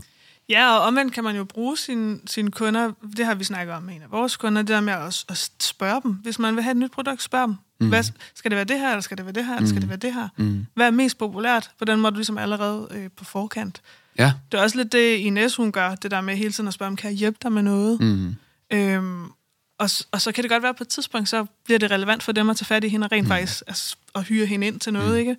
Ja, 0.49 0.75
og 0.75 0.81
omvendt 0.81 1.13
kan 1.13 1.23
man 1.23 1.35
jo 1.35 1.43
bruge 1.43 1.77
sine, 1.77 2.19
sine 2.27 2.51
kunder, 2.51 2.91
det 3.17 3.25
har 3.25 3.35
vi 3.35 3.43
snakket 3.43 3.75
om 3.75 3.83
med 3.83 3.95
en 3.95 4.01
af 4.01 4.11
vores 4.11 4.37
kunder, 4.37 4.61
det 4.61 4.69
der 4.69 4.81
med 4.81 4.93
at, 4.93 5.25
at 5.29 5.51
spørge 5.59 6.01
dem. 6.03 6.11
Hvis 6.11 6.39
man 6.39 6.55
vil 6.55 6.63
have 6.63 6.71
et 6.71 6.77
nyt 6.77 6.91
produkt, 6.91 7.21
spørg 7.21 7.47
dem. 7.47 7.55
Mm. 7.79 7.89
Hvad, 7.89 8.03
skal 8.35 8.51
det 8.51 8.55
være 8.55 8.65
det 8.65 8.79
her, 8.79 8.89
eller 8.89 9.01
skal 9.01 9.17
det 9.17 9.25
være 9.25 9.33
det 9.33 9.45
her, 9.45 9.55
eller 9.55 9.67
skal 9.67 9.81
det 9.81 9.87
mm. 9.87 9.89
være 9.89 9.97
det 9.97 10.13
her? 10.13 10.27
Mm. 10.37 10.65
Hvad 10.73 10.87
er 10.87 10.91
mest 10.91 11.17
populært? 11.17 11.71
På 11.79 11.85
den 11.85 11.99
måde 11.99 12.11
du 12.11 12.15
ligesom 12.15 12.37
allerede 12.37 12.87
øh, 12.91 13.09
på 13.17 13.23
forkant. 13.23 13.81
Ja. 14.19 14.33
Det 14.51 14.57
er 14.57 14.61
også 14.61 14.77
lidt 14.77 14.91
det, 14.91 15.15
Ines 15.15 15.55
hun 15.55 15.71
gør, 15.71 15.95
det 15.95 16.11
der 16.11 16.21
med 16.21 16.35
hele 16.35 16.51
tiden 16.51 16.67
at 16.67 16.73
spørge, 16.73 16.87
om 16.87 16.95
kan 16.95 17.09
jeg 17.09 17.17
hjælpe 17.17 17.37
dig 17.43 17.51
med 17.51 17.61
noget? 17.61 17.99
Mm. 18.01 18.35
Øhm, 18.73 19.25
og, 19.79 19.89
og 20.11 20.21
så 20.21 20.31
kan 20.31 20.43
det 20.43 20.51
godt 20.51 20.63
være, 20.63 20.69
at 20.69 20.75
på 20.75 20.83
et 20.83 20.87
tidspunkt, 20.87 21.29
så 21.29 21.45
bliver 21.65 21.79
det 21.79 21.91
relevant 21.91 22.23
for 22.23 22.31
dem 22.31 22.49
at 22.49 22.57
tage 22.57 22.65
fat 22.65 22.83
i 22.83 22.87
hende 22.87 23.05
og 23.05 23.11
rent 23.11 23.23
mm. 23.23 23.29
faktisk 23.29 23.63
altså, 23.67 23.95
at 24.15 24.23
hyre 24.23 24.45
hende 24.45 24.67
ind 24.67 24.79
til 24.79 24.93
noget, 24.93 25.11
mm. 25.11 25.19
ikke? 25.19 25.37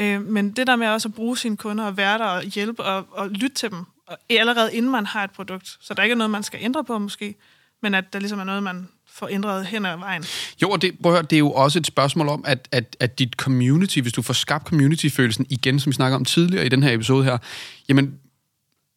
Øh, 0.00 0.22
men 0.22 0.50
det 0.50 0.66
der 0.66 0.76
med 0.76 0.86
også 0.86 1.08
at 1.08 1.14
bruge 1.14 1.38
sine 1.38 1.56
kunder 1.56 1.84
og 1.84 1.96
være 1.96 2.18
der 2.18 2.24
og 2.24 2.42
hjælpe 2.42 2.84
og, 2.84 3.06
og 3.10 3.30
lytte 3.30 3.56
til 3.56 3.70
dem, 3.70 3.84
og 4.06 4.18
allerede 4.30 4.74
inden 4.74 4.92
man 4.92 5.06
har 5.06 5.24
et 5.24 5.30
produkt, 5.30 5.76
så 5.80 5.94
der 5.94 6.02
ikke 6.02 6.12
er 6.12 6.16
noget, 6.16 6.30
man 6.30 6.42
skal 6.42 6.60
ændre 6.62 6.84
på 6.84 6.98
måske, 6.98 7.34
men 7.82 7.94
at 7.94 8.12
der 8.12 8.18
ligesom 8.18 8.38
er 8.38 8.44
noget, 8.44 8.62
man 8.62 8.88
får 9.18 9.28
ændret 9.30 9.66
hen 9.66 9.86
ad 9.86 9.96
vejen. 9.96 10.24
Jo, 10.62 10.70
og 10.70 10.82
det, 10.82 10.92
prøv 11.02 11.12
at 11.12 11.16
høre, 11.16 11.26
det 11.30 11.36
er 11.36 11.38
jo 11.38 11.50
også 11.50 11.78
et 11.78 11.86
spørgsmål 11.86 12.28
om, 12.28 12.44
at, 12.46 12.68
at, 12.72 12.96
at 13.00 13.18
dit 13.18 13.32
community, 13.32 13.98
hvis 13.98 14.12
du 14.12 14.22
får 14.22 14.34
skabt 14.34 14.66
community-følelsen 14.66 15.46
igen, 15.48 15.80
som 15.80 15.90
vi 15.90 15.94
snakker 15.94 16.16
om 16.16 16.24
tidligere 16.24 16.66
i 16.66 16.68
den 16.68 16.82
her 16.82 16.92
episode 16.92 17.24
her, 17.24 17.38
jamen, 17.88 18.14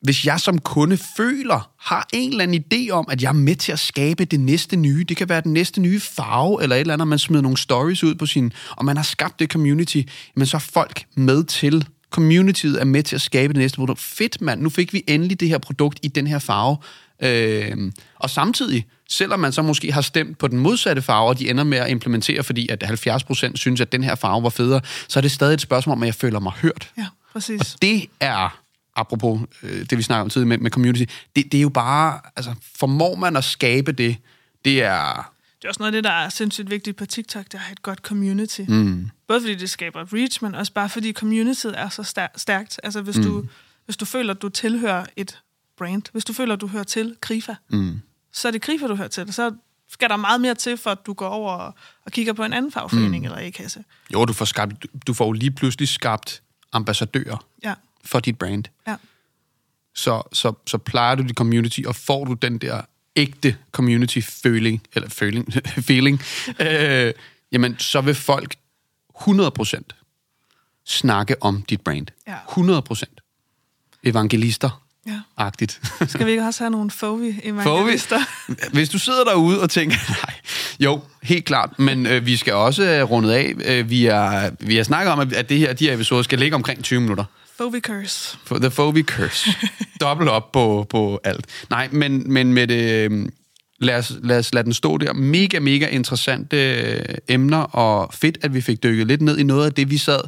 hvis 0.01 0.25
jeg 0.25 0.39
som 0.39 0.59
kunde 0.59 0.97
føler, 1.17 1.69
har 1.79 2.07
en 2.13 2.31
eller 2.31 2.43
anden 2.43 2.63
idé 2.63 2.89
om, 2.91 3.05
at 3.11 3.21
jeg 3.21 3.29
er 3.29 3.33
med 3.33 3.55
til 3.55 3.71
at 3.71 3.79
skabe 3.79 4.25
det 4.25 4.39
næste 4.39 4.75
nye, 4.75 5.03
det 5.09 5.17
kan 5.17 5.29
være 5.29 5.41
den 5.41 5.53
næste 5.53 5.81
nye 5.81 5.99
farve, 5.99 6.63
eller 6.63 6.75
et 6.75 6.79
eller 6.79 6.93
andet, 6.93 7.07
man 7.07 7.19
smider 7.19 7.41
nogle 7.41 7.57
stories 7.57 8.03
ud 8.03 8.15
på 8.15 8.25
sin, 8.25 8.53
og 8.77 8.85
man 8.85 8.95
har 8.95 9.03
skabt 9.03 9.39
det 9.39 9.51
community, 9.51 10.01
men 10.35 10.45
så 10.45 10.57
er 10.57 10.61
folk 10.73 11.03
med 11.15 11.43
til 11.43 11.85
communityet 12.11 12.81
er 12.81 12.85
med 12.85 13.03
til 13.03 13.15
at 13.15 13.21
skabe 13.21 13.53
det 13.53 13.59
næste 13.59 13.75
produkt. 13.75 13.99
Fedt, 13.99 14.41
mand. 14.41 14.61
Nu 14.61 14.69
fik 14.69 14.93
vi 14.93 15.03
endelig 15.07 15.39
det 15.39 15.49
her 15.49 15.57
produkt 15.57 15.99
i 16.03 16.07
den 16.07 16.27
her 16.27 16.39
farve. 16.39 16.77
Øh, 17.21 17.91
og 18.15 18.29
samtidig, 18.29 18.85
selvom 19.09 19.39
man 19.39 19.51
så 19.51 19.61
måske 19.61 19.91
har 19.91 20.01
stemt 20.01 20.37
på 20.37 20.47
den 20.47 20.59
modsatte 20.59 21.01
farve, 21.01 21.29
og 21.29 21.39
de 21.39 21.49
ender 21.49 21.63
med 21.63 21.77
at 21.77 21.89
implementere, 21.89 22.43
fordi 22.43 22.69
at 22.69 22.83
70% 22.83 23.51
synes, 23.55 23.81
at 23.81 23.91
den 23.91 24.03
her 24.03 24.15
farve 24.15 24.43
var 24.43 24.49
federe, 24.49 24.81
så 25.07 25.19
er 25.19 25.21
det 25.21 25.31
stadig 25.31 25.53
et 25.53 25.61
spørgsmål 25.61 25.95
om, 25.95 26.03
at 26.03 26.07
jeg 26.07 26.15
føler 26.15 26.39
mig 26.39 26.51
hørt. 26.51 26.91
Ja, 26.97 27.07
præcis. 27.33 27.61
Og 27.61 27.81
det 27.81 28.05
er, 28.19 28.61
apropos 28.95 29.41
øh, 29.63 29.85
det, 29.89 29.97
vi 29.97 30.03
snakker 30.03 30.21
om 30.21 30.29
tidligere 30.29 30.47
med, 30.47 30.57
med 30.57 30.71
community, 30.71 31.03
det, 31.35 31.51
det 31.51 31.57
er 31.57 31.61
jo 31.61 31.69
bare, 31.69 32.19
altså, 32.35 32.53
formår 32.75 33.15
man 33.15 33.35
at 33.35 33.43
skabe 33.43 33.91
det, 33.91 34.17
det 34.65 34.83
er... 34.83 35.33
Det 35.61 35.65
er 35.65 35.69
også 35.69 35.79
noget 35.79 35.87
af 35.87 35.97
det, 35.97 36.03
der 36.03 36.11
er 36.11 36.29
sindssygt 36.29 36.69
vigtigt 36.69 36.97
på 36.97 37.05
TikTok, 37.05 37.45
det 37.45 37.53
er 37.53 37.57
at 37.57 37.63
have 37.63 37.73
et 37.73 37.81
godt 37.81 37.99
community. 37.99 38.61
Mm. 38.67 39.09
Både 39.27 39.41
fordi 39.41 39.55
det 39.55 39.69
skaber 39.69 40.13
reach, 40.13 40.43
men 40.43 40.55
også 40.55 40.73
bare 40.73 40.89
fordi 40.89 41.13
communityet 41.13 41.79
er 41.79 41.89
så 41.89 42.03
stær- 42.03 42.37
stærkt. 42.37 42.79
Altså 42.83 43.01
hvis, 43.01 43.17
mm. 43.17 43.23
du, 43.23 43.45
hvis 43.85 43.97
du 43.97 44.05
føler, 44.05 44.33
at 44.33 44.41
du 44.41 44.49
tilhører 44.49 45.05
et 45.15 45.39
brand, 45.81 46.03
hvis 46.11 46.25
du 46.25 46.33
føler, 46.33 46.53
at 46.53 46.61
du 46.61 46.67
hører 46.67 46.83
til 46.83 47.15
Grifa, 47.21 47.55
mm. 47.69 48.01
så 48.31 48.47
er 48.47 48.51
det 48.51 48.61
Grifa, 48.61 48.87
du 48.87 48.95
hører 48.95 49.07
til. 49.07 49.33
Så 49.33 49.55
skal 49.89 50.09
der 50.09 50.15
meget 50.15 50.41
mere 50.41 50.55
til, 50.55 50.77
for 50.77 50.89
at 50.89 51.05
du 51.05 51.13
går 51.13 51.27
over 51.27 51.73
og, 52.05 52.11
kigger 52.11 52.33
på 52.33 52.43
en 52.43 52.53
anden 52.53 52.71
fagforening 52.71 53.23
mm. 53.23 53.31
eller 53.31 53.47
A-kasse. 53.47 53.83
Jo, 54.13 54.25
du 54.25 54.33
får, 54.33 54.45
skabt, 54.45 54.85
du 55.07 55.13
får 55.13 55.25
jo 55.25 55.31
lige 55.31 55.51
pludselig 55.51 55.87
skabt 55.87 56.41
ambassadører 56.71 57.45
Ja, 57.63 57.73
for 58.05 58.19
dit 58.19 58.37
brand. 58.37 58.63
ja. 58.87 58.95
så, 59.95 60.21
så, 60.33 60.53
så 60.67 60.77
plejer 60.77 61.15
du 61.15 61.23
dit 61.23 61.35
community, 61.35 61.81
og 61.87 61.95
får 61.95 62.25
du 62.25 62.33
den 62.33 62.57
der 62.57 62.81
ægte 63.15 63.57
community-føling, 63.71 64.81
eller 64.93 65.09
føling, 65.09 65.53
feeling, 65.89 66.21
øh, 66.59 67.13
jamen, 67.51 67.79
så 67.79 68.01
vil 68.01 68.15
folk 68.15 68.55
100% 69.15 69.81
snakke 70.85 71.43
om 71.43 71.61
dit 71.61 71.81
brand. 71.81 72.07
Ja. 72.27 72.37
100%. 72.37 73.03
Evangelister. 74.03 74.81
Ja. 75.07 75.19
Agtigt. 75.37 75.81
Skal 76.07 76.25
vi 76.25 76.31
ikke 76.31 76.43
også 76.43 76.63
have 76.63 76.71
nogle 76.71 76.91
fovi 76.91 77.33
Fovi. 77.33 77.49
evangelister? 77.49 78.19
Hvis 78.73 78.89
du 78.89 78.99
sidder 78.99 79.23
derude 79.23 79.61
og 79.61 79.69
tænker, 79.69 79.97
nej, 80.25 80.33
jo, 80.79 81.01
helt 81.23 81.45
klart, 81.45 81.79
men 81.79 82.05
øh, 82.05 82.25
vi 82.25 82.37
skal 82.37 82.53
også 82.53 82.83
øh, 82.83 83.03
rundet 83.11 83.31
af. 83.31 83.53
Øh, 83.65 83.89
vi, 83.89 84.05
er, 84.05 84.49
vi 84.59 84.75
har 84.75 84.83
snakket 84.83 85.11
om, 85.13 85.19
at 85.19 85.33
at 85.33 85.49
det 85.49 85.57
her, 85.57 85.73
de 85.73 85.85
her 85.85 85.93
episoder 85.93 86.23
skal 86.23 86.39
ligge 86.39 86.55
omkring 86.55 86.83
20 86.83 87.01
minutter. 87.01 87.23
Fovi 87.57 87.79
curse. 87.79 88.37
For 88.45 88.57
the 88.57 88.69
Phobie 88.69 89.03
Curse. 89.03 89.49
Dobbelt 90.01 90.29
op 90.29 90.51
på, 90.51 90.87
på 90.89 91.19
alt. 91.23 91.45
Nej, 91.69 91.89
men, 91.91 92.33
men 92.33 92.53
med 92.53 92.67
det... 92.67 93.05
øhm, 93.05 93.29
Lad 93.83 93.97
os, 93.97 94.13
lad 94.23 94.37
os 94.37 94.53
lade 94.53 94.63
den 94.63 94.73
stå 94.73 94.97
der. 94.97 95.13
Mega, 95.13 95.59
mega 95.59 95.87
interessante 95.87 96.57
øh, 96.81 97.05
emner, 97.27 97.57
og 97.57 98.13
fedt, 98.13 98.37
at 98.41 98.53
vi 98.53 98.61
fik 98.61 98.83
dykket 98.83 99.07
lidt 99.07 99.21
ned 99.21 99.37
i 99.37 99.43
noget 99.43 99.65
af 99.65 99.73
det, 99.73 99.89
vi 99.89 99.97
sad 99.97 100.19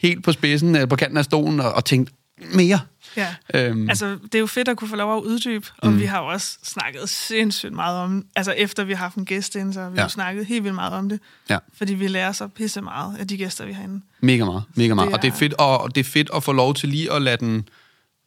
helt 0.00 0.24
på 0.24 0.32
spidsen, 0.32 0.74
eller 0.74 0.86
på 0.86 0.96
kanten 0.96 1.16
af 1.18 1.24
stolen, 1.24 1.60
og, 1.60 1.72
og 1.72 1.84
tænkte 1.84 2.12
mere. 2.54 2.80
Ja. 3.16 3.34
Øhm. 3.54 3.88
Altså, 3.88 4.18
det 4.22 4.34
er 4.34 4.38
jo 4.38 4.46
fedt 4.46 4.68
at 4.68 4.76
kunne 4.76 4.88
få 4.88 4.96
lov 4.96 5.16
at 5.16 5.22
uddybe, 5.22 5.66
og 5.78 5.90
mm. 5.92 6.00
vi 6.00 6.04
har 6.04 6.18
jo 6.22 6.26
også 6.26 6.58
snakket 6.64 7.08
sindssygt 7.08 7.72
meget 7.72 7.98
om, 7.98 8.24
altså 8.36 8.52
efter 8.52 8.84
vi 8.84 8.92
har 8.92 8.98
haft 9.04 9.16
en 9.16 9.24
gæst 9.24 9.54
ind, 9.56 9.72
så 9.72 9.80
har 9.80 9.88
vi 9.90 9.94
Ja. 9.94 10.00
ja. 10.00 10.04
jo 10.04 10.08
snakket 10.08 10.46
helt 10.46 10.64
vildt 10.64 10.74
meget 10.74 10.92
om 10.92 11.08
det, 11.08 11.20
Ja, 11.50 11.58
fordi 11.78 11.94
vi 11.94 12.08
lærer 12.08 12.32
så 12.32 12.46
pisse 12.48 12.80
meget 12.80 13.16
af 13.18 13.28
de 13.28 13.36
gæster, 13.36 13.66
vi 13.66 13.72
har 13.72 13.82
inde. 13.84 14.00
mega 14.20 14.44
meget. 14.44 14.62
Mega 14.74 14.94
meget. 14.94 15.06
Det 15.08 15.14
Og 15.16 15.22
det 15.22 15.28
er 15.28 15.32
er- 15.32 15.36
fedt, 15.38 15.54
og, 15.54 15.80
og 15.80 15.94
det 15.94 16.00
er 16.00 16.10
fedt 16.10 16.30
at 16.34 16.42
få 16.42 16.52
lov 16.52 16.74
til 16.74 16.88
lige 16.88 17.12
at 17.12 17.22
lade 17.22 17.36
den 17.36 17.68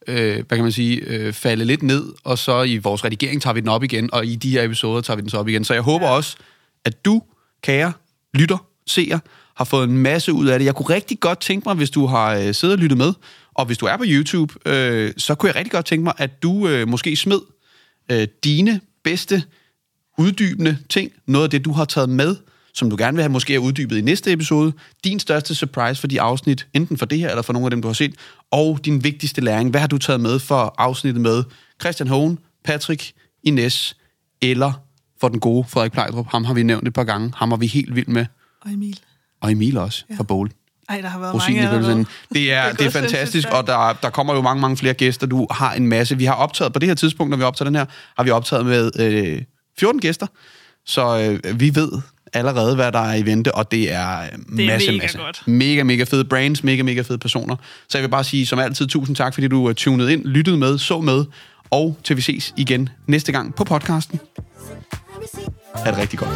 øh, 0.07 0.33
hvad 0.35 0.57
kan 0.57 0.61
man 0.63 0.71
sige, 0.71 0.97
øh, 1.01 1.33
falde 1.33 1.65
lidt 1.65 1.83
ned, 1.83 2.05
og 2.23 2.37
så 2.37 2.63
i 2.63 2.77
vores 2.77 3.05
redigering 3.05 3.41
tager 3.41 3.53
vi 3.53 3.59
den 3.59 3.69
op 3.69 3.83
igen, 3.83 4.13
og 4.13 4.25
i 4.25 4.35
de 4.35 4.49
her 4.49 4.63
episoder 4.63 5.01
tager 5.01 5.15
vi 5.15 5.21
den 5.21 5.29
så 5.29 5.37
op 5.37 5.47
igen. 5.47 5.63
Så 5.65 5.73
jeg 5.73 5.83
håber 5.83 6.07
også, 6.07 6.37
at 6.85 7.05
du, 7.05 7.21
kære 7.63 7.93
lytter, 8.33 8.57
seer, 8.87 9.19
har 9.55 9.65
fået 9.65 9.89
en 9.89 9.97
masse 9.97 10.33
ud 10.33 10.47
af 10.47 10.59
det. 10.59 10.65
Jeg 10.65 10.75
kunne 10.75 10.89
rigtig 10.95 11.19
godt 11.19 11.39
tænke 11.39 11.69
mig, 11.69 11.75
hvis 11.75 11.89
du 11.89 12.05
har 12.05 12.35
øh, 12.35 12.53
siddet 12.53 12.73
og 12.75 12.81
lyttet 12.81 12.97
med, 12.97 13.13
og 13.55 13.65
hvis 13.65 13.77
du 13.77 13.85
er 13.85 13.97
på 13.97 14.03
YouTube, 14.07 14.53
øh, 14.65 15.13
så 15.17 15.35
kunne 15.35 15.47
jeg 15.47 15.55
rigtig 15.55 15.71
godt 15.71 15.85
tænke 15.85 16.03
mig, 16.03 16.13
at 16.17 16.43
du 16.43 16.67
øh, 16.67 16.87
måske 16.87 17.15
smed 17.15 17.39
øh, 18.11 18.27
dine 18.43 18.81
bedste 19.03 19.43
uddybende 20.17 20.77
ting, 20.89 21.11
noget 21.25 21.43
af 21.43 21.49
det, 21.49 21.65
du 21.65 21.71
har 21.71 21.85
taget 21.85 22.09
med, 22.09 22.35
som 22.73 22.89
du 22.89 22.95
gerne 22.99 23.15
vil 23.15 23.23
have 23.23 23.31
måske 23.31 23.55
er 23.55 23.59
uddybet 23.59 23.97
i 23.97 24.01
næste 24.01 24.31
episode, 24.31 24.73
din 25.03 25.19
største 25.19 25.55
surprise 25.55 26.01
for 26.01 26.07
de 26.07 26.21
afsnit, 26.21 26.67
enten 26.73 26.97
for 26.97 27.05
det 27.05 27.19
her 27.19 27.29
eller 27.29 27.41
for 27.41 27.53
nogle 27.53 27.65
af 27.65 27.71
dem, 27.71 27.81
du 27.81 27.87
har 27.87 27.93
set, 27.93 28.15
og 28.51 28.79
din 28.85 29.03
vigtigste 29.03 29.41
læring. 29.41 29.69
Hvad 29.69 29.81
har 29.81 29.87
du 29.87 29.97
taget 29.97 30.21
med 30.21 30.39
for 30.39 30.75
afsnittet 30.77 31.21
med 31.21 31.43
Christian 31.81 32.07
Hohen, 32.07 32.39
Patrick, 32.63 33.13
Ines, 33.43 33.97
eller 34.41 34.73
for 35.21 35.27
den 35.27 35.39
gode 35.39 35.65
Frederik 35.69 35.91
Plejdrup? 35.91 36.27
Ham 36.27 36.43
har 36.43 36.53
vi 36.53 36.63
nævnt 36.63 36.87
et 36.87 36.93
par 36.93 37.03
gange. 37.03 37.33
Ham 37.35 37.51
var 37.51 37.57
vi 37.57 37.67
helt 37.67 37.95
vild 37.95 38.07
med. 38.07 38.25
Og 38.61 38.73
Emil. 38.73 38.99
Og 39.41 39.51
Emil 39.51 39.77
også, 39.77 40.05
ja. 40.09 40.15
fra 40.15 40.23
Bowl. 40.23 40.51
Ej, 40.89 41.01
der 41.01 41.09
har 41.09 41.19
været 41.19 41.33
Rosinen 41.33 41.61
i 41.61 41.65
mange 41.65 41.77
allerede. 41.77 42.05
Det 42.33 42.53
er, 42.53 42.63
det 42.71 42.71
er, 42.71 42.83
gået 42.83 42.93
fantastisk, 42.93 43.31
sindssygt 43.31 43.53
og 43.53 43.67
der, 43.67 43.97
der 44.01 44.09
kommer 44.09 44.35
jo 44.35 44.41
mange, 44.41 44.61
mange 44.61 44.77
flere 44.77 44.93
gæster. 44.93 45.27
Du 45.27 45.47
har 45.51 45.73
en 45.73 45.87
masse. 45.87 46.17
Vi 46.17 46.25
har 46.25 46.33
optaget, 46.33 46.73
på 46.73 46.79
det 46.79 46.87
her 46.89 46.95
tidspunkt, 46.95 47.29
når 47.29 47.37
vi 47.37 47.43
optager 47.43 47.69
den 47.69 47.75
her, 47.75 47.85
har 48.17 48.23
vi 48.23 48.29
optaget 48.29 48.65
med 48.65 48.91
øh, 48.99 49.41
14 49.79 50.01
gæster. 50.01 50.27
Så 50.85 51.19
øh, 51.43 51.59
vi 51.59 51.75
ved 51.75 51.91
allerede, 52.33 52.75
hvad 52.75 52.91
der 52.91 52.99
er 52.99 53.15
i 53.15 53.25
vente, 53.25 53.55
og 53.55 53.71
det 53.71 53.93
er, 53.93 54.19
øh, 54.21 54.27
Det 54.27 54.65
er 54.65 54.71
masse, 54.71 54.91
mega 54.91 55.03
masse. 55.03 55.17
godt. 55.17 55.43
Mega, 55.47 55.83
mega 55.83 56.03
fede 56.03 56.25
brands, 56.25 56.63
mega, 56.63 56.83
mega 56.83 57.01
fede 57.01 57.17
personer. 57.17 57.55
Så 57.89 57.97
jeg 57.97 58.03
vil 58.03 58.09
bare 58.09 58.23
sige, 58.23 58.45
som 58.45 58.59
altid, 58.59 58.87
tusind 58.87 59.15
tak, 59.15 59.33
fordi 59.33 59.47
du 59.47 59.65
er 59.65 59.73
tunet 59.73 60.09
ind, 60.09 60.25
lyttede 60.25 60.57
med, 60.57 60.77
så 60.77 61.01
med, 61.01 61.25
og 61.69 61.97
til 62.03 62.15
vi 62.17 62.21
ses 62.21 62.53
igen 62.57 62.89
næste 63.07 63.31
gang 63.31 63.55
på 63.55 63.63
podcasten. 63.63 64.19
Ha' 65.75 65.91
det 65.91 65.97
rigtig 65.99 66.19
godt. 66.19 66.31